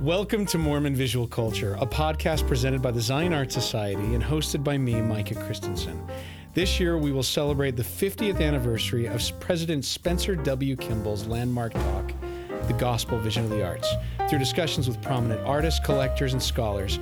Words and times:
Welcome 0.00 0.44
to 0.46 0.58
Mormon 0.58 0.94
Visual 0.94 1.26
Culture, 1.26 1.76
a 1.80 1.86
podcast 1.86 2.46
presented 2.46 2.82
by 2.82 2.90
the 2.90 3.00
Zion 3.00 3.32
Art 3.32 3.50
Society 3.50 4.14
and 4.14 4.22
hosted 4.22 4.62
by 4.62 4.76
me, 4.76 5.00
Micah 5.00 5.34
Christensen. 5.34 6.06
This 6.52 6.78
year, 6.78 6.98
we 6.98 7.10
will 7.10 7.22
celebrate 7.22 7.74
the 7.74 7.82
50th 7.82 8.40
anniversary 8.40 9.06
of 9.06 9.22
President 9.40 9.84
Spencer 9.84 10.36
W. 10.36 10.76
Kimball's 10.76 11.26
landmark 11.26 11.72
talk, 11.72 12.12
The 12.66 12.74
Gospel 12.74 13.18
Vision 13.18 13.44
of 13.44 13.50
the 13.50 13.64
Arts, 13.64 13.88
through 14.28 14.40
discussions 14.40 14.86
with 14.86 15.00
prominent 15.00 15.40
artists, 15.46 15.80
collectors, 15.84 16.32
and 16.32 16.42
scholars 16.42 16.98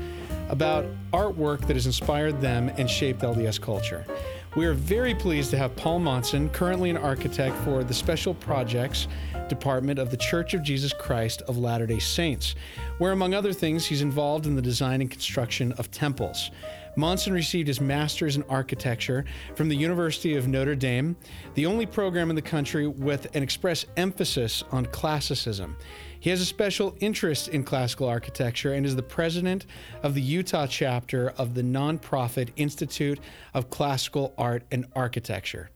about 0.48 0.84
artwork 1.12 1.66
that 1.66 1.74
has 1.74 1.86
inspired 1.86 2.40
them 2.40 2.70
and 2.78 2.88
shaped 2.88 3.22
LDS 3.22 3.60
culture. 3.60 4.06
We 4.54 4.66
are 4.66 4.74
very 4.74 5.14
pleased 5.14 5.50
to 5.52 5.56
have 5.56 5.74
Paul 5.76 5.98
Monson, 6.00 6.50
currently 6.50 6.90
an 6.90 6.98
architect 6.98 7.56
for 7.64 7.82
the 7.82 7.94
Special 7.94 8.34
Projects 8.34 9.08
Department 9.48 9.98
of 9.98 10.10
the 10.10 10.16
Church 10.18 10.52
of 10.52 10.62
Jesus 10.62 10.92
Christ 10.92 11.40
of 11.48 11.56
Latter 11.56 11.86
day 11.86 11.98
Saints, 11.98 12.54
where, 12.98 13.12
among 13.12 13.32
other 13.32 13.54
things, 13.54 13.86
he's 13.86 14.02
involved 14.02 14.44
in 14.44 14.54
the 14.54 14.60
design 14.60 15.00
and 15.00 15.10
construction 15.10 15.72
of 15.78 15.90
temples. 15.90 16.50
Monson 16.96 17.32
received 17.32 17.66
his 17.66 17.80
master's 17.80 18.36
in 18.36 18.42
architecture 18.50 19.24
from 19.54 19.70
the 19.70 19.74
University 19.74 20.36
of 20.36 20.48
Notre 20.48 20.74
Dame, 20.74 21.16
the 21.54 21.64
only 21.64 21.86
program 21.86 22.28
in 22.28 22.36
the 22.36 22.42
country 22.42 22.86
with 22.86 23.34
an 23.34 23.42
express 23.42 23.86
emphasis 23.96 24.64
on 24.70 24.84
classicism. 24.84 25.78
He 26.22 26.30
has 26.30 26.40
a 26.40 26.46
special 26.46 26.94
interest 27.00 27.48
in 27.48 27.64
classical 27.64 28.08
architecture 28.08 28.74
and 28.74 28.86
is 28.86 28.94
the 28.94 29.02
president 29.02 29.66
of 30.04 30.14
the 30.14 30.20
Utah 30.20 30.68
chapter 30.68 31.30
of 31.30 31.54
the 31.54 31.62
nonprofit 31.62 32.50
Institute 32.54 33.18
of 33.54 33.70
Classical 33.70 34.32
Art 34.38 34.62
and 34.70 34.86
Architecture. 34.94 35.70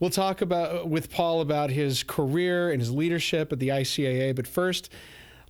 We'll 0.00 0.10
talk 0.10 0.42
about 0.42 0.88
with 0.88 1.08
Paul 1.08 1.40
about 1.40 1.70
his 1.70 2.02
career 2.02 2.72
and 2.72 2.80
his 2.80 2.90
leadership 2.90 3.52
at 3.52 3.60
the 3.60 3.68
ICAA, 3.68 4.34
but 4.34 4.48
first, 4.48 4.92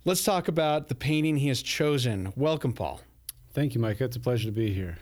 let's 0.05 0.23
talk 0.23 0.47
about 0.47 0.87
the 0.87 0.93
painting 0.93 1.37
he 1.37 1.47
has 1.47 1.63
chosen. 1.63 2.31
Welcome, 2.35 2.73
Paul. 2.73 3.01
Thank 3.53 3.73
you, 3.73 3.81
Mike. 3.81 4.01
It's 4.01 4.17
a 4.17 4.19
pleasure 4.19 4.45
to 4.45 4.51
be 4.51 4.71
here. 4.71 4.99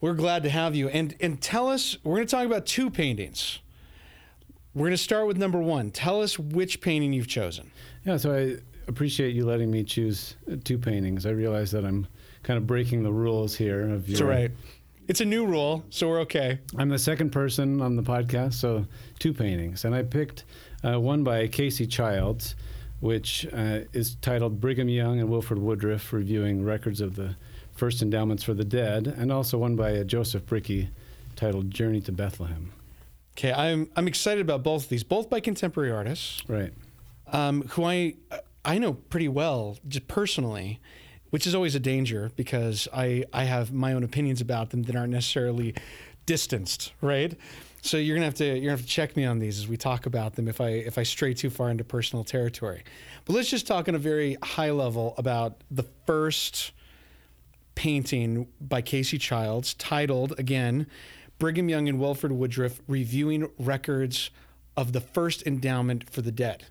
We're 0.00 0.14
glad 0.14 0.44
to 0.44 0.48
have 0.50 0.76
you. 0.76 0.88
And 0.90 1.16
and 1.20 1.42
tell 1.42 1.68
us, 1.68 1.96
we're 2.04 2.18
going 2.18 2.28
to 2.28 2.30
talk 2.30 2.46
about 2.46 2.66
two 2.66 2.90
paintings. 2.90 3.58
We're 4.74 4.82
going 4.82 4.90
to 4.92 4.96
start 4.98 5.26
with 5.26 5.38
number 5.38 5.58
one. 5.58 5.90
Tell 5.90 6.22
us 6.22 6.38
which 6.38 6.80
painting 6.80 7.12
you've 7.12 7.26
chosen. 7.26 7.72
Yeah, 8.04 8.18
so 8.18 8.32
I 8.32 8.75
appreciate 8.88 9.34
you 9.34 9.44
letting 9.44 9.70
me 9.70 9.84
choose 9.84 10.36
uh, 10.50 10.56
two 10.64 10.78
paintings. 10.78 11.26
I 11.26 11.30
realize 11.30 11.70
that 11.72 11.84
I'm 11.84 12.06
kind 12.42 12.56
of 12.56 12.66
breaking 12.66 13.02
the 13.02 13.12
rules 13.12 13.54
here. 13.54 13.90
Of 13.90 14.08
your, 14.08 14.28
right. 14.28 14.50
It's 15.08 15.20
a 15.20 15.24
new 15.24 15.46
rule, 15.46 15.84
so 15.90 16.08
we're 16.08 16.20
okay. 16.22 16.58
I'm 16.76 16.88
the 16.88 16.98
second 16.98 17.30
person 17.30 17.80
on 17.80 17.94
the 17.94 18.02
podcast, 18.02 18.54
so 18.54 18.86
two 19.18 19.32
paintings. 19.32 19.84
And 19.84 19.94
I 19.94 20.02
picked 20.02 20.44
uh, 20.84 20.98
one 21.00 21.22
by 21.22 21.46
Casey 21.46 21.86
Childs, 21.86 22.56
which 23.00 23.46
uh, 23.52 23.80
is 23.92 24.16
titled 24.16 24.60
Brigham 24.60 24.88
Young 24.88 25.20
and 25.20 25.28
Wilford 25.28 25.58
Woodruff 25.58 26.12
Reviewing 26.12 26.64
Records 26.64 27.00
of 27.00 27.14
the 27.14 27.36
First 27.76 28.02
Endowments 28.02 28.42
for 28.42 28.54
the 28.54 28.64
Dead, 28.64 29.06
and 29.06 29.30
also 29.30 29.58
one 29.58 29.76
by 29.76 29.96
uh, 29.96 30.04
Joseph 30.04 30.44
Brickey 30.46 30.88
titled 31.36 31.70
Journey 31.70 32.00
to 32.00 32.12
Bethlehem. 32.12 32.72
Okay, 33.38 33.52
I'm, 33.52 33.90
I'm 33.94 34.08
excited 34.08 34.40
about 34.40 34.62
both 34.62 34.84
of 34.84 34.88
these, 34.88 35.04
both 35.04 35.28
by 35.28 35.40
contemporary 35.40 35.92
artists. 35.92 36.42
Right. 36.48 36.72
Um, 37.32 37.62
who 37.68 37.84
I 37.84 38.14
I 38.66 38.78
know 38.78 38.94
pretty 38.94 39.28
well, 39.28 39.78
just 39.86 40.08
personally, 40.08 40.80
which 41.30 41.46
is 41.46 41.54
always 41.54 41.76
a 41.76 41.80
danger 41.80 42.32
because 42.34 42.88
I, 42.92 43.24
I 43.32 43.44
have 43.44 43.72
my 43.72 43.92
own 43.92 44.02
opinions 44.02 44.40
about 44.40 44.70
them 44.70 44.82
that 44.82 44.96
aren't 44.96 45.12
necessarily 45.12 45.74
distanced, 46.26 46.92
right? 47.00 47.38
So 47.82 47.96
you're 47.96 48.16
gonna 48.16 48.26
have 48.26 48.34
to 48.34 48.44
you're 48.44 48.56
gonna 48.56 48.70
have 48.72 48.80
to 48.80 48.86
check 48.86 49.16
me 49.16 49.24
on 49.24 49.38
these 49.38 49.60
as 49.60 49.68
we 49.68 49.76
talk 49.76 50.06
about 50.06 50.34
them 50.34 50.48
if 50.48 50.60
I 50.60 50.70
if 50.70 50.98
I 50.98 51.04
stray 51.04 51.34
too 51.34 51.50
far 51.50 51.70
into 51.70 51.84
personal 51.84 52.24
territory. 52.24 52.82
But 53.24 53.34
let's 53.34 53.48
just 53.48 53.68
talk 53.68 53.88
on 53.88 53.94
a 53.94 53.98
very 53.98 54.36
high 54.42 54.72
level 54.72 55.14
about 55.16 55.62
the 55.70 55.84
first 56.04 56.72
painting 57.76 58.48
by 58.60 58.82
Casey 58.82 59.18
Childs, 59.18 59.74
titled 59.74 60.36
again, 60.40 60.88
Brigham 61.38 61.68
Young 61.68 61.88
and 61.88 62.00
Wilford 62.00 62.32
Woodruff 62.32 62.80
reviewing 62.88 63.48
records 63.56 64.30
of 64.76 64.92
the 64.92 65.00
first 65.00 65.46
endowment 65.46 66.10
for 66.10 66.22
the 66.22 66.32
dead. 66.32 66.64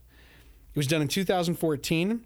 It 0.75 0.80
was 0.80 0.88
done 0.88 1.02
in 1.02 1.08
2014, 1.08 2.19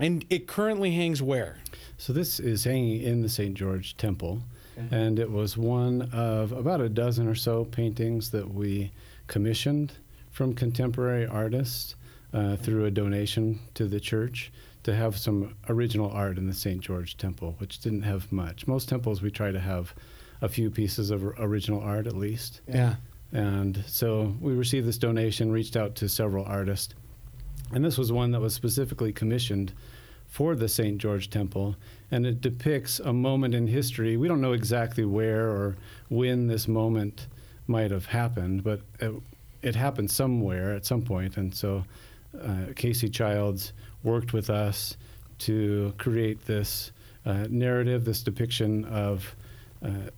and 0.00 0.24
it 0.30 0.46
currently 0.46 0.92
hangs 0.92 1.20
where? 1.20 1.58
So 1.98 2.14
this 2.14 2.40
is 2.40 2.64
hanging 2.64 3.02
in 3.02 3.20
the 3.20 3.28
St. 3.28 3.54
George 3.54 3.98
Temple, 3.98 4.40
okay. 4.78 4.96
and 4.96 5.18
it 5.18 5.30
was 5.30 5.58
one 5.58 6.08
of 6.10 6.52
about 6.52 6.80
a 6.80 6.88
dozen 6.88 7.28
or 7.28 7.34
so 7.34 7.66
paintings 7.66 8.30
that 8.30 8.50
we 8.50 8.92
commissioned 9.26 9.92
from 10.30 10.54
contemporary 10.54 11.26
artists 11.26 11.96
uh, 12.32 12.56
through 12.56 12.86
a 12.86 12.90
donation 12.90 13.60
to 13.74 13.84
the 13.84 14.00
church 14.00 14.50
to 14.84 14.94
have 14.94 15.18
some 15.18 15.54
original 15.68 16.10
art 16.10 16.38
in 16.38 16.46
the 16.46 16.54
St. 16.54 16.80
George 16.80 17.18
Temple, 17.18 17.56
which 17.58 17.80
didn't 17.80 18.04
have 18.04 18.32
much. 18.32 18.66
Most 18.66 18.88
temples 18.88 19.20
we 19.20 19.30
try 19.30 19.52
to 19.52 19.60
have 19.60 19.94
a 20.40 20.48
few 20.48 20.70
pieces 20.70 21.10
of 21.10 21.22
original 21.38 21.82
art 21.82 22.06
at 22.06 22.16
least. 22.16 22.62
Yeah. 22.66 22.94
And 23.32 23.84
so 23.86 24.34
we 24.40 24.54
received 24.54 24.88
this 24.88 24.96
donation, 24.96 25.52
reached 25.52 25.76
out 25.76 25.94
to 25.96 26.08
several 26.08 26.46
artists 26.46 26.94
and 27.72 27.84
this 27.84 27.98
was 27.98 28.12
one 28.12 28.30
that 28.30 28.40
was 28.40 28.54
specifically 28.54 29.12
commissioned 29.12 29.72
for 30.28 30.54
the 30.54 30.68
St. 30.68 30.98
George 30.98 31.30
Temple, 31.30 31.76
and 32.10 32.26
it 32.26 32.40
depicts 32.40 32.98
a 33.00 33.12
moment 33.12 33.54
in 33.54 33.66
history. 33.66 34.16
We 34.16 34.28
don't 34.28 34.40
know 34.40 34.52
exactly 34.52 35.04
where 35.04 35.48
or 35.48 35.76
when 36.08 36.46
this 36.46 36.68
moment 36.68 37.26
might 37.66 37.90
have 37.90 38.06
happened, 38.06 38.62
but 38.62 38.80
it, 39.00 39.12
it 39.62 39.74
happened 39.74 40.10
somewhere 40.10 40.74
at 40.74 40.84
some 40.84 41.02
point. 41.02 41.36
And 41.36 41.54
so 41.54 41.84
uh, 42.40 42.66
Casey 42.74 43.08
Childs 43.08 43.72
worked 44.02 44.32
with 44.32 44.50
us 44.50 44.96
to 45.38 45.94
create 45.98 46.44
this 46.46 46.92
uh, 47.24 47.46
narrative, 47.48 48.04
this 48.04 48.22
depiction 48.22 48.84
of 48.84 49.34
uh, 49.84 50.10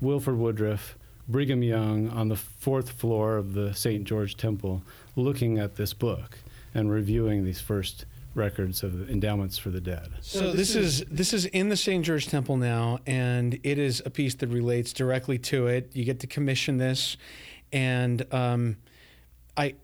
Wilford 0.00 0.38
Woodruff, 0.38 0.96
Brigham 1.28 1.62
Young 1.62 2.08
on 2.10 2.28
the 2.28 2.36
fourth 2.36 2.90
floor 2.90 3.36
of 3.36 3.54
the 3.54 3.74
St. 3.74 4.04
George 4.04 4.36
Temple, 4.36 4.82
looking 5.16 5.58
at 5.58 5.76
this 5.76 5.94
book 5.94 6.38
and 6.74 6.90
reviewing 6.90 7.44
these 7.44 7.60
first 7.60 8.04
records 8.34 8.82
of 8.82 9.08
endowments 9.08 9.56
for 9.58 9.70
the 9.70 9.80
dead. 9.80 10.08
So 10.20 10.52
this 10.52 10.74
is 10.74 11.04
this 11.04 11.32
is 11.32 11.46
in 11.46 11.68
the 11.68 11.76
St. 11.76 12.04
George 12.04 12.26
Temple 12.26 12.56
now, 12.56 12.98
and 13.06 13.58
it 13.62 13.78
is 13.78 14.02
a 14.04 14.10
piece 14.10 14.34
that 14.36 14.48
relates 14.48 14.92
directly 14.92 15.38
to 15.38 15.68
it. 15.68 15.90
You 15.94 16.04
get 16.04 16.20
to 16.20 16.26
commission 16.26 16.78
this, 16.78 17.16
and 17.72 18.24
um, 18.32 18.76
I. 19.56 19.74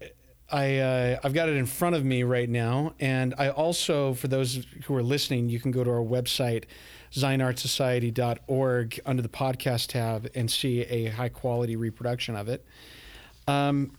I, 0.53 0.79
uh, 0.79 1.21
I've 1.23 1.33
got 1.33 1.49
it 1.49 1.55
in 1.55 1.65
front 1.65 1.95
of 1.95 2.05
me 2.05 2.25
right 2.25 2.49
now. 2.49 2.95
And 2.99 3.37
I 3.39 3.51
also, 3.51 4.15
for 4.15 4.27
those 4.27 4.67
who 4.87 4.97
are 4.97 5.03
listening, 5.05 5.49
you 5.49 5.61
can 5.61 5.71
go 5.71 5.85
to 5.85 5.91
our 5.91 6.03
website, 6.03 6.65
zionartsociety.org, 7.13 9.01
under 9.07 9.23
the 9.23 9.29
podcast 9.29 9.87
tab 9.91 10.29
and 10.35 10.51
see 10.51 10.81
a 10.81 11.07
high 11.07 11.29
quality 11.29 11.77
reproduction 11.77 12.35
of 12.35 12.49
it. 12.49 12.67
Um, 13.47 13.93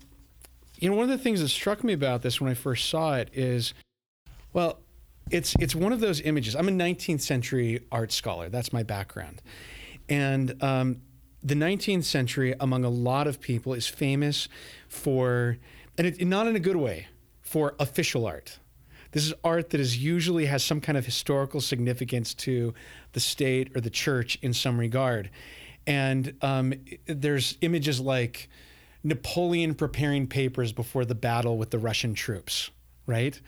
you 0.81 0.89
know, 0.89 0.95
one 0.95 1.03
of 1.03 1.17
the 1.17 1.23
things 1.23 1.41
that 1.41 1.49
struck 1.49 1.83
me 1.83 1.93
about 1.93 2.23
this 2.23 2.41
when 2.41 2.49
I 2.49 2.55
first 2.55 2.89
saw 2.89 3.15
it 3.15 3.29
is, 3.33 3.73
well, 4.51 4.79
it's 5.29 5.55
it's 5.59 5.75
one 5.75 5.93
of 5.93 5.99
those 5.99 6.19
images. 6.21 6.55
I'm 6.55 6.67
a 6.67 6.71
19th 6.71 7.21
century 7.21 7.85
art 7.91 8.11
scholar. 8.11 8.49
That's 8.49 8.73
my 8.73 8.83
background, 8.83 9.41
and 10.09 10.61
um, 10.61 11.01
the 11.43 11.53
19th 11.53 12.03
century, 12.03 12.55
among 12.59 12.83
a 12.83 12.89
lot 12.89 13.27
of 13.27 13.39
people, 13.39 13.73
is 13.73 13.87
famous 13.87 14.49
for, 14.89 15.57
and 15.97 16.07
it, 16.07 16.27
not 16.27 16.47
in 16.47 16.55
a 16.55 16.59
good 16.59 16.75
way, 16.75 17.07
for 17.41 17.75
official 17.79 18.25
art. 18.25 18.59
This 19.11 19.25
is 19.25 19.33
art 19.43 19.69
that 19.69 19.79
is 19.79 19.97
usually 19.97 20.45
has 20.47 20.63
some 20.63 20.81
kind 20.81 20.97
of 20.97 21.05
historical 21.05 21.61
significance 21.61 22.33
to 22.35 22.73
the 23.13 23.19
state 23.19 23.75
or 23.75 23.81
the 23.81 23.89
church 23.89 24.39
in 24.41 24.53
some 24.53 24.79
regard, 24.79 25.29
and 25.85 26.33
um, 26.41 26.73
there's 27.05 27.57
images 27.61 27.99
like 27.99 28.49
Napoleon 29.03 29.73
preparing 29.73 30.28
papers 30.28 30.72
before 30.72 31.05
the 31.05 31.16
battle 31.16 31.58
with 31.58 31.72
the 31.72 31.79
Russian 31.79 32.14
troops, 32.14 32.70
right? 33.05 33.40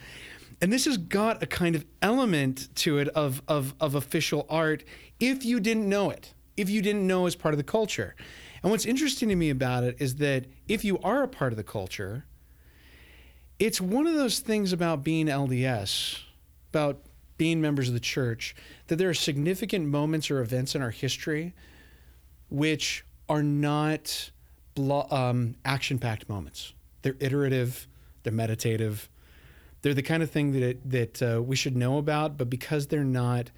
And 0.61 0.71
this 0.71 0.85
has 0.85 0.97
got 0.97 1.43
a 1.43 1.45
kind 1.45 1.75
of 1.75 1.85
element 2.01 2.73
to 2.75 2.97
it 2.97 3.09
of, 3.09 3.41
of, 3.47 3.73
of 3.79 3.95
official 3.95 4.45
art 4.49 4.83
if 5.19 5.45
you 5.45 5.59
didn't 5.59 5.87
know 5.87 6.09
it, 6.09 6.33
if 6.57 6.69
you 6.69 6.81
didn't 6.81 7.05
know 7.05 7.25
as 7.25 7.35
part 7.35 7.53
of 7.53 7.57
the 7.57 7.63
culture. 7.63 8.15
And 8.61 8.71
what's 8.71 8.85
interesting 8.85 9.29
to 9.29 9.35
me 9.35 9.49
about 9.49 9.83
it 9.83 9.97
is 9.99 10.15
that 10.15 10.45
if 10.67 10.85
you 10.85 10.99
are 10.99 11.23
a 11.23 11.27
part 11.27 11.53
of 11.53 11.57
the 11.57 11.63
culture, 11.63 12.25
it's 13.59 13.79
one 13.81 14.07
of 14.07 14.15
those 14.15 14.39
things 14.39 14.73
about 14.73 15.03
being 15.03 15.27
LDS, 15.27 16.19
about 16.69 17.01
being 17.37 17.61
members 17.61 17.87
of 17.87 17.93
the 17.93 17.99
church, 17.99 18.55
that 18.87 18.95
there 18.95 19.09
are 19.09 19.13
significant 19.13 19.87
moments 19.87 20.31
or 20.31 20.39
events 20.39 20.75
in 20.75 20.81
our 20.81 20.91
history 20.91 21.53
which 22.49 23.05
are 23.27 23.43
not 23.43 24.31
um, 24.77 25.55
action-packed 25.65 26.27
moments. 26.29 26.73
They're 27.01 27.17
iterative, 27.19 27.87
they're 28.23 28.33
meditative, 28.33 29.09
they're 29.81 29.93
the 29.93 30.01
kind 30.01 30.23
of 30.23 30.31
thing 30.31 30.53
that 30.59 30.89
that 30.89 31.21
uh, 31.21 31.41
we 31.41 31.55
should 31.55 31.75
know 31.75 31.97
about, 31.97 32.37
but 32.37 32.49
because 32.49 32.87
they're 32.87 33.03
not 33.03 33.51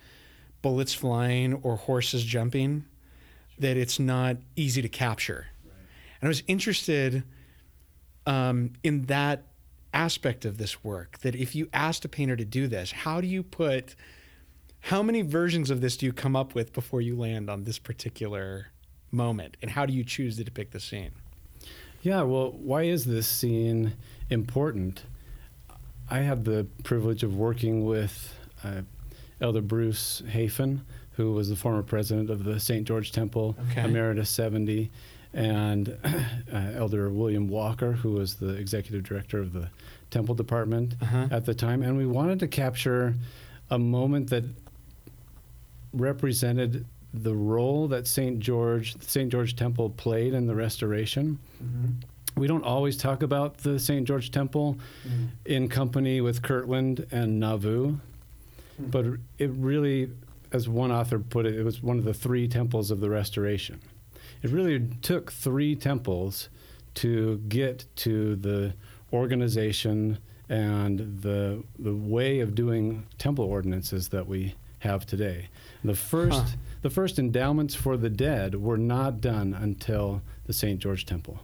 bullets 0.62 0.94
flying 0.94 1.54
or 1.54 1.76
horses 1.76 2.24
jumping, 2.24 2.86
that 3.60 3.78
it's 3.78 4.00
not 4.00 4.38
easy 4.56 4.82
to 4.82 4.90
capture. 4.90 5.48
Right. 5.64 5.74
And 6.20 6.28
I 6.28 6.30
was 6.30 6.44
interested 6.48 7.24
um, 8.26 8.74
in 8.84 9.04
that 9.04 9.44
aspect 9.94 10.44
of 10.44 10.58
this 10.58 10.84
work 10.84 11.20
that 11.20 11.36
if 11.36 11.56
you 11.56 11.70
asked 11.72 12.04
a 12.04 12.10
painter 12.10 12.36
to 12.36 12.44
do 12.46 12.68
this, 12.68 12.92
how 12.92 13.22
do 13.22 13.28
you 13.28 13.44
put 13.44 13.96
how 14.82 15.02
many 15.02 15.22
versions 15.22 15.72
of 15.72 15.82
this 15.82 15.98
do 15.98 16.06
you 16.06 16.14
come 16.14 16.36
up 16.36 16.54
with 16.54 16.74
before 16.74 17.02
you 17.02 17.16
land 17.16 17.50
on 17.50 17.64
this 17.64 17.80
particular 17.80 18.68
moment 19.16 19.58
and 19.62 19.72
how 19.72 19.86
do 19.86 19.94
you 19.94 20.04
choose 20.04 20.38
to 20.38 20.44
depict 20.44 20.74
the 20.74 20.80
scene? 20.80 21.12
Yeah, 22.02 22.22
well, 22.22 22.52
why 22.52 22.84
is 22.84 23.06
this 23.06 23.28
scene 23.28 23.94
important? 24.30 25.04
I 26.10 26.20
had 26.20 26.46
the 26.46 26.68
privilege 26.84 27.24
of 27.24 27.36
working 27.36 27.84
with 27.86 28.34
uh, 28.64 28.82
Elder 29.42 29.62
Bruce 29.62 30.22
Hafen, 30.30 30.82
who 31.14 31.32
was 31.34 31.50
the 31.50 31.56
former 31.56 31.82
president 31.82 32.30
of 32.30 32.44
the 32.44 32.60
St. 32.60 32.86
George 32.86 33.12
Temple, 33.12 33.56
Okay. 33.72 33.84
Emeritus 33.86 34.30
70, 34.30 34.92
and 35.34 35.98
uh, 36.54 36.58
Elder 36.76 37.10
William 37.10 37.48
Walker, 37.48 37.94
who 37.94 38.12
was 38.12 38.36
the 38.36 38.50
executive 38.50 39.04
director 39.04 39.40
of 39.40 39.52
the 39.54 39.70
Temple 40.12 40.36
Department 40.36 40.96
Uh-huh. 41.02 41.28
at 41.32 41.46
the 41.46 41.56
time. 41.56 41.82
And 41.82 41.98
we 41.98 42.06
wanted 42.06 42.40
to 42.42 42.48
capture 42.48 43.16
a 43.72 43.80
moment 43.80 44.30
that 44.30 44.44
represented 45.94 46.86
the 47.24 47.36
role 47.36 47.88
that 47.88 48.08
St. 48.08 48.40
George, 48.40 48.96
St. 49.02 49.32
George 49.32 49.56
Temple 49.56 49.90
played 49.92 50.34
in 50.34 50.48
the 50.48 50.56
restoration. 50.56 51.40
Mm-hmm. 51.64 52.40
We 52.40 52.48
don't 52.48 52.64
always 52.64 52.98
talk 52.98 53.24
about 53.24 53.60
the 53.60 53.80
St. 53.80 54.06
George 54.06 54.32
Temple 54.32 54.78
mm-hmm. 55.08 55.26
in 55.46 55.70
company 55.70 56.20
with 56.22 56.42
Kirtland 56.42 57.06
and 57.12 57.40
Nauvoo, 57.40 57.98
hmm. 58.78 58.86
but 58.88 59.06
it 59.38 59.52
really, 59.52 60.12
as 60.52 60.68
one 60.68 60.92
author 60.92 61.18
put 61.20 61.46
it, 61.46 61.56
it 61.56 61.64
was 61.64 61.82
one 61.82 61.98
of 61.98 62.04
the 62.04 62.14
three 62.14 62.48
temples 62.48 62.92
of 62.92 63.00
the 63.00 63.10
restoration. 63.10 63.80
It 64.42 64.52
really 64.52 64.86
took 65.02 65.32
three 65.32 65.76
temples 65.76 66.50
to 66.96 67.38
get 67.48 67.86
to 67.98 68.36
the 68.36 68.74
organization 69.14 70.18
and 70.50 71.00
the 71.22 71.64
the 71.80 71.96
way 71.96 72.40
of 72.40 72.54
doing 72.54 73.08
temple 73.18 73.46
ordinances 73.46 74.10
that 74.10 74.28
we 74.28 74.56
have 74.80 75.06
today. 75.06 75.50
The 75.84 75.96
first 75.96 76.42
Huh. 76.42 76.58
The 76.86 76.90
first 76.92 77.18
endowments 77.18 77.74
for 77.74 77.98
the 77.98 78.12
dead 78.12 78.54
were 78.54 78.78
not 78.78 79.20
done 79.20 79.56
until 79.56 80.22
the 80.46 80.54
St. 80.54 80.80
George 80.80 81.08
Temple, 81.08 81.40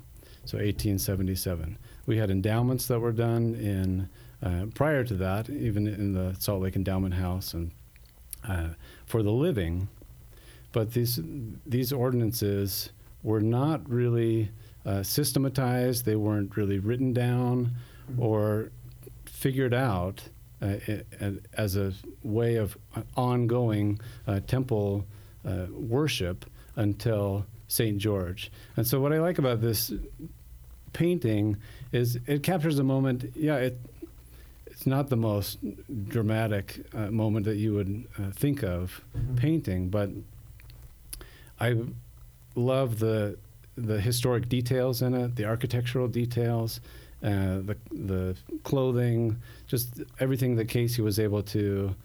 so 0.45 0.59
1877. 0.59 1.79
We 2.05 2.17
had 2.17 2.29
endowments 2.29 2.85
that 2.85 2.99
were 2.99 3.11
done 3.11 3.55
in 3.55 4.07
uh, 4.43 4.67
prior 4.75 5.03
to 5.03 5.15
that, 5.15 5.49
even 5.49 5.87
in 5.87 6.13
the 6.13 6.35
Salt 6.37 6.61
Lake 6.61 6.75
Endowment 6.75 7.15
House 7.15 7.55
and 7.55 7.71
uh, 8.47 8.67
for 9.07 9.23
the 9.23 9.31
living, 9.31 9.87
but 10.73 10.93
these 10.93 11.19
these 11.65 11.91
ordinances 11.91 12.91
were 13.23 13.41
not 13.41 13.89
really 13.89 14.51
uh, 14.85 15.01
systematized. 15.01 16.05
They 16.05 16.17
weren't 16.17 16.55
really 16.55 16.77
written 16.77 17.13
down 17.13 17.71
or 18.19 18.69
figured 19.25 19.73
out 19.73 20.21
uh, 20.61 20.75
as 21.57 21.77
a 21.77 21.93
way 22.21 22.57
of 22.57 22.77
ongoing 23.17 23.99
uh, 24.27 24.39
temple 24.41 25.07
uh, 25.45 25.65
worship 25.71 26.45
until 26.75 27.45
St. 27.67 27.97
George. 27.97 28.51
And 28.75 28.85
so, 28.85 28.99
what 28.99 29.13
I 29.13 29.19
like 29.19 29.37
about 29.37 29.61
this 29.61 29.93
painting 30.93 31.57
is 31.91 32.19
it 32.27 32.43
captures 32.43 32.79
a 32.79 32.83
moment. 32.83 33.31
Yeah, 33.35 33.57
it 33.57 33.79
it's 34.67 34.87
not 34.87 35.09
the 35.09 35.15
most 35.15 35.59
dramatic 36.07 36.83
uh, 36.95 37.11
moment 37.11 37.45
that 37.45 37.57
you 37.57 37.73
would 37.73 38.07
uh, 38.17 38.31
think 38.31 38.63
of 38.63 39.01
painting, 39.35 39.89
but 39.89 40.09
I 41.59 41.75
love 42.55 42.99
the 42.99 43.37
the 43.77 44.01
historic 44.01 44.49
details 44.49 45.01
in 45.01 45.13
it, 45.13 45.35
the 45.35 45.45
architectural 45.45 46.07
details, 46.07 46.81
uh, 47.23 47.61
the 47.61 47.77
the 47.91 48.35
clothing, 48.63 49.37
just 49.67 50.01
everything 50.19 50.55
that 50.55 50.65
Casey 50.65 51.01
was 51.01 51.19
able 51.19 51.43
to 51.43 51.95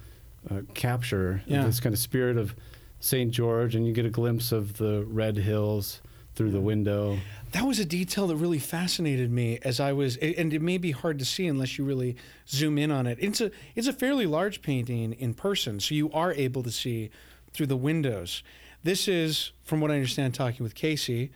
uh, 0.50 0.60
capture. 0.74 1.42
Yeah. 1.46 1.64
This 1.64 1.80
kind 1.80 1.94
of 1.94 1.98
spirit 1.98 2.36
of 2.36 2.54
St. 3.00 3.30
George, 3.30 3.74
and 3.74 3.86
you 3.86 3.92
get 3.92 4.06
a 4.06 4.10
glimpse 4.10 4.52
of 4.52 4.78
the 4.78 5.04
red 5.04 5.36
hills 5.36 6.00
through 6.34 6.50
the 6.50 6.60
window. 6.60 7.18
That 7.52 7.64
was 7.64 7.78
a 7.78 7.84
detail 7.84 8.26
that 8.26 8.36
really 8.36 8.58
fascinated 8.58 9.30
me 9.30 9.58
as 9.62 9.80
I 9.80 9.92
was, 9.92 10.16
and 10.18 10.52
it 10.52 10.60
may 10.60 10.76
be 10.78 10.90
hard 10.90 11.18
to 11.18 11.24
see 11.24 11.46
unless 11.46 11.78
you 11.78 11.84
really 11.84 12.16
zoom 12.48 12.78
in 12.78 12.90
on 12.90 13.06
it. 13.06 13.18
It's 13.20 13.40
a 13.40 13.50
it's 13.74 13.86
a 13.86 13.92
fairly 13.92 14.26
large 14.26 14.60
painting 14.62 15.14
in 15.14 15.34
person, 15.34 15.80
so 15.80 15.94
you 15.94 16.12
are 16.12 16.32
able 16.34 16.62
to 16.62 16.70
see 16.70 17.10
through 17.52 17.66
the 17.66 17.76
windows. 17.76 18.42
This 18.82 19.08
is, 19.08 19.52
from 19.64 19.80
what 19.80 19.90
I 19.90 19.94
understand, 19.94 20.34
talking 20.34 20.62
with 20.62 20.74
Casey. 20.74 21.32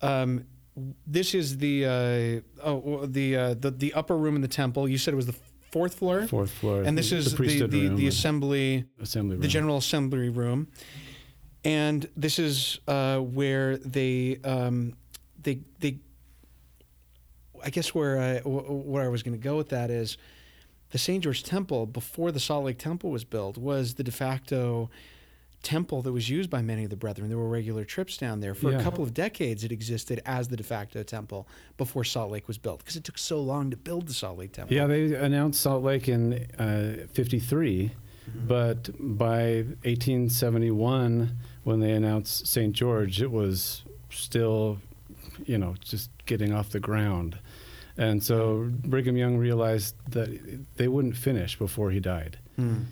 Um, 0.00 0.44
this 1.06 1.34
is 1.34 1.58
the 1.58 1.84
uh, 1.84 2.64
oh 2.64 3.06
the 3.06 3.36
uh, 3.36 3.54
the 3.54 3.72
the 3.72 3.92
upper 3.94 4.16
room 4.16 4.36
in 4.36 4.42
the 4.42 4.48
temple. 4.48 4.88
You 4.88 4.98
said 4.98 5.12
it 5.12 5.16
was 5.16 5.26
the 5.26 5.36
fourth 5.70 5.94
floor, 5.94 6.26
Fourth 6.26 6.50
floor, 6.50 6.82
and 6.82 6.96
this 6.96 7.12
is 7.12 7.34
the 7.34 7.46
the 7.46 7.66
the, 7.66 7.88
the 7.94 8.06
assembly 8.08 8.84
assembly 9.00 9.34
room. 9.36 9.42
the 9.42 9.48
general 9.48 9.76
assembly 9.78 10.28
room, 10.28 10.68
and 11.64 12.08
this 12.16 12.38
is 12.38 12.78
uh, 12.88 13.18
where 13.18 13.76
they 13.78 14.38
um, 14.44 14.94
they 15.42 15.60
they. 15.80 15.98
I 17.64 17.70
guess 17.70 17.92
where 17.92 18.20
I, 18.20 18.38
wh- 18.40 18.86
where 18.86 19.02
I 19.04 19.08
was 19.08 19.22
going 19.24 19.36
to 19.36 19.42
go 19.42 19.56
with 19.56 19.70
that 19.70 19.90
is, 19.90 20.16
the 20.90 20.98
St. 20.98 21.24
George 21.24 21.42
Temple 21.42 21.86
before 21.86 22.30
the 22.30 22.38
Salt 22.38 22.64
Lake 22.64 22.78
Temple 22.78 23.10
was 23.10 23.24
built 23.24 23.58
was 23.58 23.94
the 23.94 24.04
de 24.04 24.12
facto 24.12 24.90
temple 25.62 26.02
that 26.02 26.12
was 26.12 26.30
used 26.30 26.48
by 26.50 26.62
many 26.62 26.84
of 26.84 26.90
the 26.90 26.96
brethren. 26.96 27.28
There 27.28 27.36
were 27.38 27.48
regular 27.48 27.84
trips 27.84 28.16
down 28.16 28.40
there 28.40 28.54
for 28.54 28.70
Yeah. 28.70 28.78
a 28.78 28.82
couple 28.82 29.02
of 29.02 29.12
decades. 29.12 29.64
It 29.64 29.72
existed 29.72 30.20
as 30.24 30.48
the 30.48 30.56
de 30.56 30.62
facto 30.62 31.02
temple 31.02 31.48
before 31.76 32.04
Salt 32.04 32.30
Lake 32.30 32.46
was 32.46 32.58
built 32.58 32.78
because 32.78 32.96
it 32.96 33.04
took 33.04 33.18
so 33.18 33.40
long 33.40 33.70
to 33.70 33.76
build 33.76 34.06
the 34.06 34.14
Salt 34.14 34.38
Lake 34.38 34.52
Temple. 34.52 34.74
Yeah, 34.76 34.86
they 34.86 35.14
announced 35.14 35.60
Salt 35.60 35.82
Lake 35.82 36.08
in 36.08 36.34
uh, 36.58 37.06
53, 37.12 37.90
but 38.46 38.90
by 38.98 39.64
1871, 39.82 41.36
when 41.64 41.80
they 41.80 41.92
announced 41.92 42.46
St. 42.46 42.72
George, 42.72 43.20
it 43.20 43.30
was 43.30 43.82
still, 44.10 44.78
you 45.44 45.58
know, 45.58 45.74
just 45.80 46.10
getting 46.26 46.52
off 46.52 46.70
the 46.70 46.80
ground. 46.80 47.38
And 47.96 48.22
so 48.22 48.68
Brigham 48.84 49.16
Young 49.16 49.36
realized 49.38 49.94
that 50.10 50.28
they 50.76 50.86
wouldn't 50.88 51.16
finish 51.16 51.58
before 51.58 51.90
he 51.90 51.98
died. 52.00 52.38
Hmm. 52.56 52.82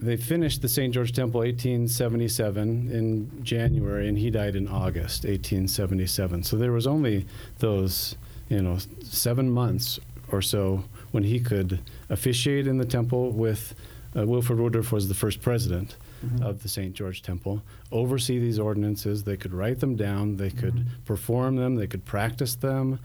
They 0.00 0.16
finished 0.16 0.62
the 0.62 0.68
St. 0.68 0.94
George 0.94 1.12
Temple 1.12 1.40
1877 1.40 2.90
in 2.90 3.44
January, 3.44 4.08
and 4.08 4.16
he 4.16 4.30
died 4.30 4.54
in 4.54 4.68
August 4.68 5.24
1877. 5.24 6.44
So 6.44 6.56
there 6.56 6.72
was 6.72 6.86
only 6.86 7.26
those, 7.58 8.16
you 8.48 8.62
know, 8.62 8.78
seven 9.02 9.50
months 9.50 9.98
or 10.30 10.40
so 10.40 10.84
when 11.10 11.24
he 11.24 11.40
could 11.40 11.80
officiate 12.10 12.66
in 12.66 12.78
the 12.78 12.84
temple 12.84 13.32
with 13.32 13.74
uh, 14.16 14.26
Wilford 14.26 14.58
Woodruff 14.58 14.92
was 14.92 15.08
the 15.08 15.14
first 15.14 15.42
president 15.42 15.96
of 16.42 16.62
the 16.62 16.68
St. 16.68 16.94
George 16.94 17.22
Temple, 17.22 17.62
oversee 17.92 18.40
these 18.40 18.58
ordinances. 18.58 19.22
They 19.22 19.36
could 19.36 19.54
write 19.54 19.78
them 19.78 19.94
down, 19.94 20.36
they 20.36 20.50
could 20.50 20.86
perform 21.04 21.56
them, 21.56 21.76
they 21.76 21.86
could 21.86 22.04
practice 22.04 22.56
them. 22.56 22.98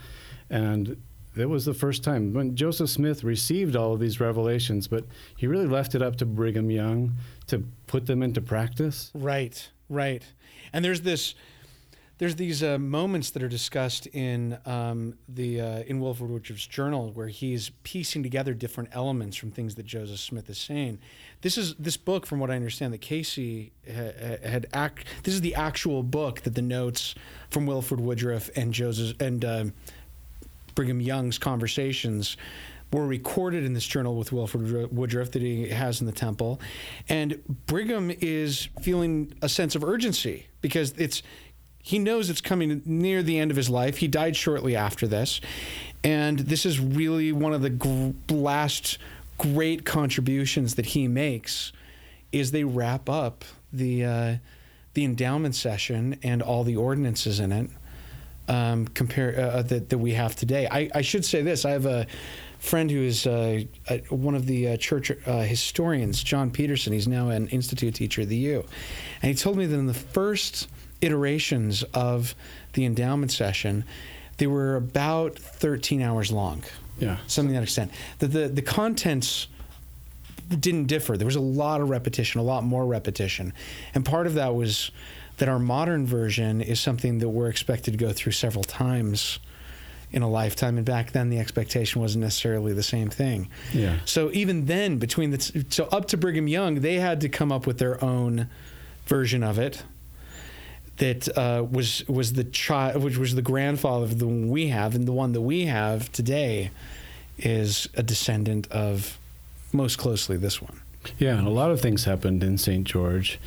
And 0.50 1.02
it 1.36 1.50
was 1.50 1.66
the 1.66 1.74
first 1.74 2.04
time 2.04 2.34
when 2.34 2.56
Joseph 2.56 2.90
Smith 2.90 3.24
received 3.24 3.75
all 3.75 3.94
of 3.94 4.00
these 4.00 4.20
revelations, 4.20 4.88
but 4.88 5.06
he 5.36 5.48
really 5.48 5.68
left 5.68 5.96
it 5.96 6.02
up 6.02 6.16
to 6.18 6.25
Brigham 6.25 6.70
Young 6.70 7.13
to 7.48 7.66
put 7.88 8.06
them 8.06 8.22
into 8.22 8.42
practice. 8.42 9.12
Right, 9.13 9.70
right. 9.90 10.24
And 10.72 10.86
there's 10.86 11.02
this, 11.02 11.34
there's 12.20 12.36
these 12.36 12.62
uh, 12.62 12.78
moments 12.78 13.32
that 13.32 13.42
are 13.42 13.50
discussed 13.50 14.06
in 14.08 14.58
um, 14.66 15.16
the 15.28 15.60
uh, 15.60 15.80
in 15.88 16.00
Wilford 16.00 16.30
Woodruff's 16.30 16.68
journal 16.68 17.12
where 17.12 17.28
he's 17.28 17.72
piecing 17.82 18.22
together 18.22 18.54
different 18.54 18.90
elements 18.94 19.36
from 19.36 19.52
things 19.52 19.75
that 19.75 19.86
Joseph 19.86 20.20
Smith 20.20 20.50
is 20.50 20.60
saying. 20.60 21.00
This 21.42 21.58
is 21.58 21.74
this 21.75 21.98
book, 21.98 22.25
from 22.25 22.40
what 22.40 22.52
I 22.52 22.56
understand, 22.56 22.94
that 22.94 23.02
Casey 23.02 23.74
ha- 23.88 24.38
had 24.44 24.68
act. 24.74 25.06
This 25.24 25.34
is 25.34 25.42
the 25.42 25.56
actual 25.56 26.04
book 26.04 26.42
that 26.42 26.54
the 26.54 26.62
notes 26.62 27.16
from 27.50 27.66
Wilford 27.66 28.00
Woodruff 28.00 28.50
and 28.56 28.74
Joseph 28.74 29.20
and 29.20 29.44
uh, 29.44 29.66
Brigham 30.75 31.01
Young's 31.01 31.38
conversations 31.38 32.38
were 32.92 33.08
recorded 33.08 33.63
in 33.63 33.74
this 33.74 33.86
journal 33.86 34.15
with 34.15 34.32
Wilford 34.32 34.92
Woodruff 34.92 35.32
that 35.32 35.42
he 35.42 35.70
has 35.70 36.00
in 36.00 36.06
the 36.06 36.13
temple. 36.13 36.62
And 37.10 37.42
Brigham 37.65 38.12
is 38.22 38.70
feeling 38.82 39.34
a 39.42 39.50
sense 39.50 39.75
of 39.75 39.84
urgency 39.84 40.48
because 40.62 40.92
it's 40.94 41.24
he 41.80 42.00
knows 42.00 42.30
it's 42.30 42.39
coming 42.39 42.82
near 42.86 43.22
the 43.22 43.38
end 43.39 43.51
of 43.51 43.58
his 43.58 43.70
life. 43.70 43.98
He 43.98 44.08
died 44.08 44.38
shortly 44.38 44.74
after 44.74 45.06
this. 45.06 45.42
And 46.01 46.39
this 46.39 46.65
is 46.65 46.80
really 46.80 47.34
one 47.34 47.53
of 47.53 47.62
the 47.62 47.70
gr- 47.70 48.12
last 48.30 49.00
great 49.38 49.84
contributions 49.84 50.75
that 50.75 50.86
he 50.88 51.10
makes 51.10 51.74
is 52.32 52.51
they 52.51 52.63
wrap 52.63 53.10
up 53.10 53.44
the 53.74 54.06
uh, 54.06 54.36
the 54.94 55.03
endowment 55.03 55.56
session 55.56 56.18
and 56.24 56.42
all 56.42 56.63
the 56.63 56.75
ordinances 56.75 57.39
in 57.39 57.51
it 57.51 57.70
um, 58.48 58.88
compare 58.90 59.40
uh, 59.40 59.62
that, 59.64 59.90
that 59.90 59.98
we 59.98 60.14
have 60.14 60.36
today. 60.36 60.68
I, 60.70 60.90
I 60.96 61.02
should 61.02 61.26
say 61.26 61.42
this: 61.42 61.66
I 61.66 61.72
have 61.72 61.86
a 61.86 62.06
friend 62.60 62.90
who 62.90 63.02
is 63.02 63.28
uh, 63.28 63.64
uh, 63.90 63.98
one 64.10 64.36
of 64.36 64.46
the 64.46 64.70
uh, 64.70 64.78
church 64.78 65.12
uh, 65.26 65.42
historians, 65.42 66.24
John 66.24 66.50
Peterson. 66.52 66.94
He's 66.94 67.08
now 67.08 67.30
an 67.30 67.48
institute 67.50 67.96
teacher 67.96 68.22
at 68.22 68.30
the 68.30 68.38
U, 68.38 68.66
and 69.22 69.30
he 69.30 69.36
told 69.36 69.58
me 69.58 69.66
that 69.66 69.76
in 69.78 69.88
the 69.88 69.94
first 69.94 70.68
iterations 71.02 71.84
of 71.94 72.34
the 72.74 72.86
endowment 72.86 73.32
session, 73.32 73.84
they 74.38 74.48
were 74.48 74.76
about 74.78 75.38
13 75.38 76.02
hours 76.02 76.32
long, 76.32 76.64
Yeah. 76.98 77.18
something 77.28 77.54
to 77.54 77.60
that 77.60 77.64
extent. 77.64 77.92
The, 78.20 78.28
the, 78.28 78.48
the 78.48 78.62
contents 78.62 79.48
didn't 80.50 80.86
differ. 80.86 81.18
There 81.18 81.26
was 81.26 81.36
a 81.36 81.42
lot 81.42 81.82
of 81.82 81.90
repetition, 81.90 82.40
a 82.40 82.44
lot 82.44 82.64
more 82.64 82.86
repetition. 82.86 83.54
And 83.94 84.06
part 84.06 84.28
of 84.28 84.36
that 84.36 84.56
was 84.56 84.92
that 85.38 85.50
our 85.50 85.60
modern 85.60 86.06
version 86.06 86.62
is 86.62 86.80
something 86.80 87.20
that 87.20 87.30
we're 87.30 87.50
expected 87.50 87.92
to 87.92 87.98
go 87.98 88.13
through 88.13 88.34
several 88.34 88.63
times 88.63 89.40
in 90.12 90.22
a 90.22 90.30
lifetime. 90.30 90.78
And 90.78 90.86
back 90.86 91.12
then, 91.12 91.30
the 91.30 91.40
expectation 91.40 92.02
wasn't 92.02 92.24
necessarily 92.24 92.72
the 92.74 92.84
same 92.84 93.10
thing. 93.10 93.50
Yeah. 93.74 93.98
So 94.06 94.30
even 94.32 94.66
then, 94.66 94.98
between 94.98 95.32
the 95.32 95.66
so 95.70 95.86
up 95.86 96.08
to 96.10 96.18
Brigham 96.18 96.48
Young, 96.48 96.75
they 96.75 96.96
had 96.96 97.22
to 97.22 97.30
come 97.30 97.52
up 97.52 97.66
with 97.66 97.80
their 97.80 98.02
own 98.04 98.48
version 99.08 99.44
of 99.44 99.58
it. 99.60 99.84
That 100.98 101.36
uh, 101.36 101.66
was 101.70 102.08
was 102.08 102.34
the 102.34 102.44
child, 102.44 103.04
which 103.04 103.18
was 103.18 103.34
the 103.34 103.42
grandfather 103.42 104.06
of 104.06 104.20
the 104.20 104.28
one 104.28 104.50
we 104.50 104.68
have, 104.68 104.94
and 104.94 105.08
the 105.08 105.12
one 105.12 105.32
that 105.32 105.42
we 105.42 105.66
have 105.66 106.12
today 106.12 106.70
is 107.40 107.90
a 107.96 108.04
descendant 108.04 108.72
of 108.72 109.18
most 109.72 109.98
closely 109.98 110.38
this 110.38 110.62
one. 110.62 110.80
Yeah, 111.18 111.36
and 111.38 111.48
a 111.48 111.52
lot 111.52 111.72
of 111.72 111.82
things 111.82 112.06
happened 112.06 112.44
in 112.44 112.60
St. 112.60 112.86
George 112.86 113.40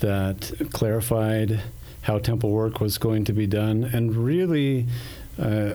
that 0.00 0.52
clarified 0.72 1.60
how 2.02 2.18
temple 2.18 2.50
work 2.50 2.80
was 2.80 2.98
going 2.98 3.24
to 3.24 3.32
be 3.32 3.46
done 3.46 3.84
and 3.84 4.14
really 4.14 4.86
uh, 5.38 5.72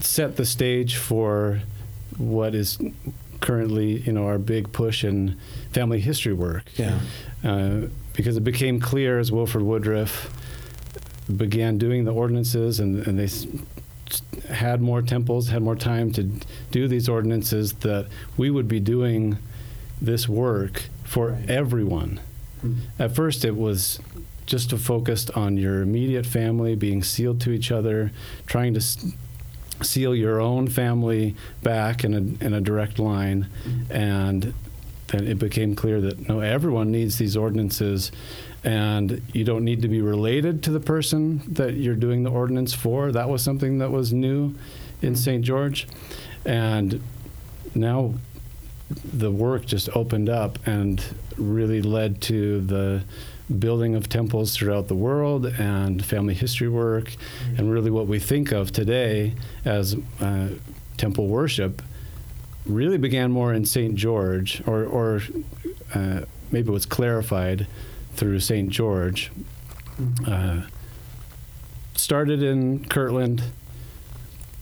set 0.00 0.36
the 0.36 0.46
stage 0.46 0.96
for 0.96 1.60
what 2.18 2.54
is 2.54 2.78
currently, 3.40 4.00
you 4.02 4.12
know, 4.12 4.26
our 4.26 4.38
big 4.38 4.70
push 4.72 5.02
in 5.04 5.36
family 5.72 6.00
history 6.00 6.32
work. 6.32 6.64
Yeah. 6.76 7.00
Uh, 7.42 7.86
because 8.12 8.36
it 8.36 8.44
became 8.44 8.80
clear 8.80 9.18
as 9.18 9.32
Wilford 9.32 9.62
Woodruff 9.62 10.30
began 11.34 11.78
doing 11.78 12.04
the 12.04 12.12
ordinances 12.12 12.80
and, 12.80 13.06
and 13.06 13.18
they 13.18 13.24
s- 13.24 13.46
had 14.48 14.82
more 14.82 15.00
temples, 15.00 15.48
had 15.48 15.62
more 15.62 15.76
time 15.76 16.12
to 16.12 16.24
do 16.70 16.86
these 16.88 17.08
ordinances, 17.08 17.72
that 17.74 18.08
we 18.36 18.50
would 18.50 18.68
be 18.68 18.80
doing 18.80 19.38
this 20.02 20.28
work 20.28 20.84
for 21.04 21.38
everyone. 21.48 22.20
At 22.98 23.14
first, 23.14 23.44
it 23.44 23.56
was 23.56 24.00
just 24.46 24.70
to 24.70 24.78
focused 24.78 25.30
on 25.36 25.56
your 25.56 25.80
immediate 25.82 26.26
family 26.26 26.74
being 26.74 27.02
sealed 27.02 27.40
to 27.42 27.50
each 27.52 27.70
other, 27.70 28.10
trying 28.46 28.74
to 28.74 28.80
s- 28.80 29.12
seal 29.82 30.14
your 30.14 30.40
own 30.40 30.68
family 30.68 31.36
back 31.62 32.04
in 32.04 32.14
a, 32.14 32.44
in 32.44 32.52
a 32.52 32.60
direct 32.60 32.98
line, 32.98 33.46
and 33.90 34.52
then 35.08 35.26
it 35.26 35.38
became 35.38 35.74
clear 35.74 36.00
that 36.00 36.28
no, 36.28 36.40
everyone 36.40 36.90
needs 36.90 37.16
these 37.18 37.36
ordinances, 37.36 38.10
and 38.64 39.22
you 39.32 39.44
don't 39.44 39.64
need 39.64 39.82
to 39.82 39.88
be 39.88 40.00
related 40.02 40.62
to 40.64 40.70
the 40.70 40.80
person 40.80 41.42
that 41.48 41.74
you're 41.74 41.94
doing 41.94 42.24
the 42.24 42.30
ordinance 42.30 42.74
for. 42.74 43.12
That 43.12 43.28
was 43.28 43.42
something 43.42 43.78
that 43.78 43.90
was 43.90 44.12
new 44.12 44.54
in 45.00 45.16
St. 45.16 45.44
George, 45.44 45.86
and 46.44 47.00
now 47.74 48.14
the 49.12 49.30
work 49.30 49.64
just 49.66 49.88
opened 49.96 50.28
up 50.28 50.58
and 50.66 51.02
really 51.40 51.82
led 51.82 52.20
to 52.22 52.60
the 52.60 53.02
building 53.58 53.96
of 53.96 54.08
temples 54.08 54.56
throughout 54.56 54.86
the 54.86 54.94
world 54.94 55.46
and 55.46 56.04
family 56.04 56.34
history 56.34 56.68
work 56.68 57.16
and 57.58 57.72
really 57.72 57.90
what 57.90 58.06
we 58.06 58.18
think 58.18 58.52
of 58.52 58.70
today 58.70 59.34
as 59.64 59.96
uh, 60.20 60.48
temple 60.96 61.26
worship 61.26 61.82
really 62.66 62.98
began 62.98 63.32
more 63.32 63.52
in 63.52 63.64
St. 63.64 63.94
George 63.94 64.62
or, 64.66 64.84
or 64.84 65.22
uh, 65.94 66.20
maybe 66.50 66.68
it 66.68 66.72
was 66.72 66.86
clarified 66.86 67.66
through 68.14 68.40
St. 68.40 68.68
George. 68.68 69.30
Uh, 70.26 70.62
started 71.94 72.42
in 72.42 72.84
Kirtland, 72.86 73.42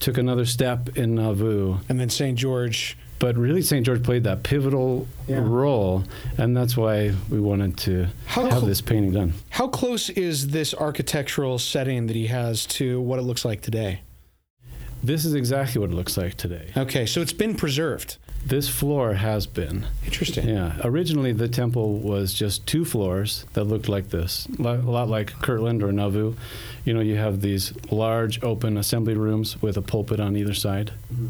took 0.01 0.19
another 0.19 0.45
step 0.45 0.97
in 0.97 1.15
Nauvoo, 1.15 1.79
And 1.89 2.01
then 2.01 2.11
St. 2.11 2.39
George. 2.39 2.97
But 3.19 3.37
really 3.37 3.63
St. 3.63 3.85
George 3.85 4.03
played 4.03 4.25
that 4.25 4.43
pivotal 4.43 5.07
Yeah. 5.27 5.41
role, 5.43 6.05
and 6.37 6.57
that's 6.57 6.77
why 6.77 7.15
we 7.31 7.41
wanted 7.41 7.77
to 7.79 8.07
How 8.27 8.43
have 8.43 8.53
cl- 8.59 8.67
this 8.67 8.81
painting 8.81 9.13
done. 9.13 9.35
How 9.51 9.69
close 9.69 10.09
is 10.11 10.49
this 10.49 10.75
architectural 10.75 11.59
setting 11.59 12.07
that 12.07 12.17
he 12.17 12.27
has 12.29 12.67
to 12.67 13.01
what 13.01 13.19
it 13.19 13.23
looks 13.23 13.45
like 13.45 13.61
today? 13.63 14.01
This 15.03 15.25
is 15.25 15.35
exactly 15.35 15.81
what 15.81 15.91
it 15.91 15.95
looks 15.95 16.17
like 16.17 16.37
today. 16.37 16.73
Okay, 16.77 17.07
so 17.07 17.21
it's 17.21 17.33
been 17.33 17.55
preserved. 17.55 18.17
This 18.45 18.69
floor 18.69 19.15
has 19.15 19.47
been. 19.47 19.87
Interesting. 20.05 20.49
Yeah. 20.49 20.73
Originally, 20.85 21.33
the 21.33 21.49
temple 21.49 21.99
was 21.99 22.33
just 22.33 22.67
two 22.67 22.85
floors 22.85 23.45
that 23.53 23.65
looked 23.65 23.89
like 23.89 24.11
this, 24.11 24.47
a 24.59 24.63
lot 24.63 25.09
like 25.09 25.33
Kirtland 25.43 25.83
or 25.83 25.93
Nauvoo. 25.93 26.35
You 26.85 26.95
know, 26.95 27.01
you 27.01 27.17
have 27.17 27.41
these 27.41 27.73
large 27.91 28.43
open 28.43 28.77
assembly 28.77 29.15
rooms 29.15 29.61
with 29.61 29.77
a 29.77 29.83
pulpit 29.83 30.21
on 30.21 30.37
either 30.37 30.55
side, 30.55 30.93
mm-hmm. 31.13 31.27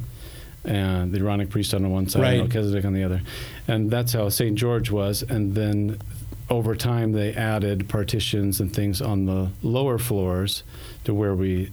And 0.64 1.12
the 1.12 1.18
Aaronic 1.20 1.50
priest 1.50 1.72
on 1.74 1.88
one 1.90 2.08
side, 2.08 2.22
Right. 2.22 2.30
and 2.40 2.48
Melchizedek 2.52 2.84
on 2.84 2.92
the 2.92 3.04
other. 3.04 3.22
And 3.66 3.90
that's 3.90 4.12
how 4.12 4.28
St. 4.28 4.56
George 4.56 4.90
was. 4.90 5.22
And 5.22 5.54
then 5.54 5.98
over 6.50 6.74
time, 6.74 7.12
they 7.12 7.32
added 7.34 7.88
partitions 7.88 8.60
and 8.60 8.72
things 8.72 9.00
on 9.00 9.26
the 9.26 9.50
lower 9.62 9.98
floors 9.98 10.62
to 11.04 11.14
where 11.14 11.34
we 11.34 11.70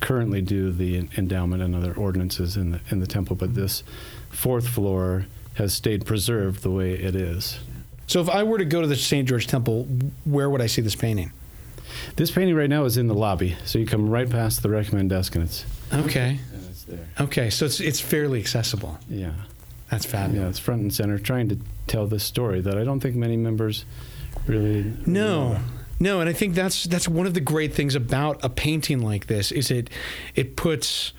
currently 0.00 0.40
do 0.40 0.70
the 0.70 1.08
endowment 1.16 1.62
and 1.62 1.74
other 1.74 1.92
ordinances 1.94 2.56
in 2.56 2.70
the, 2.72 2.80
in 2.90 3.00
the 3.00 3.06
temple. 3.06 3.34
But 3.36 3.54
this 3.54 3.82
fourth 4.30 4.68
floor 4.68 5.26
has 5.54 5.74
stayed 5.74 6.06
preserved 6.06 6.62
the 6.62 6.70
way 6.70 6.92
it 6.92 7.16
is. 7.16 7.58
So 8.06 8.20
if 8.20 8.30
I 8.30 8.42
were 8.44 8.58
to 8.58 8.64
go 8.64 8.80
to 8.80 8.86
the 8.86 8.96
St. 8.96 9.28
George 9.28 9.46
Temple, 9.48 9.84
where 10.24 10.48
would 10.48 10.60
I 10.62 10.66
see 10.66 10.80
this 10.80 10.94
painting? 10.94 11.32
This 12.16 12.30
painting 12.30 12.54
right 12.54 12.70
now 12.70 12.84
is 12.84 12.96
in 12.96 13.08
the 13.08 13.14
lobby, 13.14 13.56
so 13.64 13.78
you 13.78 13.86
come 13.86 14.08
right 14.08 14.28
past 14.30 14.62
the 14.62 14.68
recommend 14.68 15.10
desk 15.10 15.34
and 15.34 15.44
it's 15.44 15.64
Okay. 15.92 16.38
There. 16.88 17.08
Okay, 17.20 17.50
so 17.50 17.66
it's 17.66 17.80
it's 17.80 18.00
fairly 18.00 18.40
accessible. 18.40 18.98
Yeah, 19.08 19.32
That's 19.90 20.04
fabulous. 20.06 20.42
yeah, 20.42 20.48
it's 20.48 20.58
front 20.58 20.82
and 20.82 20.92
center, 20.94 21.18
trying 21.18 21.48
to 21.50 21.58
tell 21.86 22.06
this 22.06 22.24
story 22.24 22.60
that 22.60 22.76
I 22.78 22.84
don't 22.84 23.00
think 23.00 23.16
many 23.16 23.36
members 23.36 23.84
really. 24.46 24.82
No. 25.06 25.52
know. 25.54 25.60
No, 26.00 26.20
and 26.20 26.28
I 26.28 26.32
think 26.32 26.54
that's 26.54 26.84
that's 26.84 27.08
one 27.08 27.26
of 27.26 27.34
the 27.34 27.40
great 27.40 27.74
things 27.74 27.94
about 27.96 28.38
a 28.44 28.48
painting 28.48 29.00
like 29.00 29.26
this 29.26 29.50
is 29.50 29.70
it 29.70 29.90
it 30.36 30.54
puts 30.54 31.12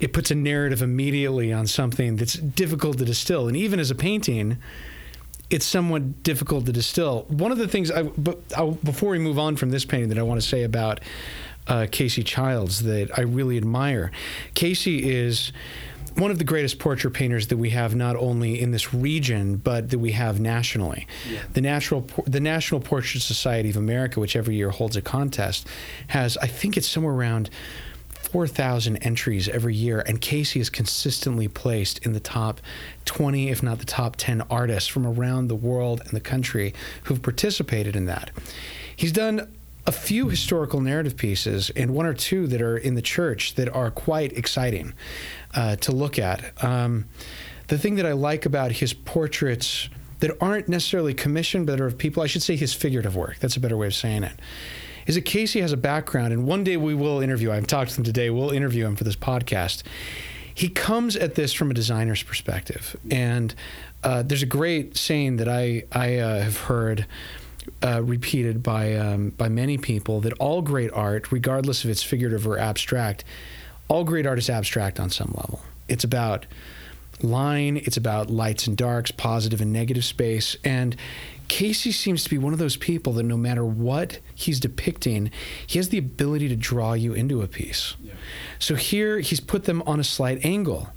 it 0.00 0.12
puts 0.14 0.30
a 0.30 0.34
narrative 0.34 0.80
immediately 0.80 1.52
on 1.52 1.66
something 1.66 2.16
that's 2.16 2.34
difficult 2.34 2.98
to 2.98 3.04
distill. 3.04 3.48
And 3.48 3.56
even 3.56 3.78
as 3.80 3.90
a 3.90 3.94
painting, 3.94 4.56
it's 5.50 5.66
somewhat 5.66 6.22
difficult 6.22 6.66
to 6.66 6.72
distill. 6.72 7.24
One 7.28 7.50
of 7.52 7.58
the 7.58 7.66
things, 7.68 7.90
I, 7.90 8.04
but 8.04 8.38
I, 8.56 8.70
before 8.70 9.10
we 9.10 9.18
move 9.18 9.38
on 9.38 9.56
from 9.56 9.70
this 9.70 9.84
painting, 9.84 10.10
that 10.10 10.18
I 10.18 10.22
want 10.22 10.40
to 10.40 10.46
say 10.46 10.62
about 10.62 11.00
uh, 11.68 11.86
Casey 11.90 12.22
Childs 12.22 12.82
that 12.82 13.16
I 13.16 13.22
really 13.22 13.56
admire. 13.56 14.10
Casey 14.54 15.10
is 15.10 15.52
one 16.18 16.30
of 16.30 16.38
the 16.38 16.44
greatest 16.44 16.78
portrait 16.78 17.12
painters 17.12 17.46
that 17.48 17.56
we 17.56 17.70
have, 17.70 17.94
not 17.94 18.16
only 18.16 18.60
in 18.60 18.72
this 18.72 18.92
region 18.92 19.56
but 19.56 19.90
that 19.90 19.98
we 19.98 20.12
have 20.12 20.40
nationally. 20.40 21.06
The 21.52 21.60
National 21.60 22.06
the 22.26 22.40
National 22.40 22.80
Portrait 22.80 23.20
Society 23.20 23.70
of 23.70 23.76
America, 23.76 24.18
which 24.18 24.34
every 24.34 24.56
year 24.56 24.70
holds 24.70 24.96
a 24.96 25.02
contest, 25.02 25.66
has 26.08 26.36
I 26.38 26.46
think 26.46 26.76
it's 26.76 26.88
somewhere 26.88 27.14
around. 27.14 27.50
4,000 28.32 28.98
entries 28.98 29.48
every 29.48 29.74
year, 29.74 30.00
and 30.00 30.20
Casey 30.20 30.60
is 30.60 30.68
consistently 30.68 31.48
placed 31.48 32.04
in 32.04 32.12
the 32.12 32.20
top 32.20 32.60
20, 33.06 33.48
if 33.48 33.62
not 33.62 33.78
the 33.78 33.86
top 33.86 34.16
10 34.16 34.42
artists 34.50 34.86
from 34.86 35.06
around 35.06 35.48
the 35.48 35.56
world 35.56 36.02
and 36.04 36.10
the 36.10 36.20
country 36.20 36.74
who've 37.04 37.22
participated 37.22 37.96
in 37.96 38.04
that. 38.04 38.30
He's 38.94 39.12
done 39.12 39.48
a 39.88 39.92
few 39.92 40.28
historical 40.28 40.82
narrative 40.82 41.16
pieces 41.16 41.70
and 41.70 41.94
one 41.94 42.04
or 42.04 42.12
two 42.12 42.46
that 42.46 42.60
are 42.60 42.76
in 42.76 42.94
the 42.94 43.00
church 43.00 43.54
that 43.54 43.74
are 43.74 43.90
quite 43.90 44.36
exciting 44.36 44.92
uh, 45.54 45.76
to 45.76 45.92
look 45.92 46.18
at. 46.18 46.62
Um, 46.62 47.06
the 47.68 47.78
thing 47.78 47.94
that 47.94 48.04
I 48.04 48.12
like 48.12 48.44
about 48.44 48.70
his 48.70 48.92
portraits 48.92 49.88
that 50.20 50.30
aren't 50.42 50.68
necessarily 50.68 51.14
commissioned, 51.14 51.66
but 51.66 51.80
are 51.80 51.86
of 51.86 51.96
people, 51.96 52.22
I 52.22 52.26
should 52.26 52.42
say 52.42 52.54
his 52.54 52.74
figurative 52.74 53.16
work, 53.16 53.38
that's 53.38 53.56
a 53.56 53.60
better 53.60 53.78
way 53.78 53.86
of 53.86 53.94
saying 53.94 54.24
it, 54.24 54.38
is 55.06 55.14
that 55.14 55.22
Casey 55.22 55.62
has 55.62 55.72
a 55.72 55.76
background, 55.78 56.34
and 56.34 56.46
one 56.46 56.64
day 56.64 56.76
we 56.76 56.94
will 56.94 57.20
interview, 57.20 57.50
I've 57.50 57.66
talked 57.66 57.92
to 57.92 57.96
him 57.96 58.04
today, 58.04 58.28
we'll 58.28 58.50
interview 58.50 58.84
him 58.84 58.94
for 58.94 59.04
this 59.04 59.16
podcast. 59.16 59.84
He 60.54 60.68
comes 60.68 61.16
at 61.16 61.34
this 61.34 61.54
from 61.54 61.70
a 61.70 61.74
designer's 61.74 62.22
perspective. 62.22 62.94
And 63.10 63.54
uh, 64.04 64.22
there's 64.22 64.42
a 64.42 64.46
great 64.46 64.98
saying 64.98 65.36
that 65.36 65.48
I, 65.48 65.84
I 65.92 66.16
uh, 66.16 66.42
have 66.42 66.58
heard 66.58 67.06
uh, 67.82 68.02
repeated 68.02 68.62
by 68.62 68.94
um, 68.96 69.30
by 69.30 69.48
many 69.48 69.78
people 69.78 70.20
that 70.20 70.32
all 70.34 70.62
great 70.62 70.90
art, 70.92 71.32
regardless 71.32 71.84
if 71.84 71.90
it's 71.90 72.02
figurative 72.02 72.46
or 72.46 72.58
abstract, 72.58 73.24
all 73.88 74.04
great 74.04 74.26
art 74.26 74.38
is 74.38 74.50
abstract 74.50 75.00
on 75.00 75.10
some 75.10 75.34
level. 75.36 75.60
It's 75.88 76.04
about 76.04 76.46
line, 77.22 77.78
it's 77.78 77.96
about 77.96 78.30
lights 78.30 78.66
and 78.66 78.76
darks, 78.76 79.10
positive 79.10 79.60
and 79.60 79.72
negative 79.72 80.04
space, 80.04 80.56
and 80.64 80.96
Casey 81.48 81.92
seems 81.92 82.22
to 82.24 82.30
be 82.30 82.38
one 82.38 82.52
of 82.52 82.58
those 82.58 82.76
people 82.76 83.14
that 83.14 83.22
no 83.22 83.36
matter 83.36 83.64
what 83.64 84.18
he's 84.34 84.60
depicting, 84.60 85.30
he 85.66 85.78
has 85.78 85.88
the 85.88 85.98
ability 85.98 86.48
to 86.48 86.56
draw 86.56 86.92
you 86.92 87.14
into 87.14 87.40
a 87.40 87.48
piece. 87.48 87.96
So 88.58 88.74
here 88.74 89.20
he's 89.20 89.40
put 89.40 89.64
them 89.64 89.82
on 89.86 89.98
a 89.98 90.04
slight 90.04 90.44
angle. 90.44 90.90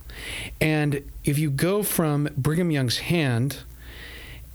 And 0.60 1.10
if 1.24 1.40
you 1.40 1.50
go 1.50 1.84
from 1.84 2.30
Brigham 2.36 2.70
Young's 2.70 3.00
hand 3.00 3.60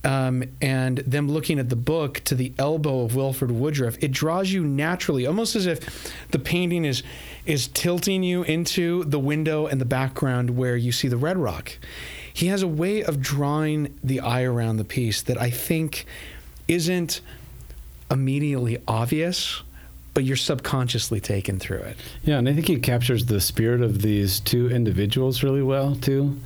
um, 0.07 0.45
and 0.63 0.99
them 0.99 1.29
looking 1.29 1.59
at 1.59 1.69
the 1.69 1.77
book 1.77 2.21
to 2.25 2.37
the 2.37 2.53
elbow 2.59 3.03
of 3.03 3.17
Wilford 3.17 3.51
Woodruff, 3.51 3.97
it 4.01 4.13
draws 4.13 4.53
you 4.53 4.65
naturally, 4.65 5.27
almost 5.27 5.57
as 5.57 5.67
if 5.67 6.13
the 6.31 6.39
painting 6.39 6.85
is 6.85 7.03
is 7.45 7.67
tilting 7.69 8.23
you 8.23 8.43
into 8.45 9.05
the 9.05 9.19
window 9.19 9.67
and 9.67 9.81
the 9.81 9.85
background 9.85 10.57
where 10.57 10.77
you 10.77 10.93
see 10.93 11.09
the 11.09 11.17
red 11.17 11.37
rock. 11.37 11.77
He 12.33 12.47
has 12.47 12.63
a 12.63 12.69
way 12.69 13.03
of 13.03 13.21
drawing 13.21 13.99
the 14.03 14.21
eye 14.21 14.43
around 14.43 14.77
the 14.77 14.85
piece 14.85 15.23
that 15.23 15.41
I 15.41 15.51
think 15.51 16.07
isn't 16.69 17.21
immediately 18.11 18.79
obvious, 18.87 19.63
but 20.15 20.25
you're 20.25 20.37
subconsciously 20.37 21.21
taken 21.21 21.59
through 21.59 21.79
it. 21.79 21.97
Yeah, 22.25 22.39
and 22.39 22.49
I 22.49 22.53
think 22.53 22.67
he 22.69 22.79
captures 22.79 23.27
the 23.27 23.41
spirit 23.41 23.81
of 23.81 24.03
these 24.03 24.41
two 24.41 24.71
individuals 24.71 25.43
really 25.43 25.63
well 25.63 25.97
too. 25.97 26.39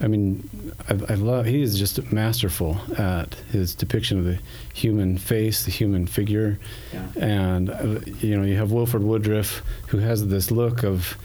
I 0.00 0.08
mean, 0.08 0.48
I, 0.88 1.12
I 1.12 1.14
love. 1.14 1.46
He 1.46 1.62
is 1.62 1.78
just 1.78 2.12
masterful 2.12 2.78
at 2.96 3.34
his 3.52 3.74
depiction 3.74 4.18
of 4.18 4.24
the 4.24 4.38
human 4.72 5.18
face, 5.18 5.64
the 5.64 5.70
human 5.70 6.06
figure, 6.06 6.58
yeah. 6.92 7.06
and 7.16 7.70
uh, 7.70 8.00
you 8.20 8.36
know, 8.36 8.44
you 8.44 8.56
have 8.56 8.72
Wilford 8.72 9.02
Woodruff 9.02 9.62
who 9.88 9.98
has 9.98 10.26
this 10.28 10.50
look 10.50 10.82
of 10.84 11.16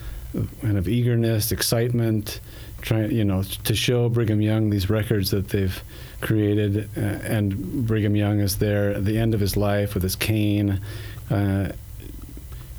kind 0.61 0.77
of 0.77 0.89
eagerness, 0.89 1.51
excitement, 1.51 2.41
trying, 2.81 3.11
you 3.11 3.23
know, 3.23 3.43
to 3.43 3.75
show 3.75 4.09
Brigham 4.09 4.41
Young 4.41 4.69
these 4.69 4.89
records 4.89 5.31
that 5.31 5.49
they've 5.49 5.81
created, 6.21 6.89
uh, 6.97 6.99
and 6.99 7.87
Brigham 7.87 8.15
Young 8.15 8.39
is 8.39 8.57
there 8.57 8.91
at 8.91 9.05
the 9.05 9.17
end 9.17 9.33
of 9.33 9.39
his 9.39 9.55
life 9.55 9.93
with 9.93 10.03
his 10.03 10.15
cane. 10.15 10.81
Uh, 11.29 11.71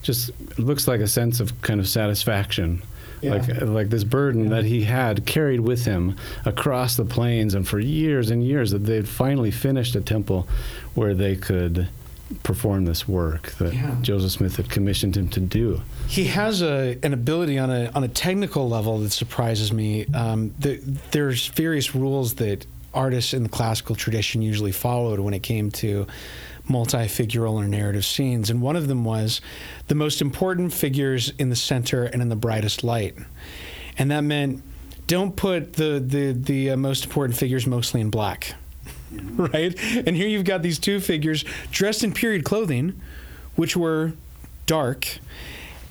just 0.03 0.31
looks 0.59 0.87
like 0.87 1.01
a 1.01 1.09
sense 1.09 1.41
of 1.41 1.61
kind 1.63 1.81
of 1.81 1.89
satisfaction 1.89 2.83
yeah. 3.21 3.35
like 3.35 3.63
like 3.63 3.89
this 3.91 4.05
burden 4.05 4.45
yeah. 4.45 4.51
that 4.51 4.65
he 4.65 4.85
had 4.85 5.27
carried 5.27 5.61
with 5.61 5.85
him 5.85 6.17
across 6.45 6.97
the 6.97 7.05
plains 7.05 7.55
and 7.55 7.67
for 7.67 7.79
years 7.79 8.31
and 8.31 8.45
years 8.45 8.71
that 8.71 8.81
they'd 8.81 9.09
finally 9.09 9.51
finished 9.51 9.95
a 9.95 10.01
temple 10.01 10.47
where 10.95 11.15
they 11.15 11.37
could 11.37 11.89
perform 12.43 12.85
this 12.85 13.07
work 13.07 13.53
that 13.53 13.73
yeah. 13.73 13.95
Joseph 14.03 14.33
Smith 14.33 14.57
had 14.57 14.69
commissioned 14.69 15.17
him 15.17 15.29
to 15.29 15.41
do. 15.41 15.81
He 16.09 16.25
has 16.25 16.61
a, 16.61 16.99
an 17.03 17.13
ability 17.13 17.59
on 17.59 17.71
a 17.71 17.91
on 17.95 18.05
a 18.05 18.09
technical 18.09 18.69
level 18.69 18.99
that 18.99 19.13
surprises 19.13 19.73
me. 19.73 20.07
Um, 20.07 20.53
the, 20.59 20.77
there's 21.13 21.49
various 21.49 21.95
rules 21.95 22.35
that 22.35 22.67
artists 22.95 23.35
in 23.35 23.43
the 23.43 23.49
classical 23.49 23.95
tradition 23.95 24.43
usually 24.43 24.73
followed 24.73 25.21
when 25.21 25.35
it 25.35 25.43
came 25.43 25.71
to 25.71 26.07
multi-figural 26.69 27.55
or 27.55 27.67
narrative 27.67 28.05
scenes, 28.05 28.51
and 28.51 28.61
one 28.61 28.77
of 28.77 28.89
them 28.89 29.05
was 29.05 29.41
the 29.89 29.95
most 29.95 30.21
important 30.21 30.73
figures 30.73 31.33
in 31.39 31.51
the 31.51 31.57
center 31.57 32.05
and 32.05 32.21
in 32.21 32.29
the 32.29 32.37
brightest 32.37 32.83
light, 32.83 33.15
and 33.99 34.11
that 34.11 34.23
meant 34.23 34.63
don't 35.07 35.37
put 35.37 35.75
the 35.75 36.03
the 36.05 36.33
the 36.33 36.71
uh, 36.71 36.77
most 36.77 37.05
important 37.05 37.39
figures 37.39 37.67
mostly 37.67 38.01
in 38.01 38.11
black, 38.11 38.55
right? 39.13 39.79
And 40.07 40.17
here 40.17 40.29
you've 40.29 40.45
got 40.45 40.63
these 40.63 40.79
two 40.79 41.01
figures 41.01 41.45
dressed 41.71 42.03
in 42.03 42.13
period 42.13 42.45
clothing, 42.45 43.01
which 43.55 43.77
were 43.77 44.13
dark, 44.67 45.19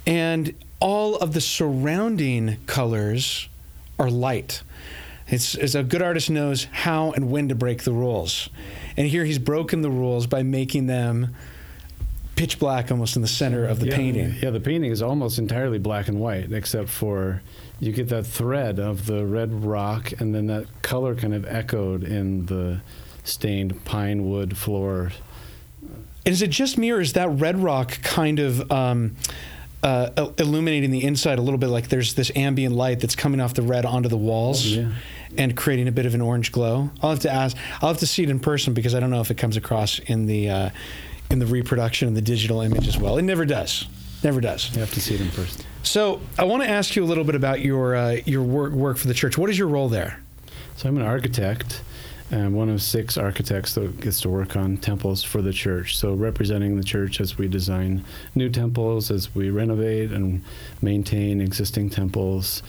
and 0.05 0.53
all 0.79 1.15
of 1.17 1.33
the 1.33 1.41
surrounding 1.41 2.57
colors 2.67 3.49
are 3.97 4.09
light. 4.09 4.61
It's, 5.27 5.55
it's, 5.55 5.73
a 5.73 5.81
good 5.81 6.03
artist 6.03 6.29
knows 6.29 6.65
how 6.65 7.11
and 7.11 7.31
when 7.31 7.49
to 7.49 7.55
break 7.55 7.83
the 7.83 7.91
rules. 7.91 8.49
And 8.95 9.07
here 9.07 9.25
he's 9.25 9.39
broken 9.39 9.81
the 9.81 9.89
rules 9.89 10.27
by 10.27 10.43
making 10.43 10.85
them 10.85 11.35
pitch 12.35 12.59
black 12.59 12.91
almost 12.91 13.15
in 13.15 13.21
the 13.21 13.27
center 13.27 13.65
of 13.65 13.79
the 13.79 13.87
yeah, 13.87 13.95
painting. 13.95 14.35
Yeah, 14.41 14.49
the 14.51 14.59
painting 14.59 14.91
is 14.91 15.01
almost 15.01 15.39
entirely 15.39 15.79
black 15.79 16.07
and 16.07 16.19
white, 16.19 16.51
except 16.51 16.89
for 16.89 17.41
you 17.79 17.91
get 17.91 18.09
that 18.09 18.27
thread 18.27 18.79
of 18.79 19.05
the 19.05 19.25
red 19.25 19.63
rock, 19.63 20.13
and 20.19 20.35
then 20.35 20.47
that 20.47 20.67
color 20.81 21.15
kind 21.15 21.33
of 21.33 21.45
echoed 21.45 22.03
in 22.03 22.45
the 22.45 22.81
stained 23.23 23.83
pine 23.85 24.29
wood 24.29 24.57
floor. 24.57 25.11
Is 26.23 26.41
it 26.41 26.49
just 26.49 26.77
me, 26.77 26.91
or 26.91 27.01
is 27.01 27.13
that 27.13 27.29
red 27.29 27.57
rock 27.57 27.99
kind 28.01 28.39
of 28.39 28.71
um, 28.71 29.15
uh, 29.81 30.29
illuminating 30.37 30.91
the 30.91 31.03
inside 31.03 31.39
a 31.39 31.41
little 31.41 31.57
bit? 31.57 31.67
Like 31.67 31.89
there's 31.89 32.13
this 32.13 32.31
ambient 32.35 32.75
light 32.75 32.99
that's 32.99 33.15
coming 33.15 33.39
off 33.39 33.53
the 33.53 33.61
red 33.61 33.85
onto 33.85 34.09
the 34.09 34.17
walls. 34.17 34.65
Yeah 34.65 34.91
and 35.37 35.55
creating 35.55 35.87
a 35.87 35.91
bit 35.91 36.05
of 36.05 36.13
an 36.13 36.21
orange 36.21 36.51
glow. 36.51 36.89
I'll 37.01 37.11
have 37.11 37.19
to 37.19 37.31
ask. 37.31 37.57
I'll 37.81 37.89
have 37.89 37.99
to 37.99 38.07
see 38.07 38.23
it 38.23 38.29
in 38.29 38.39
person 38.39 38.73
because 38.73 38.93
I 38.95 38.99
don't 38.99 39.09
know 39.09 39.21
if 39.21 39.31
it 39.31 39.37
comes 39.37 39.57
across 39.57 39.99
in 39.99 40.25
the 40.25 40.49
uh, 40.49 40.69
in 41.29 41.39
the 41.39 41.45
reproduction 41.45 42.07
and 42.07 42.15
the 42.15 42.21
digital 42.21 42.61
image 42.61 42.87
as 42.87 42.97
well. 42.97 43.17
It 43.17 43.23
never 43.23 43.45
does. 43.45 43.87
Never 44.23 44.41
does. 44.41 44.73
You 44.73 44.79
have 44.79 44.93
to 44.93 45.01
see 45.01 45.15
it 45.15 45.21
in 45.21 45.29
person. 45.29 45.63
So 45.83 46.19
I 46.39 46.45
want 46.45 46.63
to 46.63 46.69
ask 46.69 46.95
you 46.95 47.03
a 47.03 47.05
little 47.05 47.23
bit 47.23 47.35
about 47.35 47.61
your 47.61 47.95
uh, 47.95 48.17
your 48.25 48.43
work 48.43 48.73
work 48.73 48.97
for 48.97 49.07
the 49.07 49.13
church. 49.13 49.37
What 49.37 49.49
is 49.49 49.57
your 49.57 49.67
role 49.67 49.89
there? 49.89 50.19
So 50.77 50.89
I'm 50.89 50.97
an 50.97 51.03
architect. 51.03 51.81
and 52.31 52.55
one 52.55 52.69
of 52.69 52.81
six 52.81 53.17
architects 53.17 53.75
that 53.75 54.01
gets 54.01 54.19
to 54.21 54.29
work 54.29 54.55
on 54.55 54.77
temples 54.77 55.23
for 55.23 55.41
the 55.43 55.53
church. 55.53 55.95
So, 55.95 56.15
representing 56.15 56.75
the 56.75 56.83
church 56.83 57.21
as 57.21 57.37
we 57.37 57.47
design 57.47 58.03
new 58.33 58.49
temples, 58.49 59.11
as 59.11 59.33
we 59.35 59.51
renovate 59.51 60.11
and 60.11 60.43
maintain 60.81 61.39
existing 61.39 61.91
temples, 61.91 62.63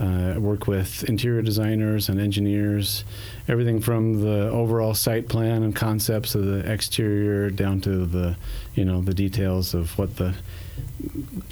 uh, 0.00 0.34
work 0.38 0.66
with 0.66 1.04
interior 1.04 1.42
designers 1.42 2.08
and 2.08 2.20
engineers, 2.20 3.04
everything 3.48 3.80
from 3.80 4.22
the 4.22 4.48
overall 4.50 4.94
site 4.94 5.28
plan 5.28 5.62
and 5.62 5.76
concepts 5.76 6.34
of 6.34 6.44
the 6.44 6.70
exterior 6.70 7.50
down 7.50 7.80
to 7.82 8.06
the, 8.06 8.36
you 8.74 8.84
know, 8.84 9.02
the 9.02 9.14
details 9.14 9.74
of 9.74 9.96
what 9.98 10.16
the 10.16 10.34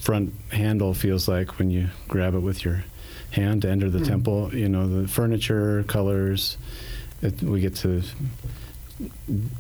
front 0.01 0.33
handle 0.51 0.95
feels 0.95 1.29
like 1.29 1.59
when 1.59 1.71
you 1.71 1.89
grab 2.09 2.35
it 2.35 2.41
with 2.41 2.65
your 2.65 2.85
hand 3.31 3.63
to 3.63 3.69
enter 3.69 3.91
the 3.91 3.99
mm. 3.99 4.07
temple. 4.07 4.55
You 4.55 4.69
know, 4.69 4.89
the 4.89 5.09
furniture, 5.09 5.85
colors. 5.85 6.57
It, 7.23 7.43
we 7.43 7.61
get 7.61 7.77
to 7.77 8.03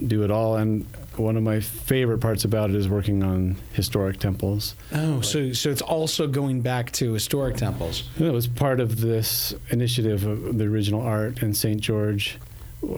do 0.07 0.25
it 0.25 0.31
all, 0.31 0.57
and 0.57 0.87
one 1.17 1.37
of 1.37 1.43
my 1.43 1.61
favorite 1.61 2.19
parts 2.19 2.45
about 2.45 2.71
it 2.71 2.77
is 2.77 2.89
working 2.89 3.23
on 3.23 3.57
historic 3.73 4.19
temples. 4.19 4.75
Oh, 4.93 5.21
so 5.21 5.53
so 5.53 5.71
it's 5.71 5.83
also 5.83 6.27
going 6.27 6.61
back 6.61 6.93
to 6.93 7.13
historic 7.13 7.57
temples. 7.57 8.09
It 8.19 8.33
was 8.33 8.47
part 8.47 8.81
of 8.81 9.01
this 9.01 9.55
initiative 9.71 10.25
of 10.27 10.59
the 10.59 10.65
original 10.65 11.03
art 11.03 11.43
in 11.43 11.55
St. 11.55 11.81
George. 11.81 12.39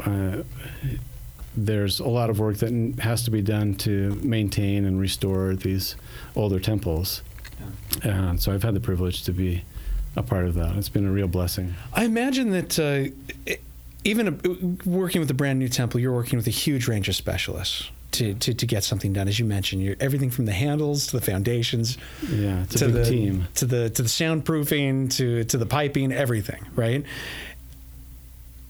Uh, 0.04 0.42
there's 1.54 2.00
a 2.00 2.08
lot 2.08 2.30
of 2.30 2.38
work 2.38 2.56
that 2.58 2.94
has 3.00 3.24
to 3.24 3.30
be 3.30 3.42
done 3.42 3.74
to 3.74 4.18
maintain 4.22 4.84
and 4.84 5.00
restore 5.00 5.54
these 5.54 5.96
older 6.34 6.58
temples. 6.58 7.22
Yeah. 8.04 8.28
And 8.28 8.42
so 8.42 8.52
I've 8.52 8.62
had 8.62 8.74
the 8.74 8.80
privilege 8.80 9.24
to 9.24 9.32
be 9.32 9.64
a 10.16 10.22
part 10.22 10.46
of 10.46 10.54
that. 10.54 10.76
It's 10.76 10.88
been 10.88 11.06
a 11.06 11.12
real 11.12 11.28
blessing. 11.28 11.74
I 11.92 12.04
imagine 12.04 12.50
that 12.50 12.78
uh, 12.78 13.54
even 14.04 14.28
a, 14.28 14.88
working 14.88 15.20
with 15.20 15.30
a 15.30 15.34
brand 15.34 15.58
new 15.58 15.68
temple, 15.68 16.00
you're 16.00 16.12
working 16.12 16.36
with 16.36 16.46
a 16.46 16.50
huge 16.50 16.88
range 16.88 17.08
of 17.08 17.16
specialists 17.16 17.90
to, 18.12 18.34
to, 18.34 18.54
to 18.54 18.66
get 18.66 18.84
something 18.84 19.12
done. 19.12 19.28
As 19.28 19.38
you 19.38 19.44
mentioned, 19.44 19.82
you're 19.82 19.96
everything 20.00 20.30
from 20.30 20.46
the 20.46 20.52
handles 20.52 21.06
to 21.08 21.18
the 21.18 21.24
foundations, 21.24 21.98
yeah, 22.28 22.64
to 22.70 22.88
the 22.88 23.04
team, 23.04 23.48
to 23.54 23.64
the 23.64 23.90
to 23.90 24.02
the 24.02 24.08
soundproofing, 24.08 25.14
to 25.16 25.44
to 25.44 25.58
the 25.58 25.66
piping, 25.66 26.12
everything, 26.12 26.64
right? 26.74 27.04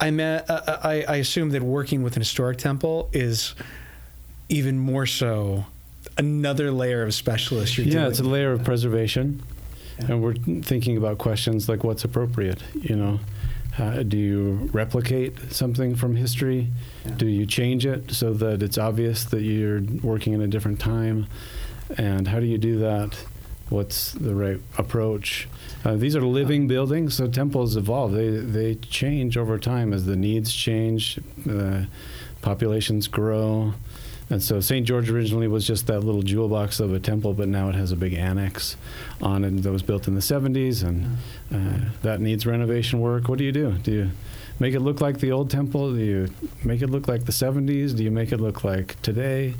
I, 0.00 0.10
met, 0.10 0.50
uh, 0.50 0.60
uh, 0.66 0.78
I, 0.82 1.04
I 1.08 1.16
assume 1.16 1.50
that 1.50 1.62
working 1.62 2.02
with 2.02 2.16
an 2.16 2.22
historic 2.22 2.58
temple 2.58 3.08
is 3.12 3.54
even 4.48 4.76
more 4.76 5.06
so 5.06 5.64
another 6.18 6.72
layer 6.72 7.04
of 7.04 7.14
specialists. 7.14 7.78
You're 7.78 7.86
yeah, 7.86 8.08
it's 8.08 8.18
a 8.18 8.24
layer 8.24 8.50
of 8.50 8.64
preservation, 8.64 9.42
yeah. 10.00 10.06
and 10.06 10.22
we're 10.22 10.34
thinking 10.34 10.96
about 10.96 11.18
questions 11.18 11.68
like 11.68 11.84
what's 11.84 12.04
appropriate. 12.04 12.60
You 12.74 12.96
know, 12.96 13.20
uh, 13.78 14.02
do 14.02 14.16
you 14.16 14.70
replicate 14.72 15.52
something 15.52 15.94
from 15.94 16.16
history? 16.16 16.68
Yeah. 17.04 17.12
Do 17.12 17.26
you 17.26 17.46
change 17.46 17.86
it 17.86 18.10
so 18.10 18.32
that 18.34 18.62
it's 18.62 18.78
obvious 18.78 19.24
that 19.24 19.42
you're 19.42 19.80
working 20.02 20.32
in 20.34 20.42
a 20.42 20.46
different 20.46 20.78
time? 20.78 21.26
And 21.96 22.28
how 22.28 22.40
do 22.40 22.46
you 22.46 22.58
do 22.58 22.78
that? 22.80 23.16
What's 23.70 24.12
the 24.12 24.34
right 24.34 24.60
approach? 24.76 25.48
Uh, 25.84 25.96
these 25.96 26.14
are 26.14 26.20
living 26.20 26.68
buildings, 26.68 27.14
so 27.14 27.26
temples 27.26 27.76
evolve. 27.76 28.12
They 28.12 28.28
they 28.28 28.74
change 28.74 29.38
over 29.38 29.58
time 29.58 29.94
as 29.94 30.04
the 30.04 30.16
needs 30.16 30.52
change, 30.52 31.18
uh, 31.48 31.84
populations 32.42 33.08
grow. 33.08 33.72
And 34.32 34.42
so 34.42 34.60
St. 34.60 34.86
George 34.86 35.10
originally 35.10 35.46
was 35.46 35.66
just 35.66 35.88
that 35.88 36.00
little 36.00 36.22
jewel 36.22 36.48
box 36.48 36.80
of 36.80 36.94
a 36.94 36.98
temple, 36.98 37.34
but 37.34 37.48
now 37.48 37.68
it 37.68 37.74
has 37.74 37.92
a 37.92 37.96
big 37.96 38.14
annex 38.14 38.78
on 39.20 39.44
it 39.44 39.62
that 39.62 39.70
was 39.70 39.82
built 39.82 40.08
in 40.08 40.14
the 40.14 40.22
70s, 40.22 40.82
and 40.82 41.18
uh, 41.54 41.90
that 42.00 42.22
needs 42.22 42.46
renovation 42.46 42.98
work. 42.98 43.28
What 43.28 43.36
do 43.36 43.44
you 43.44 43.52
do? 43.52 43.72
Do 43.72 43.92
you 43.92 44.10
make 44.58 44.72
it 44.72 44.80
look 44.80 45.02
like 45.02 45.18
the 45.18 45.32
old 45.32 45.50
temple? 45.50 45.92
Do 45.92 46.00
you 46.00 46.30
make 46.64 46.80
it 46.80 46.86
look 46.86 47.08
like 47.08 47.26
the 47.26 47.32
70s? 47.32 47.94
Do 47.94 48.02
you 48.02 48.10
make 48.10 48.32
it 48.32 48.38
look 48.38 48.64
like 48.64 49.00
today? 49.02 49.54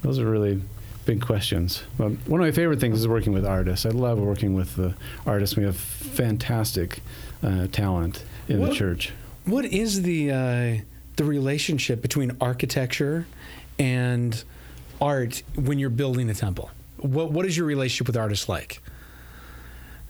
Those 0.00 0.18
are 0.18 0.24
really 0.24 0.62
big 1.04 1.20
questions. 1.20 1.82
But 1.98 2.12
one 2.26 2.40
of 2.40 2.46
my 2.46 2.52
favorite 2.52 2.80
things 2.80 2.98
is 2.98 3.06
working 3.06 3.34
with 3.34 3.44
artists. 3.44 3.84
I 3.84 3.90
love 3.90 4.18
working 4.18 4.54
with 4.54 4.76
the 4.76 4.94
artists. 5.26 5.56
We 5.56 5.64
have 5.64 5.76
fantastic 5.76 7.00
uh, 7.42 7.66
talent 7.66 8.24
in 8.48 8.60
what, 8.60 8.70
the 8.70 8.74
church. 8.74 9.12
What 9.44 9.66
is 9.66 10.00
the 10.00 10.30
uh, 10.30 10.76
the 11.16 11.24
relationship 11.24 12.00
between 12.00 12.34
architecture 12.40 13.26
and 13.78 14.42
art 15.00 15.42
when 15.54 15.78
you're 15.78 15.90
building 15.90 16.30
a 16.30 16.34
temple? 16.34 16.70
What 16.98 17.30
what 17.32 17.46
is 17.46 17.56
your 17.56 17.66
relationship 17.66 18.06
with 18.06 18.16
artists 18.16 18.48
like? 18.48 18.80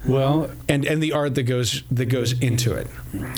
Well, 0.06 0.50
and 0.68 0.84
and 0.84 1.02
the 1.02 1.12
art 1.12 1.34
that 1.34 1.44
goes 1.44 1.82
that 1.90 2.06
goes 2.06 2.38
into 2.40 2.74
it. 2.74 2.86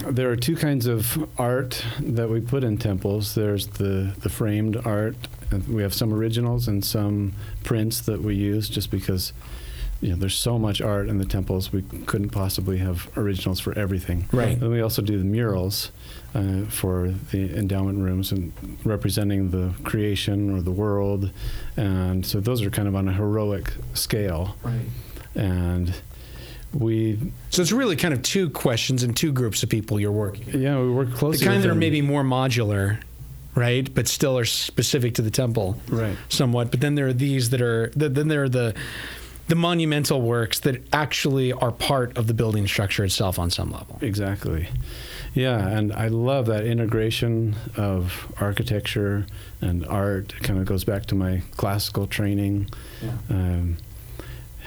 there 0.07 0.31
are 0.31 0.37
two 0.37 0.57
kinds 0.57 0.87
of 0.87 1.29
art 1.39 1.83
that 2.01 2.29
we 2.29 2.41
put 2.41 2.63
in 2.65 2.77
temples. 2.77 3.35
There's 3.35 3.69
the 3.69 4.15
the 4.21 4.29
framed 4.29 4.77
art. 4.85 5.17
and 5.51 5.67
We 5.69 5.83
have 5.83 5.95
some 5.95 6.13
originals 6.13 6.69
and 6.69 6.85
some 6.85 7.33
prints 7.65 8.01
that 8.03 8.21
we 8.23 8.35
use 8.35 8.69
just 8.69 8.91
because 8.91 9.33
you 10.01 10.11
know 10.11 10.17
there's 10.17 10.37
so 10.37 10.59
much 10.59 10.83
art 10.83 11.09
in 11.09 11.19
the 11.19 11.25
temples 11.25 11.73
we 11.73 11.83
couldn't 12.07 12.31
possibly 12.31 12.79
have 12.79 13.09
originals 13.17 13.61
for 13.61 13.77
everything. 13.79 14.29
Right. 14.31 14.59
Then 14.59 14.71
we 14.71 14.83
also 14.83 15.01
do 15.01 15.17
the 15.17 15.25
murals 15.25 15.91
uh, 16.35 16.63
for 16.69 17.09
the 17.31 17.57
endowment 17.57 17.99
rooms 18.01 18.33
and 18.33 18.53
representing 18.85 19.51
the 19.51 19.73
creation 19.85 20.55
or 20.55 20.61
the 20.63 20.71
world, 20.71 21.31
and 21.77 22.25
so 22.25 22.41
those 22.41 22.63
are 22.63 22.71
kind 22.71 22.89
of 22.89 22.95
on 22.95 23.09
a 23.09 23.13
heroic 23.13 23.73
scale. 23.95 24.57
Right. 24.63 24.87
And 25.35 25.95
we, 26.73 27.19
So 27.51 27.63
it's 27.63 27.73
really 27.73 27.97
kind 27.97 28.13
of 28.13 28.23
two 28.23 28.51
questions 28.51 29.03
and 29.03 29.17
two 29.17 29.33
groups 29.33 29.63
of 29.63 29.69
people 29.71 29.99
you're 29.99 30.13
working. 30.13 30.47
with. 30.47 30.57
yeah, 30.57 30.79
we 30.81 30.91
work 30.91 31.13
closely. 31.15 31.39
The 31.39 31.51
kind 31.51 31.63
that 31.63 31.71
are 31.71 31.75
maybe 31.75 32.03
more 32.03 32.23
modular, 32.23 32.99
right, 33.55 33.93
but 33.95 34.07
still 34.07 34.39
are 34.39 34.45
specific 34.45 35.15
to 35.15 35.23
the 35.23 35.31
temple 35.31 35.81
right. 35.89 36.17
somewhat. 36.29 36.71
But 36.71 36.81
then 36.81 36.95
there 36.95 37.07
are 37.09 37.13
these 37.15 37.51
that 37.51 37.63
are 37.63 37.91
then 37.97 38.29
there 38.29 38.43
are 38.45 38.49
the 38.51 38.75
the 39.49 39.55
monumental 39.55 40.23
works 40.23 40.61
that 40.61 40.87
actually 40.93 41.53
are 41.53 41.73
part 41.73 42.17
of 42.17 42.27
the 42.27 42.35
building 42.35 42.67
structure 42.67 43.05
itself 43.05 43.39
on 43.39 43.51
some 43.51 43.71
level. 43.71 43.99
Exactly. 44.01 44.69
Yeah, 45.35 45.67
and 45.67 45.93
I 45.93 46.09
love 46.09 46.47
that 46.47 46.65
integration 46.65 47.57
of 47.77 48.33
architecture 48.41 49.27
and 49.61 49.87
art. 49.87 50.35
It 50.37 50.43
kind 50.43 50.59
of 50.59 50.67
goes 50.67 50.85
back 50.85 51.07
to 51.07 51.15
my 51.15 51.43
classical 51.57 52.07
training. 52.07 52.69
Um, 53.29 53.77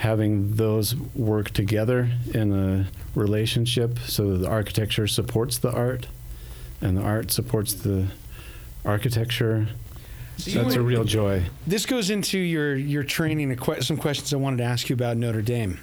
having 0.01 0.55
those 0.55 0.95
work 0.95 1.51
together 1.51 2.09
in 2.33 2.51
a 2.51 2.87
relationship 3.13 3.99
so 3.99 4.31
that 4.31 4.37
the 4.39 4.49
architecture 4.49 5.05
supports 5.05 5.59
the 5.59 5.71
art 5.71 6.07
and 6.81 6.97
the 6.97 7.01
art 7.03 7.29
supports 7.29 7.73
the 7.73 8.07
architecture. 8.83 9.67
So 10.37 10.63
That's 10.63 10.75
a 10.75 10.81
real 10.81 11.03
joy. 11.03 11.43
This 11.67 11.85
goes 11.85 12.09
into 12.09 12.39
your 12.39 12.75
your 12.75 13.03
training. 13.03 13.57
Some 13.81 13.97
questions 13.97 14.33
I 14.33 14.37
wanted 14.37 14.57
to 14.57 14.63
ask 14.63 14.89
you 14.89 14.95
about 14.95 15.17
Notre 15.17 15.41
Dame. 15.41 15.79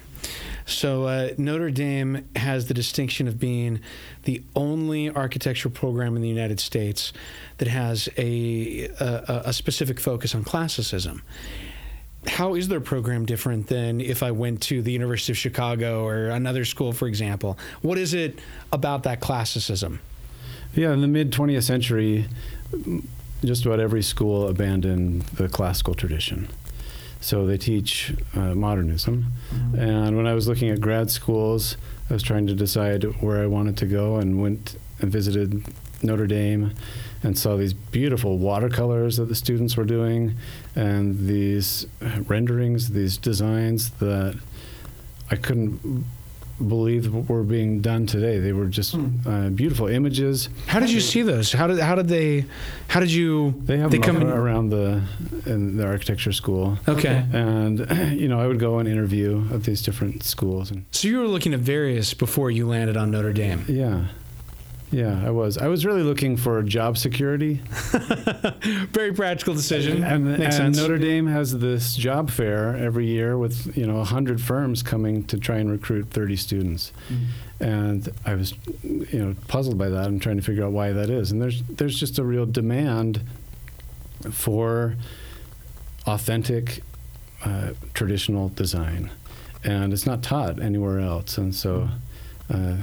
So 0.65 1.05
uh, 1.05 1.29
Notre 1.37 1.71
Dame 1.71 2.27
has 2.35 2.67
the 2.67 2.73
distinction 2.73 3.27
of 3.27 3.39
being 3.39 3.79
the 4.23 4.43
only 4.55 5.09
architectural 5.09 5.73
program 5.73 6.15
in 6.15 6.21
the 6.21 6.29
United 6.29 6.59
States 6.59 7.11
that 7.57 7.67
has 7.67 8.07
a 8.17 8.89
a, 8.99 9.43
a 9.45 9.53
specific 9.53 9.99
focus 9.99 10.35
on 10.35 10.43
classicism. 10.43 11.23
How 12.27 12.53
is 12.55 12.67
their 12.67 12.81
program 12.81 13.25
different 13.25 13.67
than 13.67 14.01
if 14.01 14.21
I 14.23 14.31
went 14.31 14.61
to 14.63 14.81
the 14.81 14.91
University 14.91 15.31
of 15.31 15.37
Chicago 15.37 16.05
or 16.05 16.27
another 16.27 16.65
school, 16.65 16.91
for 16.91 17.07
example? 17.07 17.57
What 17.81 17.97
is 17.97 18.13
it 18.13 18.39
about 18.73 19.03
that 19.03 19.21
classicism? 19.21 20.01
Yeah, 20.75 20.91
in 20.93 21.01
the 21.01 21.07
mid 21.07 21.31
20th 21.31 21.63
century, 21.63 22.27
just 23.43 23.65
about 23.65 23.79
every 23.79 24.03
school 24.03 24.47
abandoned 24.47 25.23
the 25.23 25.47
classical 25.47 25.93
tradition. 25.93 26.49
So 27.21 27.45
they 27.45 27.57
teach 27.57 28.13
uh, 28.35 28.55
modernism. 28.55 29.25
And 29.77 30.15
when 30.15 30.25
I 30.25 30.33
was 30.33 30.47
looking 30.47 30.69
at 30.69 30.79
grad 30.79 31.11
schools, 31.11 31.75
I 32.09 32.13
was 32.13 32.23
trying 32.23 32.47
to 32.47 32.53
decide 32.53 33.03
where 33.21 33.41
I 33.41 33.45
wanted 33.45 33.77
to 33.77 33.85
go 33.85 34.15
and 34.15 34.41
went 34.41 34.77
and 34.99 35.11
visited 35.11 35.63
Notre 36.01 36.27
Dame 36.27 36.73
and 37.21 37.37
saw 37.37 37.57
these 37.57 37.73
beautiful 37.73 38.37
watercolors 38.37 39.17
that 39.17 39.25
the 39.25 39.35
students 39.35 39.75
were 39.75 39.83
doing 39.83 40.35
and 40.75 41.27
these 41.27 41.85
renderings, 42.27 42.89
these 42.89 43.17
designs 43.17 43.91
that 43.91 44.39
I 45.29 45.35
couldn't 45.35 46.05
believe 46.67 47.13
were 47.29 47.43
being 47.43 47.81
done 47.81 48.05
today. 48.05 48.39
They 48.39 48.53
were 48.53 48.65
just 48.67 48.95
uh, 49.25 49.49
beautiful 49.49 49.87
images. 49.87 50.49
How 50.67 50.79
did 50.79 50.91
you 50.91 50.99
see 50.99 51.21
those? 51.21 51.51
How 51.51 51.67
did 51.67 51.79
how 51.79 51.95
did 51.95 52.07
they? 52.07 52.45
How 52.87 52.99
did 52.99 53.11
you? 53.11 53.53
They 53.65 53.77
have 53.77 53.91
They 53.91 53.99
come 53.99 54.23
around 54.23 54.69
the 54.69 55.01
in 55.45 55.77
the 55.77 55.85
architecture 55.85 56.31
school, 56.31 56.77
Okay. 56.87 57.23
and 57.33 57.79
you 58.19 58.27
know 58.27 58.39
I 58.39 58.47
would 58.47 58.59
go 58.59 58.79
and 58.79 58.87
interview 58.87 59.45
at 59.53 59.63
these 59.63 59.81
different 59.81 60.23
schools, 60.23 60.71
and 60.71 60.85
So 60.91 61.07
you 61.07 61.19
were 61.19 61.27
looking 61.27 61.53
at 61.53 61.59
various 61.59 62.13
before 62.13 62.51
you 62.51 62.67
landed 62.67 62.97
on 62.97 63.11
Notre 63.11 63.33
Dame. 63.33 63.63
yeah, 63.67 64.05
yeah, 64.91 65.21
I 65.25 65.29
was. 65.29 65.57
I 65.57 65.67
was 65.67 65.85
really 65.85 66.01
looking 66.03 66.35
for 66.35 66.61
job 66.63 66.97
security, 66.97 67.55
Very 68.91 69.13
practical 69.13 69.53
decision. 69.53 70.03
and, 70.03 70.25
Makes 70.25 70.41
and 70.41 70.53
sense. 70.53 70.77
Notre 70.77 70.97
Dame 70.97 71.27
has 71.27 71.59
this 71.59 71.95
job 71.95 72.29
fair 72.31 72.75
every 72.75 73.05
year 73.05 73.37
with 73.37 73.75
you 73.77 73.85
know 73.85 74.03
hundred 74.03 74.41
firms 74.41 74.81
coming 74.81 75.23
to 75.25 75.37
try 75.37 75.57
and 75.57 75.69
recruit 75.69 76.09
thirty 76.09 76.35
students, 76.35 76.91
and 77.59 78.09
I 78.25 78.33
was 78.35 78.53
you 78.83 79.19
know 79.19 79.35
puzzled 79.47 79.77
by 79.77 79.89
that 79.89 80.07
and 80.07 80.21
trying 80.21 80.37
to 80.37 80.43
figure 80.43 80.63
out 80.65 80.71
why 80.71 80.91
that 80.91 81.09
is. 81.09 81.31
And 81.31 81.41
there's 81.41 81.61
there's 81.63 81.99
just 81.99 82.17
a 82.17 82.23
real 82.23 82.45
demand 82.47 83.21
for 84.31 84.95
authentic 86.07 86.81
uh, 87.45 87.71
traditional 87.93 88.49
design, 88.49 89.11
and 89.63 89.93
it's 89.93 90.05
not 90.05 90.23
taught 90.23 90.59
anywhere 90.59 90.99
else. 90.99 91.37
And 91.37 91.53
so, 91.53 91.89
uh, 92.49 92.77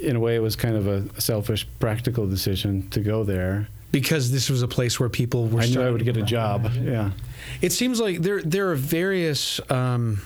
in 0.00 0.16
a 0.16 0.20
way, 0.20 0.36
it 0.36 0.40
was 0.40 0.56
kind 0.56 0.76
of 0.76 0.86
a 0.86 1.20
selfish, 1.20 1.66
practical 1.78 2.26
decision 2.26 2.88
to 2.90 3.00
go 3.00 3.24
there. 3.24 3.68
because 3.92 4.30
this 4.30 4.50
was 4.50 4.62
a 4.62 4.68
place 4.68 5.00
where 5.00 5.08
people 5.08 5.46
were. 5.48 5.60
I 5.60 5.66
knew 5.66 5.82
I 5.82 5.90
would 5.90 6.04
get 6.04 6.16
a 6.16 6.22
job. 6.22 6.70
Yeah. 6.74 7.12
It 7.62 7.72
seems 7.72 8.00
like 8.00 8.22
there 8.22 8.42
there 8.42 8.70
are 8.70 8.74
various 8.76 9.60
um, 9.70 10.20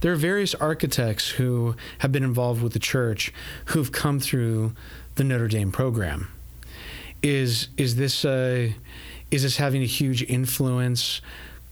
there 0.00 0.12
are 0.12 0.16
various 0.16 0.54
architects 0.54 1.28
who 1.28 1.74
have 1.98 2.12
been 2.12 2.24
involved 2.24 2.62
with 2.62 2.72
the 2.72 2.78
church 2.78 3.32
who've 3.66 3.90
come 3.90 4.20
through 4.20 4.72
the 5.16 5.24
Notre 5.24 5.48
Dame 5.48 5.72
program. 5.72 6.28
Is 7.22 7.68
is 7.76 7.96
this 7.96 8.24
uh, 8.24 8.70
is 9.30 9.42
this 9.42 9.56
having 9.56 9.82
a 9.82 9.86
huge 9.86 10.22
influence 10.22 11.20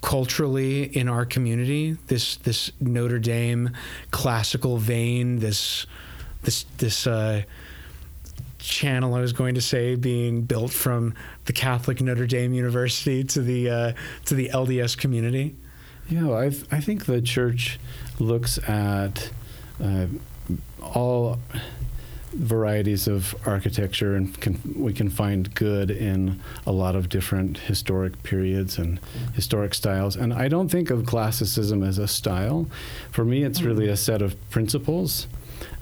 culturally 0.02 0.84
in 0.84 1.08
our 1.08 1.24
community? 1.24 1.96
This 2.08 2.36
this 2.36 2.72
Notre 2.80 3.18
Dame 3.18 3.70
classical 4.10 4.76
vein. 4.78 5.38
This 5.38 5.86
this 6.42 6.64
this. 6.78 7.06
Uh, 7.06 7.42
channel 8.58 9.14
I 9.14 9.20
was 9.20 9.32
going 9.32 9.54
to 9.54 9.60
say 9.60 9.94
being 9.94 10.42
built 10.42 10.72
from 10.72 11.14
the 11.46 11.52
Catholic 11.52 12.00
Notre 12.00 12.26
Dame 12.26 12.52
University 12.52 13.24
to 13.24 13.40
the 13.40 13.70
uh, 13.70 13.92
to 14.26 14.34
the 14.34 14.50
LDS 14.52 14.96
community. 14.96 15.56
Yeah, 16.08 16.30
I 16.30 16.46
I 16.70 16.80
think 16.80 17.06
the 17.06 17.22
church 17.22 17.78
looks 18.18 18.58
at 18.68 19.30
uh, 19.82 20.06
all 20.82 21.38
varieties 22.34 23.08
of 23.08 23.34
architecture 23.46 24.14
and 24.14 24.38
can, 24.40 24.60
we 24.76 24.92
can 24.92 25.08
find 25.08 25.52
good 25.54 25.90
in 25.90 26.40
a 26.66 26.72
lot 26.72 26.94
of 26.94 27.08
different 27.08 27.58
historic 27.58 28.22
periods 28.22 28.78
and 28.78 29.00
historic 29.34 29.74
styles. 29.74 30.14
And 30.14 30.32
I 30.32 30.46
don't 30.46 30.68
think 30.68 30.90
of 30.90 31.06
classicism 31.06 31.82
as 31.82 31.98
a 31.98 32.06
style. 32.06 32.66
For 33.10 33.24
me, 33.24 33.44
it's 33.44 33.62
really 33.62 33.88
a 33.88 33.96
set 33.96 34.20
of 34.20 34.36
principles 34.50 35.26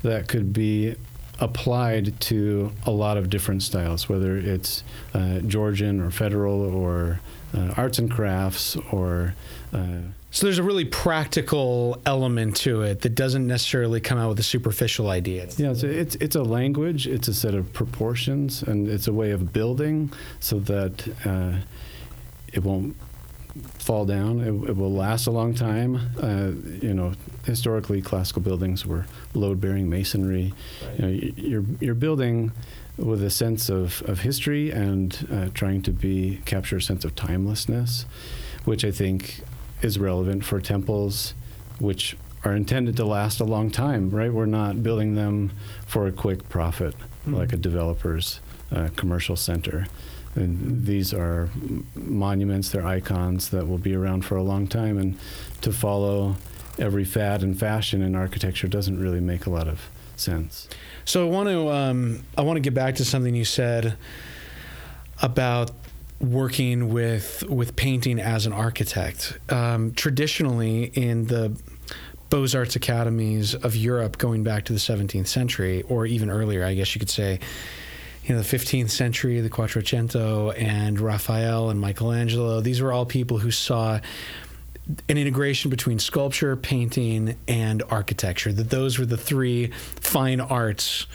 that 0.07 0.29
could 0.29 0.53
be 0.53 0.97
applied 1.39 2.19
to 2.21 2.73
a 2.87 2.91
lot 2.91 3.17
of 3.17 3.29
different 3.29 3.63
styles, 3.63 4.09
whether 4.09 4.37
it's 4.37 4.83
uh, 5.13 5.39
Georgian 5.41 6.01
or 6.01 6.11
federal 6.11 6.63
or 6.63 7.21
uh, 7.57 7.75
arts 7.77 7.99
and 7.99 8.11
crafts 8.11 8.77
or 8.91 9.35
uh, 9.73 10.01
So 10.31 10.47
there's 10.47 10.59
a 10.59 10.63
really 10.63 10.85
practical 10.85 12.01
element 12.05 12.57
to 12.57 12.83
it 12.83 13.01
that 13.03 13.15
doesn't 13.15 13.47
necessarily 13.47 14.01
come 14.01 14.19
out 14.19 14.29
with 14.31 14.39
a 14.39 14.43
superficial 14.43 15.09
idea. 15.09 15.49
Yeah, 15.57 15.73
so 15.73 15.87
it's 15.87 16.15
it's 16.17 16.37
a 16.37 16.43
language, 16.43 17.07
it's 17.07 17.29
a 17.29 17.35
set 17.35 17.55
of 17.55 17.73
proportions, 17.73 18.63
and 18.63 18.87
it's 18.89 19.09
a 19.09 19.13
way 19.13 19.31
of 19.31 19.53
building 19.53 20.13
so 20.41 20.59
that 20.61 21.09
uh, 21.25 21.53
it 22.53 22.63
won't 22.63 22.97
fall 23.79 24.05
down. 24.05 24.41
It, 24.41 24.71
it 24.71 24.77
will 24.77 24.93
last 24.93 25.27
a 25.27 25.31
long 25.31 25.55
time. 25.55 25.97
Uh, 26.23 26.51
you 26.85 26.93
know, 26.93 27.15
historically, 27.47 28.03
classical 28.03 28.43
buildings 28.43 28.85
were 28.85 29.07
load-bearing 29.37 29.89
masonry. 29.89 30.53
You 30.99 31.03
know, 31.03 31.09
you're, 31.09 31.65
you're 31.81 31.95
building 31.95 32.53
with 32.97 33.23
a 33.23 33.31
sense 33.31 33.69
of, 33.69 34.03
of 34.09 34.21
history 34.21 34.71
and 34.71 35.27
uh, 35.31 35.49
trying 35.53 35.83
to 35.83 35.93
be 35.93 36.41
capture 36.45 36.79
a 36.79 36.83
sense 36.83 37.05
of 37.05 37.15
timelessness, 37.15 38.07
which 38.65 38.85
I 38.85 38.91
think 38.91 39.43
is 39.83 39.99
relevant 39.99 40.45
for 40.45 40.61
temples, 40.61 41.35
which 41.79 42.17
are 42.45 42.55
intended 42.55 42.97
to 42.97 43.05
last 43.05 43.41
a 43.41 43.45
long 43.45 43.71
time. 43.71 44.11
Right? 44.11 44.33
We're 44.33 44.47
not 44.47 44.83
building 44.83 45.15
them 45.15 45.53
for 45.87 46.07
a 46.07 46.13
quick 46.13 46.49
profit, 46.49 46.95
like 47.27 47.53
a 47.53 47.57
developer's 47.57 48.41
uh, 48.73 48.89
commercial 48.97 49.37
center. 49.37 49.87
And 50.35 50.85
these 50.85 51.15
are 51.15 51.49
monuments, 51.95 52.71
they're 52.71 52.87
icons 52.87 53.49
that 53.51 53.67
will 53.67 53.79
be 53.79 53.95
around 53.95 54.25
for 54.25 54.37
a 54.37 54.43
long 54.43 54.67
time. 54.67 54.99
And 54.99 55.19
to 55.63 55.73
follow 55.73 56.37
every 56.79 57.05
fad 57.05 57.43
and 57.43 57.59
fashion 57.59 58.03
in 58.03 58.15
architecture 58.15 58.69
doesn't 58.69 59.01
really 59.01 59.21
make 59.21 59.47
a 59.47 59.51
lot 59.51 59.69
of 59.69 59.89
sense. 60.17 60.69
So 61.05 61.27
I 61.27 61.31
want 61.31 61.49
to 61.49 61.71
um, 61.71 62.23
I 62.37 62.43
want 62.43 62.57
to 62.57 62.61
get 62.61 62.75
back 62.75 62.97
to 62.97 63.05
something 63.05 63.35
you 63.35 63.45
said 63.45 63.97
about 65.23 65.71
working 66.21 66.89
with 66.93 67.45
with 67.49 67.77
painting 67.77 68.19
as 68.19 68.47
an 68.47 68.53
architect. 68.53 69.39
Um, 69.49 69.93
traditionally, 69.93 70.85
in 70.85 71.27
the 71.27 71.57
Beaux 72.31 72.47
Arts 72.55 72.77
academies 72.77 73.55
of 73.55 73.77
Europe 73.77 74.19
going 74.19 74.43
back 74.43 74.65
to 74.65 74.73
the 74.73 74.79
17th 74.79 75.29
century, 75.29 75.83
or 75.83 76.07
even 76.07 76.31
earlier, 76.31 76.65
I 76.65 76.75
guess 76.75 76.95
you 76.95 76.99
could 76.99 77.11
say. 77.11 77.41
You 78.25 78.35
know, 78.35 78.43
the 78.43 78.57
15th 78.57 78.91
century, 78.91 79.41
the 79.41 79.49
Quattrocento, 79.49 80.53
and 80.61 80.99
Raphael 80.99 81.71
and 81.71 81.81
Michelangelo. 81.81 82.61
These 82.61 82.81
were 82.81 82.93
all 82.93 83.07
people 83.07 83.39
who 83.39 83.53
saw 83.53 84.01
an 85.09 85.19
integration 85.19 85.71
between 85.71 85.99
sculpture, 85.99 86.57
painting, 86.57 87.37
and 87.49 87.83
architecture. 87.91 88.53
That 88.53 88.71
those 88.71 88.99
were 88.99 89.07
the 89.07 89.17
three 89.17 89.69
fine 90.01 90.41
arts 90.41 91.07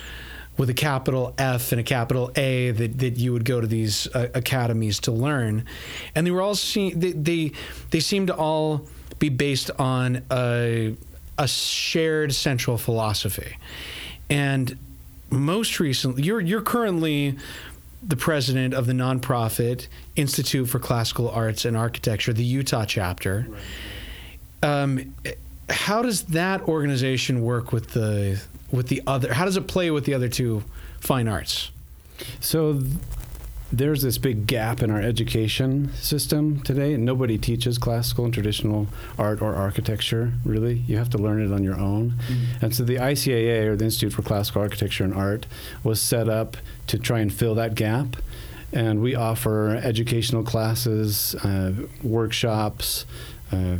with 0.58 0.70
a 0.70 0.74
capital 0.74 1.34
F 1.38 1.72
and 1.72 1.80
a 1.80 1.84
capital 1.84 2.32
A 2.36 2.72
that, 2.72 3.00
that 3.00 3.18
you 3.18 3.34
would 3.34 3.46
go 3.46 3.62
to 3.62 3.68
these 3.68 4.08
uh, 4.14 4.28
academies 4.34 5.00
to 5.02 5.12
learn, 5.12 5.66
and 6.14 6.28
they 6.28 6.32
were 6.32 6.42
all 6.42 6.56
see, 6.56 6.92
they, 6.94 7.14
they 7.14 7.52
they 7.90 8.00
seemed 8.00 8.28
to 8.28 8.36
all 8.36 8.86
be 9.20 9.30
based 9.30 9.72
on 9.80 10.24
a 10.32 10.96
a 11.38 11.48
shared 11.48 12.34
central 12.34 12.78
philosophy, 12.78 13.58
and 14.30 14.78
most 15.30 15.80
recently, 15.80 16.24
you're 16.24 16.42
you're 16.42 16.62
currently 16.62 17.38
the 18.04 18.16
president 18.16 18.74
of 18.74 18.88
the 18.88 18.94
nonprofit 18.94 19.88
Institute 20.16 20.68
for 20.68 20.80
Classical 20.80 21.30
Arts 21.30 21.66
and 21.66 21.78
Architecture, 21.78 22.34
the 22.34 22.44
Utah 22.44 22.86
chapter. 22.86 23.48
Right. 23.48 23.62
Um, 24.64 25.16
how 25.70 26.02
does 26.02 26.24
that 26.24 26.62
organization 26.64 27.42
work 27.42 27.72
with 27.72 27.92
the 27.92 28.42
with 28.72 28.88
the 28.88 29.02
other? 29.08 29.34
How 29.34 29.46
does 29.46 29.58
it 29.58 29.68
play 29.68 29.92
with 29.92 30.06
the 30.06 30.14
other 30.14 30.30
two 30.30 30.64
fine 31.00 31.28
arts? 31.28 31.72
So. 32.40 32.82
Th- 33.72 33.80
there's 33.80 34.02
this 34.02 34.18
big 34.18 34.48
gap 34.48 34.82
in 34.82 34.92
our 34.92 35.02
education 35.02 35.92
system 35.96 36.62
today. 36.62 36.98
Nobody 36.98 37.38
teaches 37.38 37.78
classical 37.78 38.26
and 38.26 38.34
traditional 38.34 38.88
art 39.18 39.42
or 39.42 39.56
architecture, 39.56 40.34
really. 40.46 40.76
You 40.88 40.98
have 40.98 41.10
to 41.12 41.18
learn 41.18 41.42
it 41.42 41.54
on 41.54 41.64
your 41.64 41.80
own. 41.80 42.12
Mm-hmm. 42.12 42.66
And 42.66 42.76
so 42.76 42.84
the 42.84 42.98
ICAA, 42.98 43.68
or 43.68 43.76
the 43.76 43.86
Institute 43.86 44.14
for 44.14 44.22
Classical 44.22 44.62
Architecture 44.62 45.04
and 45.04 45.14
Art, 45.14 45.48
was 45.84 46.02
set 46.02 46.30
up 46.30 46.58
to 46.88 47.00
try 47.00 47.20
and 47.20 47.34
fill 47.34 47.56
that 47.56 47.76
gap. 47.76 48.18
And 48.74 49.02
we 49.02 49.16
offer 49.16 49.76
educational 49.76 50.44
classes, 50.44 51.36
uh, 51.36 51.74
workshops, 52.04 53.06
uh, 53.52 53.78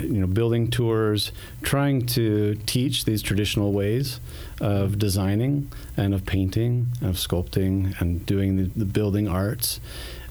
you 0.00 0.20
know, 0.20 0.26
building 0.26 0.70
tours, 0.70 1.32
trying 1.62 2.04
to 2.06 2.56
teach 2.66 3.04
these 3.04 3.22
traditional 3.22 3.72
ways 3.72 4.20
of 4.60 4.98
designing 4.98 5.70
and 5.96 6.14
of 6.14 6.26
painting, 6.26 6.88
and 7.00 7.10
of 7.10 7.16
sculpting, 7.16 7.98
and 8.00 8.26
doing 8.26 8.56
the, 8.56 8.64
the 8.76 8.84
building 8.84 9.28
arts. 9.28 9.80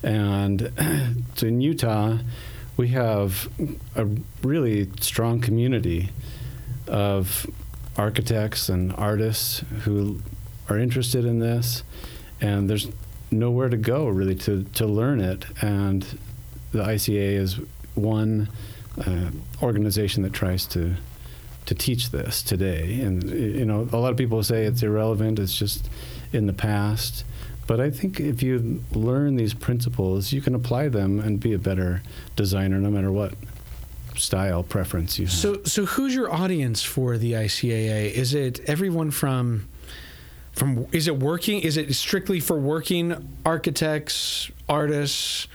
And 0.04 0.72
so 1.36 1.48
in 1.48 1.62
Utah, 1.62 2.20
we 2.78 2.90
have 2.90 3.50
a 3.96 4.08
really 4.44 4.90
strong 5.00 5.42
community 5.42 6.10
of 6.88 7.46
architects 7.98 8.70
and 8.70 8.94
artists 8.94 9.64
who 9.84 10.22
are 10.70 10.78
interested 10.78 11.26
in 11.26 11.40
this, 11.40 11.84
and 12.40 12.70
there's 12.70 12.88
nowhere 13.30 13.70
to 13.70 13.78
go 13.78 14.08
really 14.08 14.36
to, 14.36 14.64
to 14.74 14.86
learn 14.86 15.20
it. 15.20 15.46
And 15.62 16.06
the 16.72 16.84
ICA 16.84 17.34
is 17.34 17.60
one 17.96 18.50
uh, 18.98 19.32
organization 19.62 20.24
that 20.24 20.34
tries 20.34 20.66
to 20.68 20.96
to 21.66 21.76
teach 21.76 22.10
this 22.10 22.42
today. 22.42 23.02
And 23.02 23.24
you 23.30 23.66
know, 23.66 23.88
a 23.92 23.98
lot 23.98 24.12
of 24.12 24.18
people 24.18 24.42
say 24.44 24.66
it's 24.66 24.84
irrelevant. 24.84 25.40
It's 25.40 25.56
just 25.56 25.90
in 26.34 26.48
the 26.48 26.54
past. 26.54 27.24
But 27.68 27.80
I 27.80 27.90
think 27.90 28.20
if 28.20 28.44
you 28.44 28.84
learn 28.92 29.36
these 29.36 29.54
principles, 29.54 30.34
you 30.34 30.42
can 30.42 30.56
apply 30.56 30.90
them 30.90 31.20
and 31.20 31.40
be 31.40 31.54
a 31.54 31.60
better 31.60 32.02
designer, 32.36 32.80
no 32.80 32.90
matter 32.90 33.12
what 33.12 33.34
style 34.18 34.64
preference 34.64 35.18
you 35.18 35.26
have. 35.28 35.34
So, 35.34 35.64
so 35.64 35.86
who's 35.86 36.14
your 36.14 36.34
audience 36.34 36.84
for 36.84 37.18
the 37.18 37.34
ICAA? 37.34 38.12
Is 38.12 38.34
it 38.34 38.60
everyone 38.68 39.12
from? 39.12 39.68
From 40.52 40.86
is 40.92 41.08
it 41.08 41.18
working? 41.18 41.62
Is 41.62 41.78
it 41.78 41.94
strictly 41.96 42.42
for 42.42 42.60
working 42.60 43.38
architects, 43.46 44.52
artists? 44.68 45.48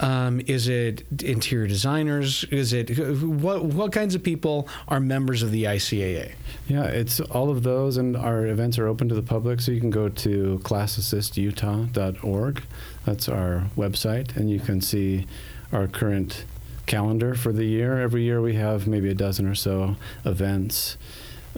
Um, 0.00 0.40
is 0.46 0.66
it 0.66 1.04
interior 1.22 1.66
designers? 1.66 2.44
Is 2.44 2.72
it 2.72 2.98
what 3.22 3.64
what 3.64 3.92
kinds 3.92 4.14
of 4.14 4.22
people 4.22 4.66
are 4.88 4.98
members 4.98 5.42
of 5.42 5.50
the 5.52 5.64
ICAA? 5.64 6.32
Yeah, 6.66 6.84
it's 6.84 7.20
all 7.20 7.50
of 7.50 7.62
those, 7.62 7.98
and 7.98 8.16
our 8.16 8.46
events 8.46 8.78
are 8.78 8.86
open 8.86 9.10
to 9.10 9.14
the 9.14 9.22
public. 9.22 9.60
So 9.60 9.72
you 9.72 9.80
can 9.80 9.90
go 9.90 10.08
to 10.08 10.58
classicistutah.org. 10.64 12.62
That's 13.04 13.28
our 13.28 13.66
website, 13.76 14.36
and 14.36 14.50
you 14.50 14.58
can 14.58 14.80
see 14.80 15.26
our 15.70 15.86
current 15.86 16.46
calendar 16.86 17.34
for 17.34 17.52
the 17.52 17.64
year. 17.64 18.00
Every 18.00 18.22
year 18.22 18.40
we 18.40 18.54
have 18.54 18.88
maybe 18.88 19.10
a 19.10 19.14
dozen 19.14 19.46
or 19.46 19.54
so 19.54 19.96
events. 20.24 20.96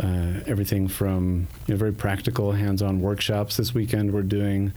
Uh, 0.02 0.40
everything 0.46 0.88
from 0.88 1.46
you 1.66 1.74
know, 1.74 1.78
very 1.78 1.92
practical 1.92 2.52
hands-on 2.52 3.02
workshops. 3.02 3.58
This 3.58 3.74
weekend 3.74 4.12
we're 4.12 4.22
doing 4.22 4.72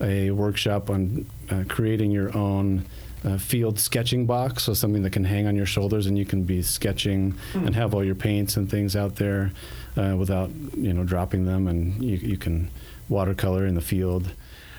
a 0.00 0.30
workshop 0.30 0.88
on 0.88 1.26
uh, 1.50 1.64
creating 1.68 2.12
your 2.12 2.36
own 2.36 2.86
uh, 3.24 3.36
field 3.36 3.78
sketching 3.78 4.26
box, 4.26 4.64
so 4.64 4.74
something 4.74 5.02
that 5.02 5.12
can 5.12 5.24
hang 5.24 5.46
on 5.46 5.56
your 5.56 5.66
shoulders 5.66 6.06
and 6.06 6.18
you 6.18 6.24
can 6.24 6.44
be 6.44 6.62
sketching 6.62 7.34
mm. 7.52 7.66
and 7.66 7.74
have 7.74 7.94
all 7.94 8.04
your 8.04 8.14
paints 8.14 8.56
and 8.56 8.70
things 8.70 8.96
out 8.96 9.16
there 9.16 9.52
uh, 9.96 10.14
without 10.16 10.50
you 10.76 10.92
know 10.92 11.04
dropping 11.04 11.44
them, 11.44 11.68
and 11.68 12.02
you, 12.02 12.16
you 12.16 12.36
can 12.36 12.70
watercolor 13.08 13.66
in 13.66 13.74
the 13.74 13.80
field. 13.80 14.32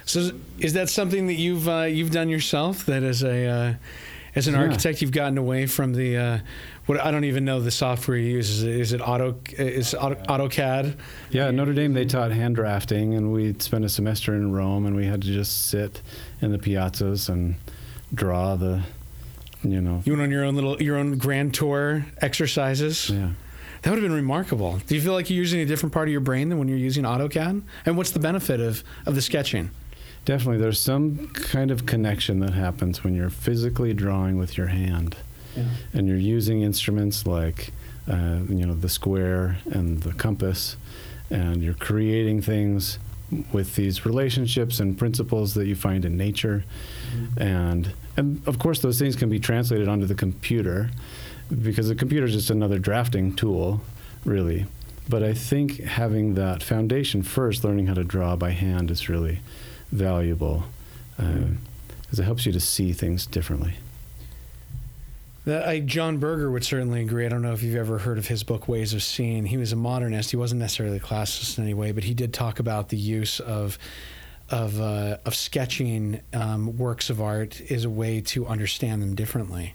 So 0.06 0.32
is 0.60 0.74
that 0.74 0.90
something 0.90 1.28
that 1.28 1.36
you've 1.36 1.68
uh, 1.70 1.84
you've 1.84 2.12
done 2.12 2.30
yourself? 2.30 2.86
That 2.86 3.04
as 3.04 3.24
a 3.24 3.48
uh, 3.48 3.74
as 4.36 4.48
an 4.48 4.56
yeah. 4.56 4.62
architect, 4.62 5.02
you've 5.02 5.12
gotten 5.12 5.38
away 5.38 5.68
from 5.68 5.94
the 5.94 6.18
uh, 6.18 6.40
what 6.86 7.00
I 7.00 7.12
don't 7.12 7.26
even 7.26 7.46
know 7.46 7.60
the 7.60 7.72
software 7.72 8.18
you 8.18 8.32
use. 8.38 8.50
Is 8.50 8.64
it, 8.64 8.76
is 8.76 8.94
it 8.94 9.02
Auto 9.02 9.38
is 9.52 9.94
Auto, 9.94 10.16
AutoCAD? 10.24 10.98
Yeah, 11.30 11.52
Notre 11.52 11.74
Dame 11.74 11.94
they 11.94 12.06
taught 12.06 12.32
hand 12.32 12.56
drafting, 12.56 13.14
and 13.14 13.32
we 13.32 13.56
spent 13.60 13.86
a 13.86 13.90
semester 13.90 14.34
in 14.34 14.52
Rome, 14.52 14.86
and 14.86 14.96
we 14.96 15.06
had 15.06 15.22
to 15.22 15.28
just 15.28 15.68
sit 15.68 16.02
in 16.42 16.52
the 16.52 16.58
piazzas 16.58 17.30
and 17.30 17.56
draw 18.14 18.56
the, 18.56 18.84
you 19.64 19.82
know. 19.82 20.02
You 20.06 20.14
went 20.14 20.24
on 20.24 20.32
your 20.32 20.44
own 20.44 20.56
little, 20.56 20.82
your 20.82 20.98
own 20.98 21.18
grand 21.18 21.54
tour 21.54 22.06
exercises. 22.22 23.10
Yeah. 23.10 23.32
That 23.82 23.90
would 23.90 23.98
have 23.98 24.04
been 24.04 24.16
remarkable. 24.16 24.80
Do 24.86 24.94
you 24.94 25.02
feel 25.02 25.14
like 25.14 25.30
you're 25.30 25.40
using 25.40 25.60
a 25.60 25.66
different 25.66 25.92
part 25.92 26.08
of 26.08 26.12
your 26.12 26.22
brain 26.22 26.50
than 26.50 26.60
when 26.60 26.68
you're 26.68 26.78
using 26.78 27.04
AutoCAD? 27.04 27.64
And 27.86 27.98
what's 27.98 28.12
the 28.12 28.20
benefit 28.20 28.60
of, 28.60 28.84
of 29.08 29.16
the 29.16 29.22
sketching? 29.22 29.72
Definitely. 30.24 30.60
There's 30.60 30.80
some 30.80 31.30
kind 31.30 31.72
of 31.72 31.88
connection 31.88 32.42
that 32.42 32.54
happens 32.54 33.04
when 33.04 33.16
you're 33.16 33.32
physically 33.32 33.94
drawing 33.96 34.38
with 34.38 34.56
your 34.56 34.68
hand. 34.68 35.18
Yeah. 35.56 35.66
And 35.94 36.08
you're 36.08 36.18
using 36.18 36.62
instruments 36.62 37.26
like, 37.26 37.72
uh, 38.08 38.42
you 38.48 38.68
know, 38.68 38.76
the 38.76 38.88
square 38.88 39.58
and 39.66 40.02
the 40.04 40.14
compass, 40.14 40.78
and 41.32 41.64
you're 41.64 41.74
creating 41.74 42.44
things 42.44 43.00
with 43.52 43.76
these 43.76 44.06
relationships 44.06 44.80
and 44.80 44.96
principles 44.96 45.56
that 45.56 45.66
you 45.66 45.76
find 45.76 46.06
in 46.06 46.18
nature. 46.18 46.66
Mm-hmm. 47.16 47.42
And, 47.42 47.94
and 48.18 48.46
of 48.48 48.60
course, 48.60 48.80
those 48.80 49.00
things 49.00 49.16
can 49.16 49.30
be 49.30 49.40
translated 49.40 49.88
onto 49.88 50.06
the 50.06 50.16
computer 50.16 50.90
because 51.62 51.88
the 51.88 51.96
computer 51.96 52.26
is 52.26 52.34
just 52.34 52.50
another 52.50 52.80
drafting 52.80 53.36
tool, 53.36 53.82
really. 54.26 54.66
But 55.10 55.24
I 55.24 55.34
think 55.34 55.80
having 55.80 56.36
that 56.36 56.64
foundation 56.64 57.24
first, 57.24 57.64
learning 57.64 57.88
how 57.88 57.96
to 57.96 58.04
draw 58.04 58.36
by 58.36 58.52
hand, 58.52 58.92
is 58.92 59.10
really 59.10 59.40
valuable 59.92 60.64
because 61.18 61.30
uh, 61.30 61.34
mm-hmm. 61.34 62.22
it 62.22 62.24
helps 62.24 62.46
you 62.46 62.52
to 62.52 62.60
see 62.60 62.94
things 62.94 63.26
differently. 63.26 63.76
That, 65.46 65.68
I, 65.68 65.80
John 65.80 66.20
Berger 66.20 66.52
would 66.52 66.64
certainly 66.64 67.02
agree. 67.02 67.26
I 67.26 67.30
don't 67.30 67.42
know 67.42 67.54
if 67.54 67.64
you've 67.64 67.76
ever 67.76 67.98
heard 67.98 68.20
of 68.20 68.28
his 68.28 68.44
book 68.44 68.68
Ways 68.68 68.94
of 68.94 69.02
Seeing. 69.02 69.46
He 69.46 69.58
was 69.58 69.72
a 69.72 69.76
modernist. 69.76 70.30
He 70.30 70.38
wasn't 70.38 70.60
necessarily 70.60 70.98
a 70.98 71.02
classicist 71.02 71.58
in 71.58 71.64
any 71.64 71.74
way, 71.74 71.92
but 71.92 72.04
he 72.04 72.14
did 72.14 72.32
talk 72.32 72.60
about 72.60 72.90
the 72.90 72.98
use 72.98 73.40
of 73.40 73.80
of 74.52 74.80
uh, 74.80 75.18
of 75.26 75.34
sketching 75.34 76.20
um, 76.34 76.78
works 76.78 77.10
of 77.10 77.22
art 77.22 77.60
is 77.62 77.86
a 77.86 77.90
way 77.90 78.22
to 78.22 78.46
understand 78.46 79.02
them 79.02 79.16
differently. 79.16 79.74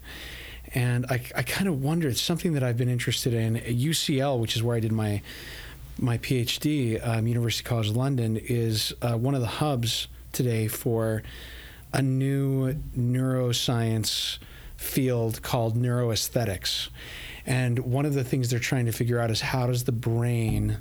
And 0.74 1.06
I, 1.06 1.22
I 1.34 1.42
kind 1.42 1.68
of 1.68 1.82
wonder. 1.82 2.08
It's 2.08 2.20
something 2.20 2.52
that 2.52 2.62
I've 2.62 2.76
been 2.76 2.88
interested 2.88 3.32
in. 3.32 3.56
UCL, 3.56 4.38
which 4.38 4.54
is 4.56 4.62
where 4.62 4.76
I 4.76 4.80
did 4.80 4.92
my 4.92 5.22
my 5.98 6.18
PhD, 6.18 7.00
um, 7.06 7.26
University 7.26 7.64
College 7.64 7.88
London, 7.88 8.36
is 8.36 8.92
uh, 9.00 9.16
one 9.16 9.34
of 9.34 9.40
the 9.40 9.46
hubs 9.46 10.08
today 10.32 10.68
for 10.68 11.22
a 11.94 12.02
new 12.02 12.74
neuroscience 12.96 14.38
field 14.76 15.40
called 15.42 15.76
neuroaesthetics. 15.76 16.88
And 17.46 17.78
one 17.78 18.04
of 18.04 18.12
the 18.12 18.24
things 18.24 18.50
they're 18.50 18.58
trying 18.58 18.86
to 18.86 18.92
figure 18.92 19.18
out 19.18 19.30
is 19.30 19.40
how 19.40 19.66
does 19.66 19.84
the 19.84 19.92
brain 19.92 20.78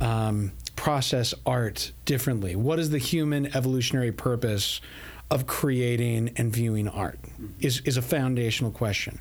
um, 0.00 0.52
process 0.76 1.34
art 1.44 1.92
differently? 2.04 2.54
What 2.54 2.78
is 2.78 2.90
the 2.90 2.98
human 2.98 3.46
evolutionary 3.56 4.12
purpose 4.12 4.80
of 5.30 5.46
creating 5.46 6.32
and 6.36 6.52
viewing 6.52 6.88
art? 6.88 7.18
Is, 7.60 7.80
is 7.80 7.96
a 7.96 8.02
foundational 8.02 8.70
question. 8.70 9.20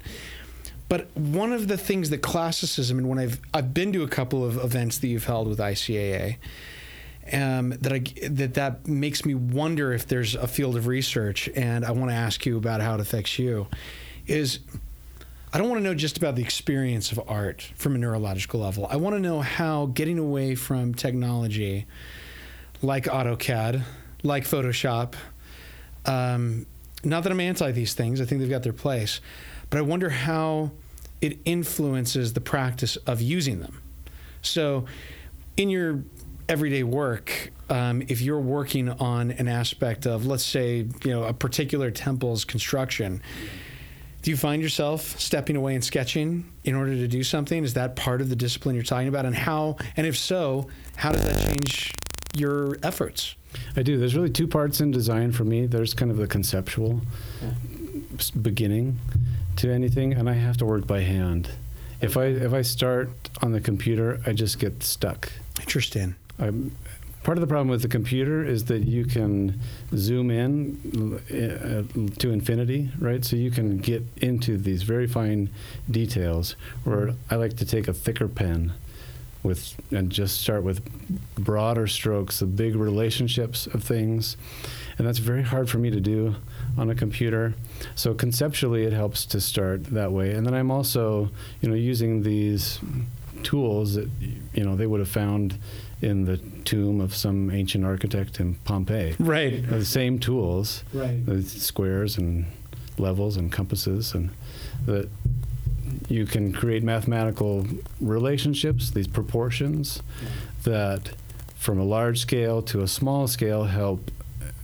But 0.87 1.07
one 1.15 1.51
of 1.51 1.67
the 1.67 1.77
things 1.77 2.11
that 2.11 2.19
classicism, 2.19 2.99
and 2.99 3.09
when 3.09 3.17
I've 3.17 3.39
I've 3.53 3.73
been 3.73 3.91
to 3.93 4.03
a 4.03 4.07
couple 4.07 4.45
of 4.45 4.57
events 4.57 4.99
that 4.99 5.07
you've 5.07 5.23
held 5.23 5.47
with 5.47 5.57
ICAA, 5.57 6.37
um, 7.33 7.71
that 7.81 7.91
I 7.91 7.99
that 8.29 8.53
that 8.53 8.87
makes 8.87 9.25
me 9.25 9.33
wonder 9.33 9.93
if 9.93 10.07
there's 10.07 10.35
a 10.35 10.47
field 10.47 10.75
of 10.77 10.85
research, 10.85 11.49
and 11.55 11.83
I 11.83 11.91
want 11.91 12.11
to 12.11 12.15
ask 12.15 12.45
you 12.45 12.57
about 12.57 12.81
how 12.81 12.93
it 12.93 12.99
affects 12.99 13.39
you. 13.39 13.67
Is 14.27 14.59
I 15.53 15.57
don't 15.57 15.69
want 15.69 15.79
to 15.79 15.83
know 15.83 15.93
just 15.93 16.17
about 16.17 16.35
the 16.35 16.41
experience 16.41 17.11
of 17.11 17.21
art 17.27 17.61
from 17.75 17.95
a 17.95 17.97
neurological 17.97 18.59
level. 18.59 18.87
I 18.89 18.97
want 18.97 19.15
to 19.15 19.19
know 19.19 19.41
how 19.41 19.87
getting 19.87 20.19
away 20.19 20.55
from 20.55 20.93
technology 20.93 21.85
like 22.81 23.05
AutoCAD, 23.05 23.83
like 24.23 24.43
Photoshop, 24.43 25.15
um, 26.05 26.65
not 27.03 27.23
that 27.23 27.31
I'm 27.31 27.39
anti 27.39 27.71
these 27.71 27.93
things, 27.93 28.19
I 28.19 28.25
think 28.25 28.41
they've 28.41 28.49
got 28.49 28.63
their 28.63 28.73
place, 28.73 29.21
but 29.69 29.77
I 29.77 29.81
wonder 29.81 30.09
how 30.09 30.71
it 31.21 31.39
influences 31.45 32.33
the 32.33 32.41
practice 32.41 32.95
of 32.97 33.21
using 33.21 33.59
them. 33.59 33.81
So, 34.41 34.85
in 35.57 35.69
your 35.69 36.03
everyday 36.49 36.83
work, 36.83 37.51
um, 37.69 38.03
if 38.07 38.21
you're 38.21 38.39
working 38.39 38.89
on 38.89 39.31
an 39.31 39.47
aspect 39.47 40.05
of, 40.05 40.25
let's 40.25 40.43
say, 40.43 40.87
you 41.03 41.11
know, 41.11 41.23
a 41.23 41.33
particular 41.33 41.89
temple's 41.91 42.45
construction, 42.45 43.21
do 44.25 44.31
you 44.31 44.37
find 44.37 44.59
yourself 44.59 45.19
stepping 45.19 45.55
away 45.55 45.75
and 45.75 45.83
sketching 45.83 46.51
in 46.63 46.73
order 46.73 46.95
to 46.95 47.07
do 47.07 47.21
something? 47.21 47.63
Is 47.63 47.75
that 47.75 47.95
part 47.95 48.21
of 48.21 48.29
the 48.29 48.35
discipline 48.35 48.73
you're 48.73 48.83
talking 48.83 49.07
about? 49.07 49.23
And 49.23 49.35
how, 49.35 49.77
and 49.95 50.07
if 50.07 50.17
so, 50.17 50.67
how 50.95 51.11
does 51.11 51.23
that 51.25 51.47
change 51.47 51.93
your 52.33 52.79
efforts? 52.81 53.35
I 53.75 53.83
do. 53.83 53.99
There's 53.99 54.15
really 54.15 54.31
two 54.31 54.47
parts 54.47 54.81
in 54.81 54.89
design 54.89 55.31
for 55.31 55.43
me. 55.43 55.67
There's 55.67 55.93
kind 55.93 56.09
of 56.09 56.17
the 56.17 56.25
conceptual 56.25 57.01
beginning 58.41 58.97
to 59.57 59.71
anything, 59.71 60.13
and 60.13 60.27
I 60.27 60.33
have 60.33 60.57
to 60.57 60.65
work 60.65 60.87
by 60.87 61.01
hand. 61.01 61.51
If 62.01 62.17
I 62.17 62.25
if 62.25 62.51
I 62.51 62.63
start 62.63 63.11
on 63.43 63.51
the 63.51 63.61
computer, 63.61 64.21
I 64.25 64.33
just 64.33 64.57
get 64.57 64.81
stuck. 64.81 65.31
Interesting. 65.59 66.15
I'm, 66.39 66.75
part 67.25 67.39
of 67.39 67.41
the 67.41 67.47
problem 67.47 67.69
with 67.69 67.81
the 67.81 67.87
computer 67.87 68.45
is 68.45 68.65
that 68.65 68.83
you 68.83 69.03
can 69.03 69.59
zoom 69.95 70.29
in 70.29 71.19
uh, 71.31 71.81
to 72.19 72.29
infinity, 72.29 72.91
right? 72.99 73.25
So 73.25 73.35
you 73.35 73.49
can 73.49 73.79
get 73.79 74.03
into 74.17 74.59
these 74.59 74.83
very 74.83 75.07
fine 75.07 75.49
details. 75.89 76.55
Where 76.83 77.15
I 77.31 77.35
like 77.37 77.57
to 77.57 77.65
take 77.65 77.87
a 77.87 77.93
thicker 77.93 78.27
pen 78.27 78.73
with 79.41 79.75
and 79.89 80.11
just 80.11 80.39
start 80.39 80.63
with 80.63 80.87
broader 81.33 81.87
strokes, 81.87 82.39
the 82.39 82.45
big 82.45 82.75
relationships 82.75 83.65
of 83.65 83.83
things, 83.83 84.37
and 84.99 85.07
that's 85.07 85.17
very 85.17 85.43
hard 85.43 85.67
for 85.67 85.79
me 85.79 85.89
to 85.89 85.99
do 85.99 86.35
on 86.77 86.91
a 86.91 86.95
computer. 86.95 87.55
So 87.95 88.13
conceptually, 88.13 88.83
it 88.83 88.93
helps 88.93 89.25
to 89.27 89.41
start 89.41 89.85
that 89.85 90.11
way. 90.11 90.33
And 90.33 90.45
then 90.45 90.53
I'm 90.53 90.69
also, 90.69 91.31
you 91.59 91.69
know, 91.69 91.75
using 91.75 92.21
these 92.21 92.79
tools 93.41 93.95
that 93.95 94.09
you 94.53 94.63
know 94.63 94.75
they 94.75 94.87
would 94.87 94.99
have 94.99 95.09
found 95.09 95.57
in 96.01 96.25
the 96.25 96.37
tomb 96.65 97.01
of 97.01 97.15
some 97.15 97.49
ancient 97.51 97.85
architect 97.85 98.39
in 98.39 98.55
Pompeii. 98.55 99.15
Right. 99.19 99.67
The 99.67 99.85
same 99.85 100.19
tools. 100.19 100.83
Right. 100.93 101.25
The 101.25 101.41
squares 101.41 102.17
and 102.17 102.45
levels 102.97 103.37
and 103.37 103.51
compasses 103.51 104.13
and 104.13 104.29
that 104.85 105.09
you 106.07 106.25
can 106.25 106.53
create 106.53 106.83
mathematical 106.83 107.65
relationships, 107.99 108.91
these 108.91 109.07
proportions 109.07 110.01
that 110.63 111.11
from 111.55 111.79
a 111.79 111.83
large 111.83 112.19
scale 112.19 112.61
to 112.61 112.81
a 112.81 112.87
small 112.87 113.27
scale 113.27 113.65
help 113.65 114.11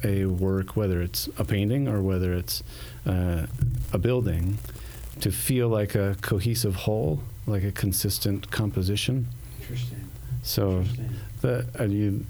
a 0.04 0.26
work, 0.26 0.76
whether 0.76 1.02
it's 1.02 1.28
a 1.38 1.46
painting 1.46 1.88
or 1.88 2.02
whether 2.02 2.34
it's 2.34 2.64
uh, 3.06 3.46
a 3.94 3.98
building, 3.98 4.58
to 5.20 5.32
feel 5.32 5.68
like 5.68 5.96
a 5.96 6.16
cohesive 6.22 6.76
whole, 6.76 7.22
like 7.46 7.64
a 7.64 7.72
consistent 7.72 8.50
composition. 8.52 9.28
Interesting. 9.62 10.01
So 10.44 10.84
that 11.42 11.68
and 11.76 11.94
you 11.94 12.26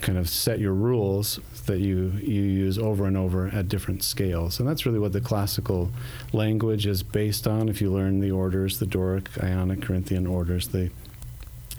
kind 0.00 0.18
of 0.18 0.28
set 0.28 0.58
your 0.60 0.72
rules 0.74 1.40
that 1.66 1.80
you 1.80 2.12
you 2.22 2.42
use 2.42 2.78
over 2.78 3.06
and 3.06 3.16
over 3.16 3.48
at 3.48 3.68
different 3.68 4.02
scales, 4.02 4.60
and 4.60 4.68
that's 4.68 4.84
really 4.86 4.98
what 4.98 5.12
the 5.12 5.20
classical 5.20 5.90
language 6.32 6.86
is 6.86 7.02
based 7.02 7.46
on. 7.46 7.68
If 7.68 7.80
you 7.80 7.90
learn 7.90 8.20
the 8.20 8.30
orders, 8.30 8.78
the 8.78 8.86
Doric, 8.86 9.28
Ionic, 9.42 9.82
Corinthian 9.82 10.26
orders, 10.26 10.68
they 10.68 10.90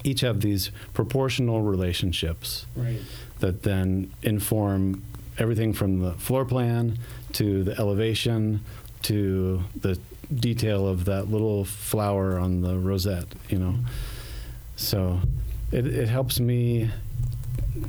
each 0.04 0.21
have 0.21 0.41
these 0.41 0.71
proportional 0.93 1.62
relationships 1.62 2.65
Right. 2.76 3.00
that 3.39 3.63
then 3.63 4.12
inform 4.21 5.02
everything 5.38 5.74
from 5.74 6.00
the 6.00 6.13
floor 6.13 6.45
plan 6.45 6.98
to 7.34 7.63
the 7.63 7.78
elevation 7.80 8.62
to 9.04 9.63
the 9.80 9.98
detail 10.34 10.88
of 10.88 11.06
that 11.06 11.30
little 11.30 11.65
flower 11.65 12.38
on 12.39 12.62
the 12.62 12.78
rosette, 12.78 13.28
you 13.50 13.58
know. 13.60 13.76
So 14.76 15.19
it, 15.71 15.88
it 15.88 16.08
helps 16.08 16.39
me 16.39 16.89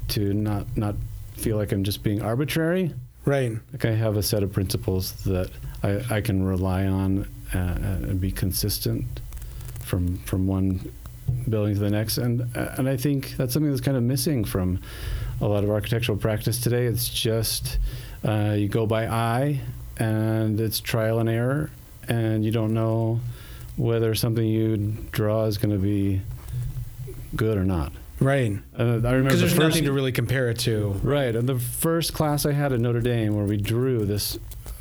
to 0.08 0.34
not 0.34 0.76
not 0.76 0.94
feel 1.34 1.56
like 1.56 1.72
I'm 1.72 1.84
just 1.84 2.02
being 2.02 2.22
arbitrary. 2.22 2.92
Right. 3.24 3.52
Like 3.72 3.84
I 3.84 3.92
have 3.92 4.16
a 4.16 4.22
set 4.22 4.42
of 4.42 4.52
principles 4.52 5.12
that 5.24 5.50
I, 5.82 6.16
I 6.16 6.20
can 6.20 6.44
rely 6.44 6.86
on 6.86 7.28
uh, 7.54 7.58
and 7.58 8.20
be 8.20 8.32
consistent 8.32 9.04
from 9.80 10.18
from 10.18 10.46
one 10.46 10.92
building 11.48 11.74
to 11.74 11.80
the 11.80 11.90
next. 11.90 12.18
And 12.18 12.42
uh, 12.56 12.74
and 12.76 12.88
I 12.88 12.96
think 12.96 13.36
that's 13.36 13.52
something 13.52 13.70
that's 13.70 13.82
kind 13.82 13.96
of 13.96 14.02
missing 14.02 14.44
from 14.44 14.80
a 15.40 15.46
lot 15.46 15.64
of 15.64 15.70
architectural 15.70 16.18
practice 16.18 16.60
today. 16.60 16.86
It's 16.86 17.08
just 17.08 17.78
uh, 18.24 18.54
you 18.56 18.68
go 18.68 18.86
by 18.86 19.06
eye, 19.06 19.60
and 19.98 20.60
it's 20.60 20.80
trial 20.80 21.18
and 21.18 21.28
error, 21.28 21.70
and 22.08 22.44
you 22.44 22.50
don't 22.50 22.72
know 22.72 23.20
whether 23.76 24.14
something 24.14 24.46
you 24.46 24.76
draw 25.12 25.44
is 25.44 25.58
going 25.58 25.74
to 25.74 25.82
be 25.82 26.22
good 27.34 27.56
or 27.56 27.64
not. 27.64 27.92
Right. 28.20 28.58
Uh, 28.78 28.82
I 28.82 28.84
remember 28.84 29.24
Because 29.24 29.40
the 29.40 29.46
there's 29.46 29.52
first- 29.52 29.68
nothing 29.68 29.84
to 29.84 29.92
really 29.92 30.12
compare 30.12 30.48
it 30.48 30.58
to. 30.60 30.98
Right. 31.02 31.34
And 31.36 31.48
the 31.48 31.58
first 31.58 32.14
class 32.14 32.46
I 32.46 32.52
had 32.52 32.72
at 32.72 32.80
Notre 32.80 33.00
Dame, 33.00 33.34
where 33.36 33.44
we 33.44 33.56
drew 33.58 34.06
this 34.06 34.38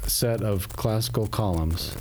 set 0.08 0.42
of 0.42 0.70
classical 0.70 1.28
columns 1.28 1.96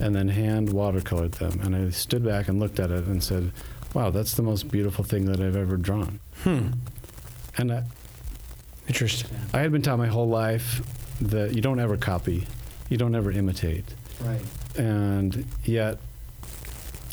and 0.00 0.14
then 0.14 0.28
hand 0.28 0.68
watercolored 0.70 1.32
them, 1.32 1.60
and 1.62 1.74
I 1.76 1.90
stood 1.90 2.24
back 2.24 2.48
and 2.48 2.58
looked 2.60 2.78
at 2.80 2.90
it 2.90 3.04
and 3.06 3.22
said, 3.22 3.50
"Wow, 3.94 4.10
that's 4.10 4.34
the 4.34 4.42
most 4.42 4.70
beautiful 4.70 5.04
thing 5.04 5.26
that 5.26 5.40
I've 5.40 5.56
ever 5.56 5.76
drawn." 5.76 6.20
Hmm. 6.44 6.68
And 7.58 7.72
I, 7.72 7.82
Interesting. 8.86 9.28
I 9.52 9.58
had 9.58 9.70
been 9.72 9.82
taught 9.82 9.98
my 9.98 10.06
whole 10.06 10.28
life 10.28 10.80
that 11.20 11.54
you 11.54 11.60
don't 11.60 11.78
ever 11.80 11.96
copy, 11.98 12.46
you 12.88 12.96
don't 12.96 13.14
ever 13.14 13.30
imitate, 13.30 13.84
Right. 14.24 14.40
and 14.78 15.44
yet. 15.64 15.98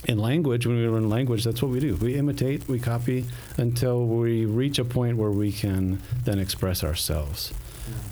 In 0.08 0.20
language, 0.20 0.68
when 0.68 0.78
we 0.78 0.88
learn 0.88 1.10
language, 1.10 1.44
that's 1.44 1.62
what 1.62 1.72
we 1.72 1.80
do. 1.80 1.96
We 1.96 2.16
imitate, 2.16 2.68
we 2.68 2.80
copy 2.80 3.26
until 3.58 4.06
we 4.06 4.46
reach 4.46 4.78
a 4.80 4.86
point 4.86 5.18
where 5.18 5.32
we 5.32 5.52
can 5.52 6.00
then 6.24 6.38
express 6.40 6.84
ourselves. 6.84 7.54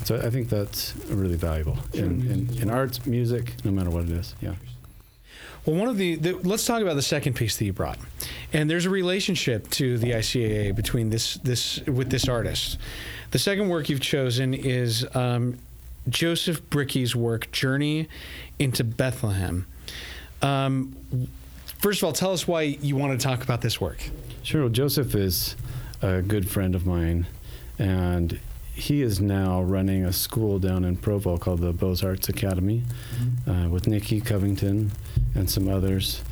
So 0.03 0.17
I 0.17 0.29
think 0.29 0.49
that's 0.49 0.95
really 1.07 1.35
valuable 1.35 1.77
Sure, 1.93 2.05
in, 2.05 2.21
in, 2.29 2.57
in 2.61 2.67
well. 2.69 2.77
arts, 2.77 3.05
music, 3.05 3.53
no 3.63 3.71
matter 3.71 3.89
what 3.89 4.03
it 4.03 4.11
is. 4.11 4.35
Yeah. 4.41 4.53
Well, 5.65 5.77
one 5.77 5.87
of 5.87 5.97
the, 5.97 6.15
the 6.15 6.33
let's 6.33 6.65
talk 6.65 6.81
about 6.81 6.95
the 6.95 7.01
second 7.01 7.35
piece 7.35 7.57
that 7.57 7.65
you 7.65 7.73
brought, 7.73 7.97
and 8.51 8.69
there's 8.69 8.85
a 8.85 8.89
relationship 8.89 9.69
to 9.71 9.97
the 9.97 10.11
ICAA 10.11 10.75
between 10.75 11.09
this 11.09 11.35
this 11.35 11.79
with 11.85 12.09
this 12.09 12.27
artist. 12.27 12.77
The 13.31 13.39
second 13.39 13.69
work 13.69 13.87
you've 13.87 14.01
chosen 14.01 14.53
is 14.53 15.07
um, 15.15 15.57
Joseph 16.09 16.69
Brickey's 16.69 17.15
work, 17.15 17.49
Journey 17.53 18.09
into 18.59 18.83
Bethlehem. 18.83 19.65
Um, 20.41 20.97
first 21.83 21.99
of 21.99 22.05
all, 22.05 22.13
tell 22.13 22.31
us 22.31 22.47
why 22.47 22.61
you 22.61 22.95
want 22.95 23.19
to 23.19 23.21
talk 23.21 23.43
about 23.43 23.59
this 23.59 23.81
work. 23.81 24.01
Sure. 24.41 24.61
Well, 24.61 24.69
Joseph 24.69 25.15
is 25.15 25.57
a 26.01 26.21
good 26.21 26.49
friend 26.49 26.75
of 26.75 26.85
mine, 26.85 27.27
and 27.77 28.39
he 28.73 29.01
is 29.01 29.19
now 29.19 29.61
running 29.61 30.05
a 30.05 30.13
school 30.13 30.59
down 30.59 30.85
in 30.85 30.95
Provo 30.95 31.37
called 31.37 31.59
the 31.59 31.73
Beaux 31.73 31.97
Arts 32.01 32.29
Academy 32.29 32.83
uh, 33.45 33.67
with 33.69 33.85
Nikki 33.85 34.21
Covington 34.21 34.93
and 35.35 35.49
some 35.49 35.67
others. 35.67 36.23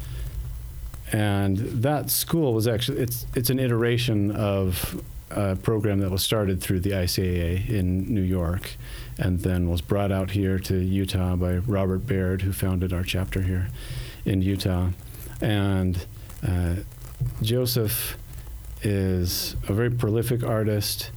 And 1.11 1.57
that 1.57 2.09
school 2.09 2.53
was 2.53 2.65
actually 2.65 2.99
it's 2.99 3.25
it's 3.35 3.49
an 3.49 3.59
iteration 3.59 4.31
of 4.31 5.03
a 5.29 5.57
program 5.57 5.99
that 5.99 6.11
was 6.11 6.23
started 6.23 6.61
through 6.61 6.79
the 6.79 6.91
ICAA 6.91 7.67
in 7.69 8.13
New 8.13 8.21
York, 8.21 8.77
and 9.17 9.41
then 9.41 9.69
was 9.69 9.81
brought 9.81 10.13
out 10.13 10.31
here 10.31 10.59
to 10.59 10.77
Utah 10.77 11.35
by 11.35 11.57
Robert 11.57 12.07
Baird, 12.07 12.43
who 12.43 12.53
founded 12.53 12.93
our 12.93 13.03
chapter 13.03 13.41
here 13.41 13.67
in 14.23 14.41
Utah, 14.41 14.91
and 15.41 16.05
uh, 16.47 16.75
Joseph 17.41 18.17
is 18.83 19.55
a 19.67 19.73
very 19.73 19.91
prolific 19.91 20.43
artist. 20.43 21.11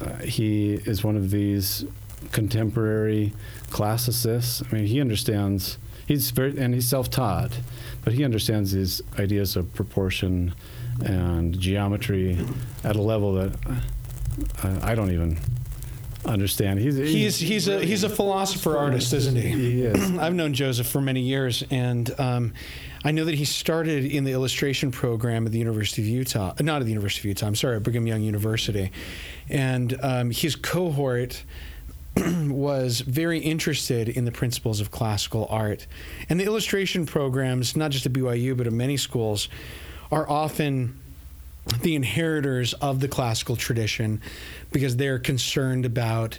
Uh, 0.00 0.16
he 0.18 0.74
is 0.74 1.02
one 1.02 1.16
of 1.16 1.30
these 1.30 1.84
contemporary 2.30 3.32
classicists. 3.70 4.62
I 4.62 4.74
mean, 4.74 4.86
he 4.86 5.00
understands. 5.00 5.78
He's 6.06 6.30
very 6.30 6.56
and 6.58 6.74
he's 6.74 6.88
self-taught, 6.88 7.58
but 8.04 8.12
he 8.12 8.24
understands 8.24 8.72
these 8.72 9.02
ideas 9.18 9.56
of 9.56 9.72
proportion 9.74 10.54
and 11.04 11.58
geometry 11.58 12.38
at 12.84 12.96
a 12.96 13.02
level 13.02 13.34
that 13.34 13.52
uh, 14.62 14.78
I 14.82 14.94
don't 14.94 15.12
even 15.12 15.38
understand. 16.24 16.80
He's 16.80 16.96
He's 16.96 17.38
he's 17.38 17.68
a 17.68 17.84
he's 17.84 18.04
a 18.04 18.08
philosopher 18.08 18.76
artist, 18.76 19.12
isn't 19.12 19.36
he? 19.36 19.48
he 19.50 19.82
is. 19.82 20.10
I've 20.18 20.34
known 20.34 20.54
Joseph 20.54 20.86
for 20.86 21.00
many 21.00 21.20
years, 21.20 21.64
and 21.70 22.10
um, 22.20 22.52
I 23.04 23.10
know 23.10 23.24
that 23.24 23.34
he 23.34 23.44
started 23.44 24.04
in 24.04 24.24
the 24.24 24.32
illustration 24.32 24.90
program 24.90 25.46
at 25.46 25.52
the 25.52 25.58
University 25.58 26.02
of 26.02 26.08
Utah. 26.08 26.50
uh, 26.58 26.62
Not 26.62 26.80
at 26.80 26.84
the 26.84 26.90
University 26.90 27.28
of 27.28 27.36
Utah. 27.36 27.46
I'm 27.46 27.54
sorry, 27.56 27.76
at 27.76 27.82
Brigham 27.82 28.06
Young 28.06 28.22
University, 28.22 28.92
and 29.48 29.98
um, 30.02 30.30
his 30.30 30.54
cohort 30.56 31.44
was 32.16 33.00
very 33.00 33.38
interested 33.38 34.08
in 34.08 34.24
the 34.24 34.32
principles 34.32 34.80
of 34.80 34.90
classical 34.90 35.46
art. 35.50 35.86
And 36.28 36.38
the 36.38 36.44
illustration 36.44 37.06
programs, 37.06 37.74
not 37.76 37.90
just 37.90 38.04
at 38.06 38.12
BYU, 38.12 38.56
but 38.56 38.66
at 38.66 38.72
many 38.72 38.96
schools, 38.96 39.48
are 40.10 40.28
often 40.28 40.98
the 41.80 41.94
inheritors 41.94 42.74
of 42.74 43.00
the 43.00 43.08
classical 43.08 43.56
tradition 43.56 44.20
because 44.72 44.96
they're 44.96 45.18
concerned 45.18 45.84
about, 45.84 46.38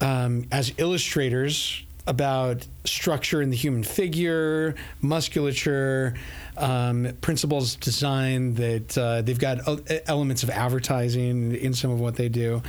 um, 0.00 0.46
as 0.52 0.72
illustrators, 0.78 1.82
about 2.06 2.66
structure 2.84 3.42
in 3.42 3.50
the 3.50 3.56
human 3.56 3.84
figure, 3.84 4.74
musculature, 5.00 6.14
um, 6.56 7.08
principles 7.20 7.74
of 7.74 7.80
design 7.80 8.54
that 8.54 8.98
uh, 8.98 9.22
they've 9.22 9.38
got 9.38 9.66
uh, 9.68 9.76
elements 10.06 10.42
of 10.42 10.50
advertising 10.50 11.54
in 11.54 11.72
some 11.72 11.90
of 11.90 12.00
what 12.00 12.16
they 12.16 12.28
do. 12.28 12.62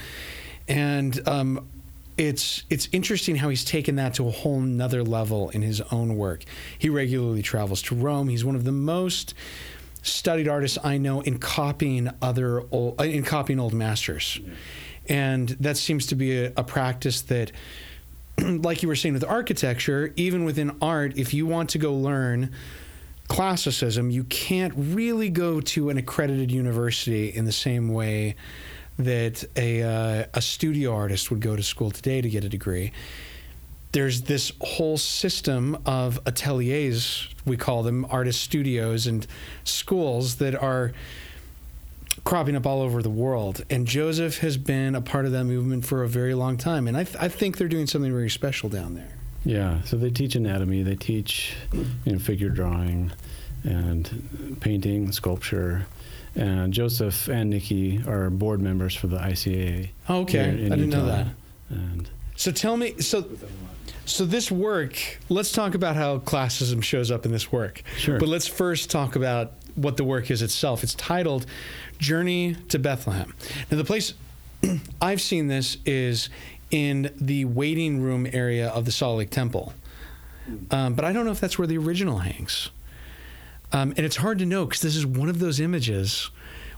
And 0.67 1.27
um, 1.27 1.67
it's 2.17 2.63
it's 2.69 2.87
interesting 2.91 3.35
how 3.35 3.49
he's 3.49 3.65
taken 3.65 3.95
that 3.95 4.13
to 4.15 4.27
a 4.27 4.31
whole 4.31 4.59
nother 4.59 5.03
level 5.03 5.49
in 5.49 5.61
his 5.61 5.81
own 5.91 6.17
work. 6.17 6.43
He 6.77 6.89
regularly 6.89 7.41
travels 7.41 7.81
to 7.83 7.95
Rome. 7.95 8.29
He's 8.29 8.45
one 8.45 8.55
of 8.55 8.63
the 8.63 8.71
most 8.71 9.33
studied 10.01 10.47
artists 10.47 10.77
I 10.83 10.97
know 10.97 11.21
in 11.21 11.37
copying 11.37 12.09
other 12.21 12.63
old, 12.71 12.99
uh, 12.99 13.03
in 13.03 13.23
copying 13.23 13.59
old 13.59 13.73
masters, 13.73 14.39
and 15.07 15.49
that 15.59 15.77
seems 15.77 16.07
to 16.07 16.15
be 16.15 16.45
a, 16.45 16.53
a 16.57 16.63
practice 16.63 17.21
that, 17.23 17.51
like 18.37 18.81
you 18.81 18.87
were 18.87 18.95
saying 18.95 19.13
with 19.13 19.23
architecture, 19.23 20.13
even 20.15 20.43
within 20.43 20.77
art, 20.81 21.17
if 21.17 21.33
you 21.33 21.45
want 21.45 21.69
to 21.71 21.77
go 21.77 21.93
learn 21.93 22.51
classicism, 23.27 24.09
you 24.09 24.25
can't 24.25 24.73
really 24.75 25.29
go 25.29 25.61
to 25.61 25.89
an 25.89 25.97
accredited 25.97 26.51
university 26.51 27.29
in 27.29 27.45
the 27.45 27.51
same 27.51 27.93
way 27.93 28.35
that 28.99 29.43
a, 29.55 29.83
uh, 29.83 30.25
a 30.33 30.41
studio 30.41 30.93
artist 30.93 31.31
would 31.31 31.39
go 31.39 31.55
to 31.55 31.63
school 31.63 31.91
today 31.91 32.21
to 32.21 32.29
get 32.29 32.43
a 32.43 32.49
degree. 32.49 32.91
There's 33.91 34.21
this 34.23 34.51
whole 34.61 34.97
system 34.97 35.77
of 35.85 36.19
ateliers, 36.25 37.27
we 37.45 37.57
call 37.57 37.83
them 37.83 38.05
artist 38.09 38.41
studios 38.41 39.07
and 39.07 39.27
schools 39.63 40.35
that 40.37 40.55
are 40.55 40.93
cropping 42.23 42.55
up 42.55 42.65
all 42.65 42.81
over 42.81 43.01
the 43.01 43.09
world. 43.09 43.63
And 43.69 43.85
Joseph 43.85 44.39
has 44.39 44.57
been 44.57 44.95
a 44.95 45.01
part 45.01 45.25
of 45.25 45.31
that 45.33 45.43
movement 45.43 45.85
for 45.85 46.03
a 46.03 46.07
very 46.07 46.33
long 46.33 46.57
time. 46.57 46.87
And 46.87 46.95
I, 46.95 47.03
th- 47.03 47.17
I 47.19 47.27
think 47.27 47.57
they're 47.57 47.67
doing 47.67 47.87
something 47.87 48.11
very 48.11 48.29
special 48.29 48.69
down 48.69 48.95
there. 48.95 49.11
Yeah, 49.43 49.81
so 49.83 49.97
they 49.97 50.11
teach 50.11 50.35
anatomy, 50.35 50.83
they 50.83 50.95
teach 50.95 51.55
you 52.05 52.13
know, 52.13 52.19
figure 52.19 52.49
drawing 52.49 53.11
and 53.63 54.57
painting, 54.61 55.11
sculpture 55.11 55.87
and 56.35 56.73
Joseph 56.73 57.27
and 57.27 57.49
Nikki 57.49 58.01
are 58.07 58.29
board 58.29 58.61
members 58.61 58.95
for 58.95 59.07
the 59.07 59.17
ICAA. 59.17 59.89
Oh, 60.07 60.21
okay, 60.21 60.43
I 60.43 60.51
didn't 60.51 60.79
Utah. 60.79 60.97
know 60.97 61.05
that. 61.07 61.27
And 61.69 62.09
so 62.41 62.51
tell 62.51 62.75
me, 62.75 62.99
so 62.99 63.29
so 64.05 64.25
this 64.25 64.51
work. 64.51 65.19
Let's 65.29 65.51
talk 65.51 65.75
about 65.75 65.95
how 65.95 66.17
classicism 66.17 66.81
shows 66.81 67.11
up 67.11 67.23
in 67.23 67.31
this 67.31 67.51
work. 67.51 67.83
Sure. 67.97 68.17
But 68.17 68.29
let's 68.29 68.47
first 68.47 68.89
talk 68.89 69.15
about 69.15 69.53
what 69.75 69.95
the 69.95 70.03
work 70.03 70.31
is 70.31 70.41
itself. 70.41 70.81
It's 70.81 70.95
titled 70.95 71.45
"Journey 71.99 72.55
to 72.69 72.79
Bethlehem." 72.79 73.35
Now, 73.69 73.77
the 73.77 73.83
place 73.83 74.15
I've 75.01 75.21
seen 75.21 75.49
this 75.49 75.77
is 75.85 76.29
in 76.71 77.13
the 77.21 77.45
waiting 77.45 78.01
room 78.01 78.25
area 78.33 78.69
of 78.69 78.85
the 78.85 78.91
Salt 78.91 79.19
Lake 79.19 79.29
Temple, 79.29 79.73
um, 80.71 80.95
but 80.95 81.05
I 81.05 81.13
don't 81.13 81.25
know 81.25 81.31
if 81.31 81.39
that's 81.39 81.59
where 81.59 81.67
the 81.67 81.77
original 81.77 82.17
hangs. 82.17 82.71
Um, 83.71 83.91
and 83.91 83.99
it's 83.99 84.15
hard 84.15 84.39
to 84.39 84.47
know 84.47 84.65
because 84.65 84.81
this 84.81 84.95
is 84.95 85.05
one 85.05 85.29
of 85.29 85.37
those 85.37 85.59
images 85.59 86.31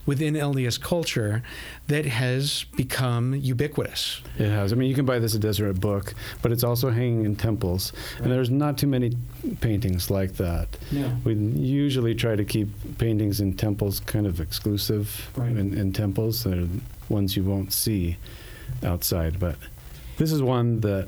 within 0.06 0.34
LDS 0.34 0.80
culture 0.80 1.44
that 1.88 2.06
has 2.06 2.66
become 2.76 3.34
ubiquitous. 3.34 4.22
It 4.38 4.50
has. 4.50 4.74
I 4.74 4.76
mean, 4.76 4.90
you 4.90 4.96
can 4.96 5.06
buy 5.06 5.20
this 5.20 5.36
at 5.36 5.42
Deseret 5.42 5.80
Book, 5.80 6.14
but 6.42 6.52
it's 6.52 6.64
also 6.64 6.90
hanging 6.90 7.26
in 7.26 7.36
temples, 7.36 7.94
right. 8.14 8.24
and 8.24 8.32
there's 8.32 8.50
not 8.50 8.78
too 8.78 8.88
many 8.88 9.14
paintings 9.62 10.10
like 10.10 10.34
that. 10.34 10.78
Yeah. 10.92 11.14
We 11.24 11.36
usually 11.36 12.16
try 12.16 12.36
to 12.36 12.46
keep 12.46 12.70
paintings 12.98 13.40
in 13.40 13.56
temples 13.56 14.00
kind 14.02 14.28
of 14.28 14.40
exclusive 14.40 15.32
right. 15.36 15.52
in, 15.52 15.74
in 15.78 15.94
temples. 15.94 16.44
They're 16.44 16.68
ones 17.10 17.36
you 17.36 17.44
won't 17.44 17.74
see 17.74 18.18
outside, 18.84 19.40
but 19.40 19.56
this 20.18 20.32
is 20.32 20.42
one 20.42 20.80
that, 20.82 21.08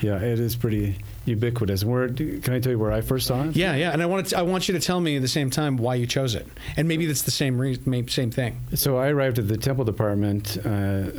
yeah, 0.00 0.18
it 0.18 0.38
is 0.38 0.56
pretty 0.56 0.96
ubiquitous. 1.24 1.84
Where 1.84 2.08
can 2.08 2.52
I 2.52 2.60
tell 2.60 2.72
you 2.72 2.78
where 2.78 2.92
I 2.92 3.00
first 3.00 3.26
saw 3.26 3.44
it? 3.44 3.56
Yeah, 3.56 3.74
yeah, 3.74 3.92
and 3.92 4.02
I 4.02 4.06
want 4.06 4.28
to, 4.28 4.38
I 4.38 4.42
want 4.42 4.68
you 4.68 4.74
to 4.74 4.80
tell 4.80 5.00
me 5.00 5.16
at 5.16 5.22
the 5.22 5.28
same 5.28 5.50
time 5.50 5.76
why 5.76 5.94
you 5.94 6.06
chose 6.06 6.34
it, 6.34 6.46
and 6.76 6.86
maybe 6.88 7.06
that's 7.06 7.22
the 7.22 7.30
same 7.30 7.58
re- 7.58 7.78
same 8.08 8.30
thing. 8.30 8.60
So 8.74 8.96
I 8.98 9.08
arrived 9.08 9.38
at 9.38 9.48
the 9.48 9.56
Temple 9.56 9.84
Department 9.84 10.58
uh, 10.64 11.10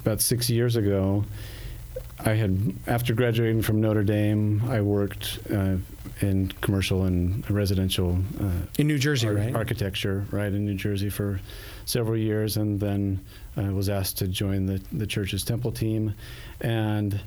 about 0.00 0.20
six 0.20 0.48
years 0.48 0.76
ago. 0.76 1.24
I 2.24 2.34
had 2.34 2.74
after 2.86 3.14
graduating 3.14 3.62
from 3.62 3.80
Notre 3.80 4.04
Dame, 4.04 4.62
I 4.68 4.80
worked 4.80 5.40
uh, 5.52 5.76
in 6.20 6.52
commercial 6.60 7.04
and 7.04 7.48
residential 7.50 8.18
uh, 8.40 8.50
in 8.78 8.86
New 8.86 8.98
Jersey, 8.98 9.28
right? 9.28 9.54
Architecture, 9.54 10.24
right 10.30 10.52
in 10.52 10.64
New 10.64 10.74
Jersey 10.74 11.10
for 11.10 11.40
several 11.84 12.16
years, 12.16 12.56
and 12.56 12.78
then 12.78 13.24
I 13.56 13.70
was 13.70 13.88
asked 13.88 14.18
to 14.18 14.28
join 14.28 14.66
the 14.66 14.80
the 14.92 15.06
church's 15.06 15.42
temple 15.42 15.72
team, 15.72 16.14
and 16.60 17.20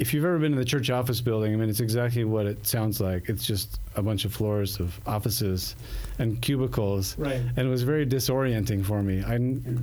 if 0.00 0.14
you've 0.14 0.24
ever 0.24 0.38
been 0.38 0.52
in 0.52 0.58
the 0.58 0.64
church 0.64 0.88
office 0.88 1.20
building, 1.20 1.52
I 1.52 1.56
mean, 1.56 1.68
it's 1.68 1.80
exactly 1.80 2.24
what 2.24 2.46
it 2.46 2.66
sounds 2.66 3.02
like. 3.02 3.28
It's 3.28 3.44
just 3.44 3.80
a 3.96 4.02
bunch 4.02 4.24
of 4.24 4.32
floors 4.32 4.80
of 4.80 4.98
offices 5.06 5.76
and 6.18 6.40
cubicles. 6.40 7.18
Right. 7.18 7.34
And 7.34 7.58
it 7.58 7.68
was 7.68 7.82
very 7.82 8.06
disorienting 8.06 8.82
for 8.82 9.02
me. 9.02 9.22
I 9.22 9.36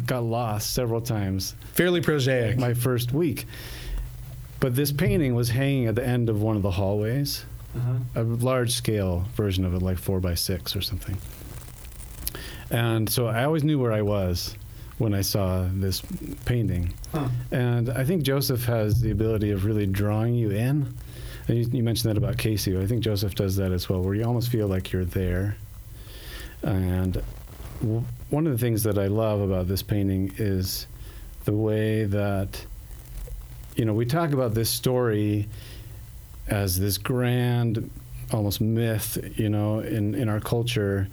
got 0.08 0.24
lost 0.24 0.74
several 0.74 1.02
times. 1.02 1.54
Fairly 1.74 2.02
prosaic. 2.02 2.58
My 2.58 2.74
first 2.74 3.14
week. 3.14 3.46
But 4.60 4.76
this 4.76 4.92
painting 4.92 5.36
was 5.36 5.50
hanging 5.50 5.86
at 5.86 5.94
the 5.94 6.06
end 6.06 6.30
of 6.30 6.42
one 6.42 6.56
of 6.56 6.64
the 6.64 6.72
hallways, 6.72 7.46
uh-huh. 7.76 8.22
a 8.22 8.24
large 8.24 8.74
scale 8.74 9.24
version 9.36 9.66
of 9.66 9.76
it, 9.76 9.84
like 9.84 10.00
four 10.00 10.20
by 10.20 10.34
six 10.34 10.76
or 10.76 10.82
something. 10.82 11.16
And 12.72 13.08
so 13.08 13.28
I 13.28 13.44
always 13.44 13.64
knew 13.64 13.78
where 13.78 13.94
I 13.94 14.02
was 14.02 14.56
when 14.98 15.14
I 15.14 15.22
saw 15.22 15.68
this 15.74 16.02
painting. 16.46 16.94
Huh. 17.12 17.28
And 17.52 17.90
I 17.90 18.04
think 18.04 18.24
Joseph 18.24 18.64
has 18.66 19.00
the 19.00 19.12
ability 19.12 19.52
of 19.52 19.66
really 19.66 19.86
drawing 19.86 20.34
you 20.34 20.50
in. 20.52 20.94
And 21.48 21.58
you, 21.58 21.70
you 21.72 21.84
mentioned 21.84 22.10
that 22.10 22.18
about 22.18 22.38
Casey. 22.38 22.78
I 22.78 22.86
think 22.88 23.04
Joseph 23.04 23.36
does 23.36 23.56
that 23.58 23.72
as 23.72 23.88
well, 23.88 24.02
where 24.02 24.16
you 24.16 24.26
almost 24.26 24.50
feel 24.50 24.68
like 24.68 24.92
you're 24.92 25.06
there. 25.06 25.56
And 26.64 27.22
w- 27.82 28.04
one 28.30 28.48
of 28.48 28.54
the 28.54 28.58
things 28.58 28.84
that 28.84 28.98
I 28.98 29.08
love 29.08 29.40
about 29.42 29.68
this 29.68 29.84
painting 29.84 30.34
is 30.38 30.88
the 31.46 31.54
way 31.54 32.06
that, 32.06 32.66
you 33.76 33.86
know, 33.86 33.94
we 33.94 34.06
talk 34.06 34.32
about 34.32 34.54
this 34.56 34.70
story 34.70 35.48
as 36.48 36.80
this 36.80 36.98
grand, 36.98 37.90
almost 38.32 38.60
myth, 38.60 39.18
you 39.36 39.50
know, 39.50 39.80
in, 39.80 40.16
in 40.16 40.28
our 40.28 40.40
culture. 40.40 41.08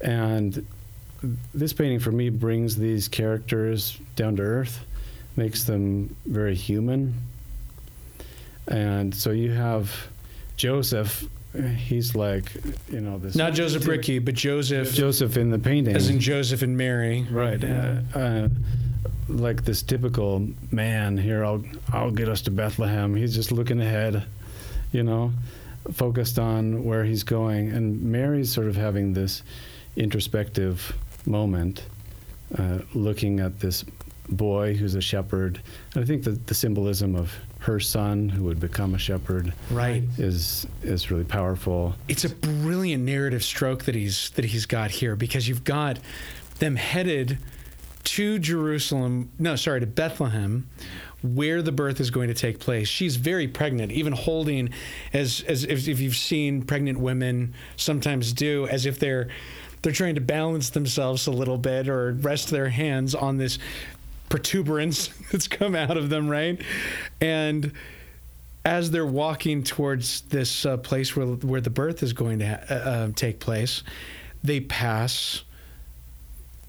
And 0.00 0.66
this 1.54 1.72
painting 1.72 2.00
for 2.00 2.12
me 2.12 2.30
brings 2.30 2.76
these 2.76 3.08
characters 3.08 3.98
down 4.16 4.36
to 4.36 4.42
earth, 4.42 4.84
makes 5.36 5.64
them 5.64 6.14
very 6.26 6.54
human. 6.54 7.14
And 8.68 9.14
so 9.14 9.30
you 9.30 9.52
have 9.52 9.92
Joseph. 10.56 11.24
He's 11.76 12.14
like, 12.14 12.50
you 12.90 13.00
know, 13.00 13.18
this. 13.18 13.34
Not 13.34 13.52
Joseph 13.52 13.84
Brickey, 13.84 14.18
but 14.18 14.34
Joseph. 14.34 14.94
Joseph 14.94 15.36
in 15.36 15.50
the 15.50 15.58
painting. 15.58 15.94
As 15.94 16.08
in 16.08 16.18
Joseph 16.18 16.62
and 16.62 16.76
Mary. 16.76 17.26
Right. 17.30 17.62
Uh, 17.62 17.96
uh, 18.14 18.48
like 19.28 19.64
this 19.64 19.82
typical 19.82 20.48
man 20.70 21.16
here. 21.16 21.44
I'll 21.44 21.62
I'll 21.92 22.10
get 22.10 22.28
us 22.28 22.42
to 22.42 22.50
Bethlehem. 22.50 23.14
He's 23.14 23.34
just 23.34 23.52
looking 23.52 23.80
ahead, 23.80 24.24
you 24.92 25.02
know, 25.02 25.32
focused 25.92 26.38
on 26.38 26.84
where 26.84 27.04
he's 27.04 27.22
going. 27.22 27.70
And 27.70 28.02
Mary's 28.02 28.52
sort 28.52 28.66
of 28.66 28.76
having 28.76 29.12
this 29.12 29.42
introspective 29.96 30.94
moment, 31.26 31.84
uh, 32.58 32.78
looking 32.94 33.40
at 33.40 33.60
this 33.60 33.84
boy 34.28 34.74
who's 34.74 34.94
a 34.94 35.00
shepherd. 35.00 35.60
And 35.94 36.02
I 36.02 36.06
think 36.06 36.24
that 36.24 36.46
the 36.46 36.54
symbolism 36.54 37.14
of 37.14 37.32
her 37.60 37.78
son 37.78 38.28
who 38.28 38.44
would 38.44 38.58
become 38.58 38.94
a 38.94 38.98
shepherd 38.98 39.52
right. 39.70 40.02
is 40.18 40.66
is 40.82 41.10
really 41.10 41.24
powerful. 41.24 41.94
It's 42.08 42.24
a 42.24 42.28
brilliant 42.28 43.04
narrative 43.04 43.44
stroke 43.44 43.84
that 43.84 43.94
he's 43.94 44.30
that 44.30 44.44
he's 44.44 44.66
got 44.66 44.90
here 44.90 45.16
because 45.16 45.48
you've 45.48 45.64
got 45.64 45.98
them 46.58 46.76
headed 46.76 47.38
to 48.04 48.38
Jerusalem 48.38 49.30
no 49.38 49.54
sorry 49.54 49.80
to 49.80 49.86
Bethlehem 49.86 50.68
where 51.22 51.62
the 51.62 51.70
birth 51.70 52.00
is 52.00 52.10
going 52.10 52.26
to 52.28 52.34
take 52.34 52.58
place. 52.58 52.88
She's 52.88 53.14
very 53.14 53.46
pregnant 53.46 53.92
even 53.92 54.12
holding 54.12 54.70
as 55.12 55.44
as 55.46 55.64
if, 55.64 55.86
if 55.86 56.00
you've 56.00 56.16
seen 56.16 56.62
pregnant 56.62 56.98
women 56.98 57.54
sometimes 57.76 58.32
do 58.32 58.66
as 58.66 58.86
if 58.86 58.98
they're 58.98 59.28
they're 59.82 59.92
trying 59.92 60.14
to 60.14 60.20
balance 60.20 60.70
themselves 60.70 61.26
a 61.26 61.30
little 61.30 61.58
bit 61.58 61.88
or 61.88 62.12
rest 62.12 62.50
their 62.50 62.68
hands 62.68 63.14
on 63.14 63.36
this 63.36 63.58
protuberance 64.28 65.08
that's 65.32 65.48
come 65.48 65.74
out 65.74 65.96
of 65.96 66.08
them, 66.08 66.28
right? 66.28 66.60
And 67.20 67.72
as 68.64 68.90
they're 68.90 69.04
walking 69.04 69.64
towards 69.64 70.22
this 70.22 70.64
uh, 70.64 70.76
place 70.76 71.16
where 71.16 71.26
where 71.26 71.60
the 71.60 71.70
birth 71.70 72.02
is 72.02 72.12
going 72.12 72.38
to 72.38 72.46
ha- 72.46 72.64
uh, 72.70 72.74
uh, 72.74 73.08
take 73.14 73.40
place, 73.40 73.82
they 74.44 74.60
pass 74.60 75.42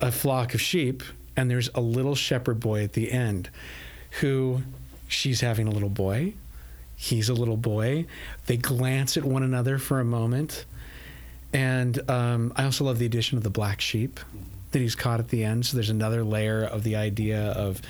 a 0.01 0.11
flock 0.11 0.53
of 0.53 0.61
sheep, 0.61 1.03
and 1.37 1.49
there's 1.49 1.69
a 1.75 1.81
little 1.81 2.15
shepherd 2.15 2.59
boy 2.59 2.83
at 2.83 2.93
the 2.93 3.11
end, 3.11 3.49
who 4.21 4.63
She's 5.13 5.41
having 5.41 5.67
a 5.67 5.71
little 5.71 5.89
boy. 5.89 6.33
He's 6.95 7.29
a 7.29 7.33
little 7.33 7.57
boy. 7.57 8.05
They 8.47 8.57
glance 8.57 9.15
at 9.15 9.23
one 9.23 9.43
another 9.43 9.77
for 9.77 9.99
a 9.99 10.05
moment. 10.05 10.65
And 11.53 12.09
um, 12.09 12.51
I 12.55 12.65
also 12.65 12.83
love 12.83 12.99
the 12.99 13.05
addition 13.05 13.37
of 13.37 13.43
the 13.43 13.49
black 13.49 13.79
sheep 13.79 14.19
that 14.71 14.79
he's 14.79 14.95
caught 14.95 15.19
at 15.19 15.29
the 15.29 15.43
end. 15.43 15.65
So 15.65 15.77
there's 15.77 15.91
another 15.91 16.23
layer 16.23 16.63
of 16.63 16.83
the 16.83 16.95
idea 16.95 17.51
of 17.51 17.81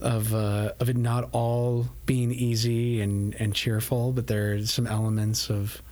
of 0.00 0.34
uh, 0.34 0.72
of 0.80 0.88
it 0.88 0.96
not 0.96 1.28
all 1.32 1.86
being 2.06 2.32
easy 2.32 3.00
and, 3.00 3.34
and 3.34 3.54
cheerful, 3.54 4.12
but 4.12 4.26
there's 4.26 4.72
some 4.72 4.86
elements 4.86 5.50
of 5.50 5.82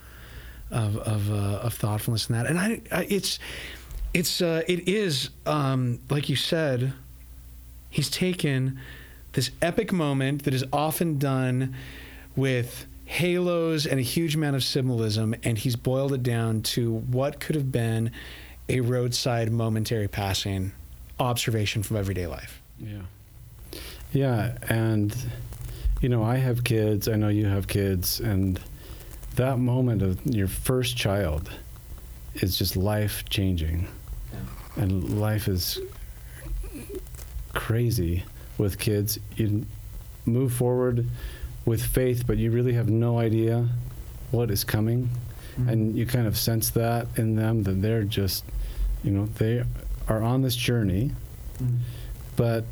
of 0.70 0.96
of, 0.98 1.30
uh, 1.30 1.60
of 1.62 1.74
thoughtfulness 1.74 2.28
in 2.28 2.34
that. 2.34 2.46
And 2.46 2.58
I, 2.58 2.80
I 2.90 3.06
it's 3.08 3.38
it's 4.12 4.42
uh, 4.42 4.62
it 4.66 4.88
is 4.88 5.30
um, 5.46 6.00
like 6.10 6.28
you 6.28 6.36
said, 6.36 6.92
he's 7.90 8.10
taken 8.10 8.78
this 9.32 9.50
epic 9.62 9.92
moment 9.92 10.44
that 10.44 10.54
is 10.54 10.64
often 10.72 11.18
done 11.18 11.74
with 12.34 12.86
halos 13.08 13.86
and 13.86 13.98
a 13.98 14.02
huge 14.02 14.34
amount 14.34 14.54
of 14.54 14.62
symbolism, 14.62 15.34
and 15.42 15.56
he's 15.56 15.76
boiled 15.76 16.12
it 16.12 16.22
down 16.22 16.60
to 16.60 16.92
what 16.92 17.40
could 17.40 17.54
have 17.54 17.72
been 17.72 18.10
a 18.68 18.80
roadside 18.80 19.50
momentary 19.50 20.06
passing 20.06 20.72
observation 21.18 21.82
from 21.82 21.96
everyday 21.96 22.26
life. 22.26 22.60
Yeah. 22.78 23.00
Yeah, 24.12 24.58
and 24.68 25.16
you 26.02 26.10
know, 26.10 26.22
I 26.22 26.36
have 26.36 26.64
kids, 26.64 27.08
I 27.08 27.16
know 27.16 27.28
you 27.28 27.46
have 27.46 27.66
kids, 27.66 28.20
and 28.20 28.60
that 29.36 29.58
moment 29.58 30.02
of 30.02 30.24
your 30.26 30.46
first 30.46 30.94
child 30.94 31.50
is 32.34 32.58
just 32.58 32.76
life 32.76 33.24
changing. 33.30 33.88
Yeah. 34.32 34.84
And 34.84 35.18
life 35.18 35.48
is 35.48 35.80
crazy 37.54 38.24
with 38.58 38.78
kids. 38.78 39.18
You 39.36 39.64
move 40.26 40.52
forward 40.52 41.06
with 41.68 41.84
faith, 41.84 42.26
but 42.26 42.38
you 42.38 42.50
really 42.50 42.72
have 42.72 42.88
no 42.88 43.18
idea 43.18 43.68
what 44.30 44.50
is 44.50 44.64
coming. 44.64 45.10
Mm-hmm. 45.58 45.68
And 45.68 45.96
you 45.96 46.06
kind 46.06 46.26
of 46.26 46.36
sense 46.38 46.70
that 46.70 47.06
in 47.16 47.36
them 47.36 47.62
that 47.64 47.82
they're 47.82 48.04
just, 48.04 48.44
you 49.04 49.10
know, 49.10 49.26
they 49.26 49.62
are 50.08 50.22
on 50.22 50.40
this 50.40 50.56
journey, 50.56 51.12
mm-hmm. 51.62 51.76
but 52.36 52.64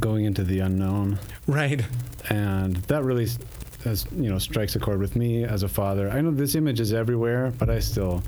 going 0.00 0.24
into 0.24 0.42
the 0.42 0.58
unknown. 0.58 1.20
Right. 1.46 1.84
And 2.28 2.76
that 2.88 3.04
really 3.04 3.28
as 3.84 4.04
you 4.16 4.28
know 4.28 4.38
strikes 4.38 4.74
a 4.74 4.80
chord 4.80 4.98
with 4.98 5.14
me 5.14 5.44
as 5.44 5.62
a 5.62 5.68
father. 5.68 6.10
I 6.10 6.20
know 6.20 6.32
this 6.32 6.56
image 6.56 6.80
is 6.80 6.92
everywhere, 6.92 7.52
but 7.56 7.70
I 7.70 7.78
still 7.78 8.22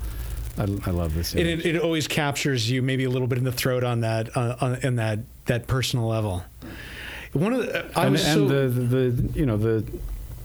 I, 0.57 0.63
I 0.85 0.91
love 0.91 1.13
this. 1.13 1.35
It, 1.35 1.45
it, 1.45 1.65
it, 1.65 1.81
always 1.81 2.07
captures 2.07 2.69
you 2.69 2.81
maybe 2.81 3.03
a 3.03 3.09
little 3.09 3.27
bit 3.27 3.37
in 3.37 3.43
the 3.43 3.51
throat 3.51 3.83
on 3.83 4.01
that 4.01 4.35
uh, 4.35 4.55
on, 4.61 4.75
in 4.77 4.95
that 4.95 5.19
that 5.45 5.67
personal 5.67 6.07
level. 6.07 6.43
One 7.33 7.53
of 7.53 7.65
the, 7.65 7.85
I 7.97 8.03
and, 8.03 8.11
was 8.11 8.25
and 8.25 8.49
so 8.49 8.67
the, 8.67 8.67
the 8.69 9.39
you 9.39 9.45
know 9.45 9.57
the 9.57 9.85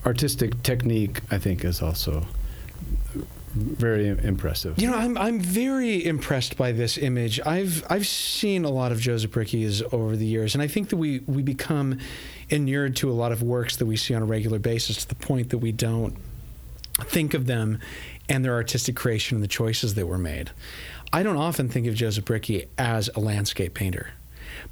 artistic 0.05 0.63
technique 0.63 1.21
I 1.31 1.39
think 1.39 1.65
is 1.65 1.83
also 1.83 2.27
very 3.57 4.09
impressive. 4.09 4.79
You 4.79 4.91
know, 4.91 4.97
I'm 4.97 5.17
I'm 5.17 5.41
very 5.41 6.05
impressed 6.05 6.57
by 6.57 6.73
this 6.73 6.99
image. 6.99 7.41
I've 7.45 7.85
I've 7.91 8.07
seen 8.07 8.65
a 8.65 8.71
lot 8.71 8.93
of 8.93 9.01
Joseph 9.01 9.31
Brickeys 9.31 9.83
over 9.93 10.15
the 10.15 10.27
years, 10.27 10.55
and 10.55 10.63
I 10.63 10.69
think 10.69 10.91
that 10.91 10.97
we 10.97 11.21
we 11.27 11.43
become 11.43 11.99
inured 12.51 12.97
to 12.97 13.11
a 13.11 13.15
lot 13.15 13.33
of 13.33 13.43
works 13.43 13.77
that 13.77 13.87
we 13.87 13.97
see 13.97 14.15
on 14.15 14.23
a 14.23 14.27
regular 14.27 14.59
basis 14.59 14.99
to 14.99 15.09
the 15.09 15.15
point 15.15 15.51
that 15.51 15.59
we 15.59 15.73
don't 15.73 16.17
think 17.01 17.35
of 17.35 17.47
them 17.47 17.79
and 18.29 18.45
their 18.45 18.55
artistic 18.55 18.97
creation 18.97 19.37
and 19.37 19.45
the 19.45 19.49
choices 19.49 19.95
that 19.95 20.07
were 20.07 20.19
made. 20.19 20.51
I 21.13 21.23
don't 21.23 21.37
often 21.37 21.69
think 21.69 21.87
of 21.87 21.95
Joseph 21.95 22.25
Brickey 22.25 22.67
as 22.77 23.09
a 23.15 23.21
landscape 23.21 23.75
painter, 23.75 24.11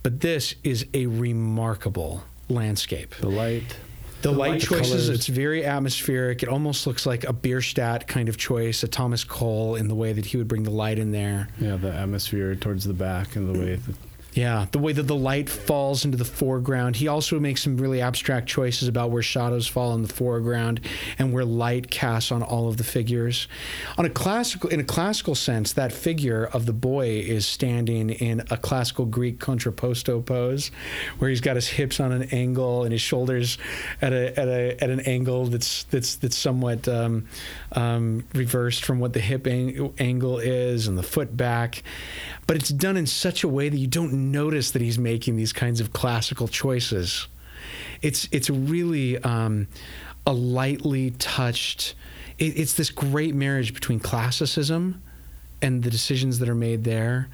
but 0.05 0.21
this 0.21 0.55
is 0.63 0.87
a 0.95 1.07
remarkable 1.07 2.23
landscape. 2.49 3.17
The 3.21 3.29
light 3.29 3.77
the, 4.21 4.31
the 4.31 4.39
light, 4.39 4.53
light, 4.53 4.61
choices, 4.63 5.09
it's 5.11 5.27
very 5.27 5.67
atmospheric. 5.67 6.43
It 6.43 6.49
almost 6.49 6.87
looks 6.87 7.05
like 7.05 7.25
a 7.25 7.33
Bierstadt 7.33 8.07
kind 8.07 8.29
of 8.29 8.39
choice, 8.39 8.83
a 8.83 8.89
Thomas 8.89 9.23
Cole 9.23 9.75
in 9.75 9.89
the 9.89 9.95
way 9.95 10.15
that 10.15 10.25
he 10.25 10.39
would 10.39 10.49
bring 10.49 10.63
the 10.63 10.71
light 10.71 10.99
in 10.99 11.11
there. 11.11 11.49
Yeah, 11.61 11.77
the 11.77 11.93
atmosphere 11.93 12.55
towards 12.55 12.85
the 12.85 12.95
back 12.95 13.37
and 13.37 13.55
the 13.55 13.59
way 13.59 13.75
that 13.75 13.97
yeah, 14.35 14.67
the 14.73 14.81
way 14.81 14.93
that 14.93 15.05
the 15.05 15.15
light 15.15 15.49
falls 15.49 16.05
into 16.05 16.17
the 16.17 16.25
foreground. 16.25 16.97
He 16.97 17.07
also 17.07 17.39
makes 17.39 17.63
some 17.63 17.77
really 17.77 18.01
abstract 18.01 18.49
choices 18.49 18.89
about 18.89 19.13
where 19.13 19.23
shadows 19.23 19.69
fall 19.69 19.95
in 19.95 20.03
the 20.03 20.13
foreground 20.13 20.81
and 21.19 21.33
where 21.33 21.45
light 21.45 21.89
casts 21.89 22.33
on 22.33 22.43
all 22.43 22.69
of 22.69 22.77
the 22.77 22.83
figures. 22.83 23.47
On 23.97 24.05
a 24.05 24.11
classical, 24.11 24.71
in 24.71 24.81
a 24.81 24.85
classical 24.85 25.37
sense, 25.37 25.75
that 25.75 25.93
figure 25.93 26.47
of 26.47 26.67
the 26.67 26.73
boy 26.73 27.21
is 27.21 27.47
standing 27.47 28.11
in 28.11 28.43
a 28.51 28.57
classical 28.57 29.07
Greek 29.07 29.39
contrapposto 29.39 30.25
pose, 30.25 30.73
where 31.19 31.31
he's 31.31 31.41
got 31.41 31.55
his 31.55 31.69
hips 31.69 32.01
on 32.01 32.11
an 32.11 32.25
angle 32.25 32.83
and 32.83 32.91
his 32.91 33.03
shoulders 33.03 33.57
at 34.03 34.13
a 34.13 34.37
at 34.39 34.49
a 34.49 34.83
at 34.83 34.91
an 34.91 35.01
angle 35.01 35.47
that's 35.47 35.85
that's 35.85 36.17
that's 36.17 36.37
somewhat 36.37 36.89
um, 36.89 37.25
um, 37.73 38.25
reversed 38.35 38.85
from 38.85 38.99
what 38.99 39.13
the 39.13 39.21
hip 39.21 39.47
ang- 39.47 39.95
angle 39.99 40.39
is, 40.39 40.89
and 40.89 40.99
the 40.99 41.05
foot 41.05 41.37
back 41.37 41.85
but 42.47 42.57
it's 42.57 42.69
done 42.69 42.97
in 42.97 43.07
such 43.07 43.45
a 43.45 43.49
way 43.49 43.69
that 43.69 43.77
you 43.77 43.87
don't 43.87 44.13
notice 44.33 44.71
that 44.73 44.83
he's 44.83 44.99
making 44.99 45.37
these 45.37 45.53
kinds 45.53 45.81
of 45.81 45.93
classical 45.93 46.49
choices. 46.49 47.27
It's 48.03 48.29
it's 48.33 48.51
really 48.51 49.19
um, 49.19 49.69
a 50.27 50.33
lightly 50.33 51.13
touched. 51.13 51.95
It, 52.39 52.59
it's 52.59 52.75
this 52.75 52.91
great 52.91 53.35
marriage 53.35 53.73
between 53.73 54.01
classicism 54.01 55.03
and 55.63 55.83
the 55.83 55.91
decisions 55.91 56.39
that 56.41 56.49
are 56.49 56.55
made 56.55 56.85
there, 56.85 57.29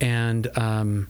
and 0.00 0.46
um, 0.58 1.08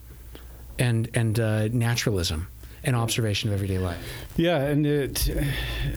and 0.78 1.08
and 1.14 1.40
uh, 1.40 1.68
naturalism 1.68 2.48
and 2.84 2.94
observation 2.94 3.48
of 3.50 3.54
everyday 3.54 3.78
life. 3.78 3.98
Yeah, 4.36 4.58
and 4.58 4.86
it 4.86 5.18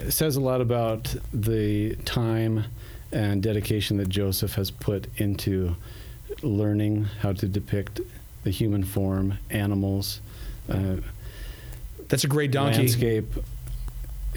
says 0.09 0.37
a 0.37 0.41
lot 0.41 0.59
about 0.59 1.13
the 1.33 1.95
time 2.05 2.65
and 3.11 3.43
dedication 3.43 3.97
that 3.97 4.09
Joseph 4.09 4.53
has 4.55 4.71
put 4.71 5.07
into 5.17 5.75
learning 6.43 7.05
how 7.21 7.33
to 7.33 7.47
depict 7.47 8.01
the 8.43 8.51
human 8.51 8.83
form, 8.83 9.37
animals. 9.49 10.21
Uh, 10.69 10.97
That's 12.07 12.23
a 12.23 12.27
great 12.27 12.51
donkey. 12.51 12.79
Landscape. 12.79 13.25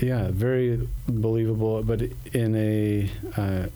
Yeah, 0.00 0.28
very 0.30 0.88
believable, 1.06 1.82
but 1.82 2.02
in 2.32 2.56
a 2.56 3.10
uh, 3.36 3.66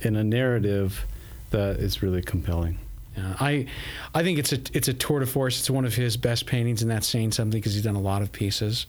in 0.00 0.16
a 0.16 0.24
narrative 0.24 1.04
that 1.50 1.76
is 1.76 2.02
really 2.02 2.22
compelling. 2.22 2.78
Yeah, 3.16 3.36
I, 3.38 3.66
I 4.14 4.22
think 4.22 4.38
it's 4.38 4.52
a 4.52 4.58
it's 4.72 4.88
a 4.88 4.94
tour 4.94 5.20
de 5.20 5.26
force. 5.26 5.60
It's 5.60 5.70
one 5.70 5.84
of 5.84 5.94
his 5.94 6.16
best 6.16 6.46
paintings, 6.46 6.82
and 6.82 6.90
that's 6.90 7.06
saying 7.06 7.32
something 7.32 7.58
because 7.60 7.74
he's 7.74 7.84
done 7.84 7.94
a 7.94 8.00
lot 8.00 8.22
of 8.22 8.32
pieces. 8.32 8.86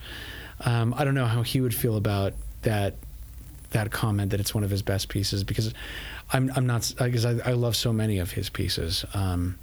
Um, 0.62 0.96
I 0.98 1.04
don't 1.04 1.14
know 1.14 1.26
how 1.28 1.42
he 1.42 1.62
would 1.62 1.76
feel 1.76 1.98
about 1.98 2.34
that 2.64 2.96
that 3.72 3.92
comment 3.92 4.32
that 4.32 4.40
it's 4.40 4.56
one 4.56 4.64
of 4.64 4.70
his 4.70 4.82
best 4.82 5.10
pieces 5.10 5.44
because 5.44 5.74
I'm 6.32 6.52
I'm 6.56 6.66
not 6.66 6.94
because 6.98 7.26
I, 7.26 7.38
I 7.50 7.54
love 7.54 7.76
so 7.76 7.94
many 7.94 8.20
of 8.20 8.32
his 8.32 8.50
pieces, 8.50 9.06
um, 9.14 9.58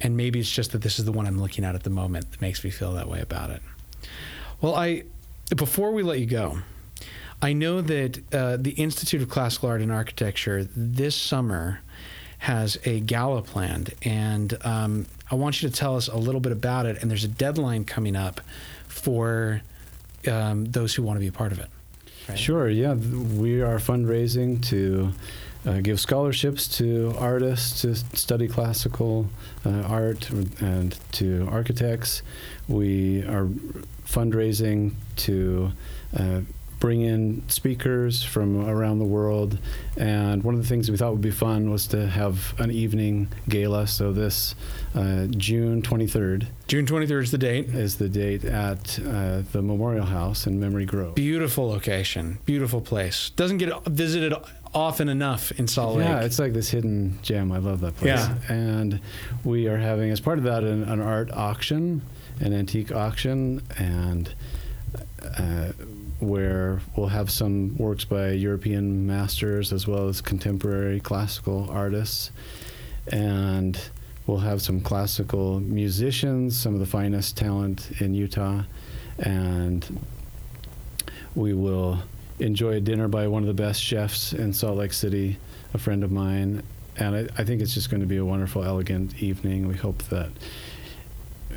and 0.00 0.16
maybe 0.16 0.38
it's 0.38 0.50
just 0.50 0.72
that 0.72 0.82
this 0.82 0.98
is 0.98 1.04
the 1.04 1.12
one 1.12 1.26
I'm 1.26 1.40
looking 1.40 1.64
at 1.64 1.74
at 1.74 1.82
the 1.82 1.90
moment 1.90 2.30
that 2.30 2.40
makes 2.40 2.62
me 2.62 2.70
feel 2.70 2.92
that 2.94 3.08
way 3.08 3.20
about 3.20 3.50
it. 3.50 3.62
Well, 4.60 4.74
I 4.74 5.04
before 5.56 5.92
we 5.92 6.02
let 6.02 6.20
you 6.20 6.26
go, 6.26 6.58
I 7.42 7.52
know 7.52 7.80
that 7.80 8.34
uh, 8.34 8.56
the 8.58 8.70
Institute 8.72 9.22
of 9.22 9.28
Classical 9.28 9.68
Art 9.68 9.80
and 9.80 9.92
Architecture 9.92 10.64
this 10.64 11.16
summer 11.16 11.80
has 12.38 12.78
a 12.84 13.00
gala 13.00 13.42
planned, 13.42 13.94
and 14.02 14.56
um, 14.64 15.06
I 15.30 15.34
want 15.34 15.60
you 15.62 15.68
to 15.68 15.74
tell 15.74 15.96
us 15.96 16.08
a 16.08 16.16
little 16.16 16.40
bit 16.40 16.52
about 16.52 16.86
it. 16.86 17.02
And 17.02 17.10
there's 17.10 17.24
a 17.24 17.28
deadline 17.28 17.84
coming 17.84 18.14
up 18.14 18.40
for 18.86 19.62
um, 20.30 20.64
those 20.66 20.94
who 20.94 21.02
want 21.02 21.16
to 21.16 21.20
be 21.20 21.26
a 21.26 21.32
part 21.32 21.52
of 21.52 21.58
it. 21.58 21.68
Right? 22.28 22.38
Sure. 22.38 22.68
Yeah, 22.68 22.94
we 22.94 23.62
are 23.62 23.78
fundraising 23.78 24.64
to 24.66 25.12
uh, 25.66 25.80
give 25.80 26.00
scholarships 26.00 26.68
to 26.78 27.14
artists 27.18 27.82
to 27.82 27.94
study 28.16 28.48
classical 28.48 29.28
uh, 29.64 29.82
art 29.82 30.30
and 30.30 30.98
to 31.12 31.48
architects. 31.50 32.22
We 32.68 33.22
are 33.22 33.46
fundraising 34.06 34.92
to 35.16 35.72
uh, 36.16 36.40
bring 36.80 37.00
in 37.02 37.42
speakers 37.48 38.22
from 38.22 38.68
around 38.68 38.98
the 38.98 39.04
world. 39.04 39.58
And 39.96 40.42
one 40.42 40.54
of 40.54 40.62
the 40.62 40.68
things 40.68 40.90
we 40.90 40.96
thought 40.96 41.12
would 41.12 41.20
be 41.20 41.30
fun 41.30 41.70
was 41.70 41.86
to 41.88 42.06
have 42.06 42.54
an 42.58 42.70
evening 42.70 43.28
gala. 43.48 43.86
So 43.86 44.12
this 44.12 44.54
uh, 44.94 45.26
June 45.30 45.82
23rd. 45.82 46.46
June 46.68 46.86
23rd 46.86 47.22
is 47.22 47.30
the 47.30 47.38
date. 47.38 47.68
Is 47.68 47.96
the 47.96 48.08
date 48.08 48.44
at 48.44 48.98
uh, 49.00 49.42
the 49.52 49.62
Memorial 49.62 50.06
House 50.06 50.46
in 50.46 50.60
Memory 50.60 50.84
Grove. 50.84 51.14
Beautiful 51.14 51.68
location, 51.68 52.38
beautiful 52.44 52.80
place. 52.80 53.30
Doesn't 53.30 53.58
get 53.58 53.84
visited 53.86 54.34
often 54.74 55.08
enough 55.08 55.52
in 55.52 55.68
Salt 55.68 55.96
Lake. 55.96 56.08
Yeah, 56.08 56.20
it's 56.20 56.38
like 56.38 56.52
this 56.52 56.70
hidden 56.70 57.18
gem. 57.22 57.52
I 57.52 57.58
love 57.58 57.80
that 57.80 57.96
place. 57.96 58.18
Yeah. 58.18 58.36
And 58.48 59.00
we 59.44 59.68
are 59.68 59.78
having, 59.78 60.10
as 60.10 60.20
part 60.20 60.38
of 60.38 60.44
that, 60.44 60.64
an, 60.64 60.84
an 60.84 61.00
art 61.00 61.30
auction, 61.32 62.02
an 62.40 62.52
antique 62.52 62.92
auction, 62.92 63.62
and 63.78 64.32
uh, 65.22 65.72
where 66.20 66.80
we'll 66.96 67.08
have 67.08 67.30
some 67.30 67.76
works 67.76 68.04
by 68.04 68.30
European 68.30 69.06
masters 69.06 69.72
as 69.72 69.86
well 69.86 70.08
as 70.08 70.20
contemporary 70.20 71.00
classical 71.00 71.68
artists. 71.70 72.30
And 73.10 73.80
we'll 74.26 74.38
have 74.38 74.60
some 74.60 74.80
classical 74.80 75.60
musicians, 75.60 76.58
some 76.58 76.74
of 76.74 76.80
the 76.80 76.86
finest 76.86 77.36
talent 77.36 77.90
in 78.00 78.14
Utah 78.14 78.62
and 79.18 80.00
we 81.34 81.52
will 81.52 81.98
enjoy 82.38 82.72
a 82.72 82.80
dinner 82.80 83.08
by 83.08 83.26
one 83.26 83.42
of 83.42 83.46
the 83.46 83.54
best 83.54 83.82
chefs 83.82 84.32
in 84.32 84.52
Salt 84.52 84.76
Lake 84.76 84.92
City, 84.92 85.38
a 85.74 85.78
friend 85.78 86.04
of 86.04 86.10
mine. 86.10 86.62
And 86.96 87.16
I, 87.16 87.28
I 87.38 87.44
think 87.44 87.62
it's 87.62 87.74
just 87.74 87.90
going 87.90 88.00
to 88.00 88.06
be 88.06 88.16
a 88.16 88.24
wonderful, 88.24 88.64
elegant 88.64 89.22
evening. 89.22 89.68
We 89.68 89.76
hope 89.76 90.02
that 90.04 90.30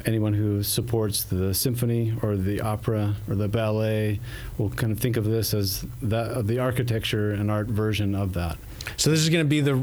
anyone 0.05 0.33
who 0.33 0.63
supports 0.63 1.23
the 1.23 1.53
symphony 1.53 2.13
or 2.21 2.35
the 2.35 2.61
opera 2.61 3.15
or 3.27 3.35
the 3.35 3.47
ballet 3.47 4.19
will 4.57 4.69
kind 4.69 4.91
of 4.91 4.99
think 4.99 5.17
of 5.17 5.25
this 5.25 5.53
as 5.53 5.85
that 6.01 6.47
the 6.47 6.59
architecture 6.59 7.31
and 7.31 7.51
art 7.51 7.67
version 7.67 8.15
of 8.15 8.33
that. 8.33 8.57
So 8.97 9.09
this 9.09 9.19
is 9.19 9.29
going 9.29 9.45
to 9.45 9.49
be 9.49 9.61
the 9.61 9.75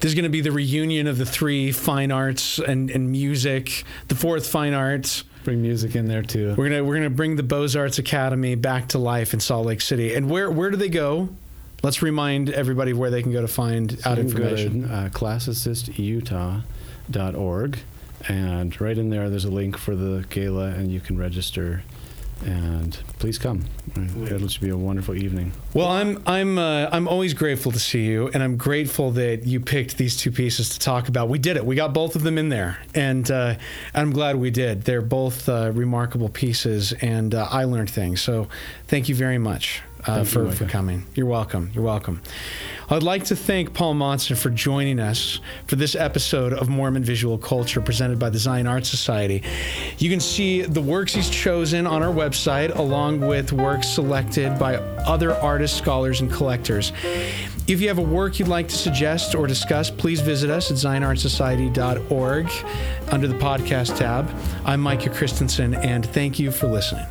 this 0.00 0.10
is 0.10 0.14
going 0.14 0.24
to 0.24 0.28
be 0.28 0.40
the 0.40 0.52
reunion 0.52 1.06
of 1.06 1.18
the 1.18 1.26
three 1.26 1.72
fine 1.72 2.10
arts 2.10 2.58
and, 2.58 2.90
and 2.90 3.10
music, 3.10 3.84
the 4.08 4.14
fourth 4.14 4.46
fine 4.46 4.74
arts. 4.74 5.24
Bring 5.44 5.62
music 5.62 5.94
in 5.94 6.08
there 6.08 6.22
too. 6.22 6.54
We're 6.56 6.70
gonna 6.70 6.82
we're 6.82 6.94
gonna 6.96 7.10
bring 7.10 7.36
the 7.36 7.42
Beaux 7.42 7.68
Arts 7.76 7.98
Academy 7.98 8.54
back 8.54 8.88
to 8.88 8.98
life 8.98 9.34
in 9.34 9.40
Salt 9.40 9.66
Lake 9.66 9.82
City. 9.82 10.14
And 10.14 10.30
where 10.30 10.50
where 10.50 10.70
do 10.70 10.76
they 10.76 10.88
go? 10.88 11.28
Let's 11.82 12.00
remind 12.00 12.48
everybody 12.48 12.94
where 12.94 13.10
they 13.10 13.22
can 13.22 13.30
go 13.30 13.42
to 13.42 13.48
find 13.48 13.92
out 14.06 14.16
can 14.16 14.28
go 14.28 14.38
to, 14.38 14.56
information. 14.56 14.90
uh, 14.90 15.10
classicistutah.org, 15.12 17.78
and 18.26 18.80
right 18.80 18.96
in 18.96 19.10
there, 19.10 19.28
there's 19.28 19.44
a 19.44 19.50
link 19.50 19.76
for 19.76 19.94
the 19.94 20.24
gala, 20.30 20.68
and 20.68 20.90
you 20.90 21.00
can 21.00 21.18
register. 21.18 21.82
And 22.44 22.92
please 23.18 23.38
come. 23.38 23.64
It'll 23.96 24.48
be 24.60 24.68
a 24.68 24.76
wonderful 24.76 25.14
evening. 25.14 25.52
Well, 25.72 25.88
I'm 25.88 26.22
I'm 26.26 26.58
uh, 26.58 26.88
I'm 26.92 27.08
always 27.08 27.32
grateful 27.32 27.72
to 27.72 27.78
see 27.78 28.04
you, 28.04 28.28
and 28.34 28.42
I'm 28.42 28.56
grateful 28.56 29.12
that 29.12 29.46
you 29.46 29.60
picked 29.60 29.96
these 29.96 30.16
two 30.16 30.30
pieces 30.30 30.70
to 30.70 30.78
talk 30.78 31.08
about. 31.08 31.28
We 31.28 31.38
did 31.38 31.56
it. 31.56 31.64
We 31.64 31.74
got 31.74 31.94
both 31.94 32.16
of 32.16 32.22
them 32.22 32.36
in 32.36 32.50
there, 32.50 32.78
and 32.94 33.30
uh, 33.30 33.54
I'm 33.94 34.10
glad 34.10 34.36
we 34.36 34.50
did. 34.50 34.82
They're 34.82 35.00
both 35.00 35.48
uh, 35.48 35.70
remarkable 35.72 36.28
pieces, 36.28 36.92
and 36.92 37.34
uh, 37.34 37.48
I 37.50 37.64
learned 37.64 37.90
things. 37.90 38.20
So, 38.20 38.48
thank 38.88 39.08
you 39.08 39.14
very 39.14 39.38
much 39.38 39.82
uh, 40.06 40.18
you, 40.18 40.24
for 40.24 40.50
for 40.52 40.66
coming. 40.66 41.06
You're 41.14 41.26
welcome. 41.26 41.70
You're 41.74 41.84
welcome. 41.84 42.20
I'd 42.90 43.02
like 43.02 43.24
to 43.24 43.36
thank 43.36 43.72
Paul 43.72 43.94
Monson 43.94 44.36
for 44.36 44.50
joining 44.50 45.00
us 45.00 45.40
for 45.66 45.76
this 45.76 45.94
episode 45.94 46.52
of 46.52 46.68
Mormon 46.68 47.02
Visual 47.02 47.38
Culture 47.38 47.80
presented 47.80 48.18
by 48.18 48.30
the 48.30 48.38
Zion 48.38 48.66
Art 48.66 48.84
Society. 48.84 49.42
You 49.98 50.10
can 50.10 50.20
see 50.20 50.62
the 50.62 50.82
works 50.82 51.14
he's 51.14 51.30
chosen 51.30 51.86
on 51.86 52.02
our 52.02 52.12
website, 52.12 52.76
along 52.76 53.20
with 53.20 53.52
works 53.52 53.88
selected 53.88 54.58
by 54.58 54.76
other 54.76 55.34
artists, 55.34 55.78
scholars, 55.78 56.20
and 56.20 56.30
collectors. 56.30 56.92
If 57.66 57.80
you 57.80 57.88
have 57.88 57.98
a 57.98 58.02
work 58.02 58.38
you'd 58.38 58.48
like 58.48 58.68
to 58.68 58.76
suggest 58.76 59.34
or 59.34 59.46
discuss, 59.46 59.90
please 59.90 60.20
visit 60.20 60.50
us 60.50 60.70
at 60.70 60.76
zionartsociety.org 60.76 62.50
under 63.10 63.26
the 63.26 63.34
podcast 63.36 63.96
tab. 63.96 64.30
I'm 64.66 64.80
Micah 64.80 65.08
Christensen, 65.08 65.74
and 65.74 66.04
thank 66.04 66.38
you 66.38 66.50
for 66.50 66.66
listening. 66.66 67.06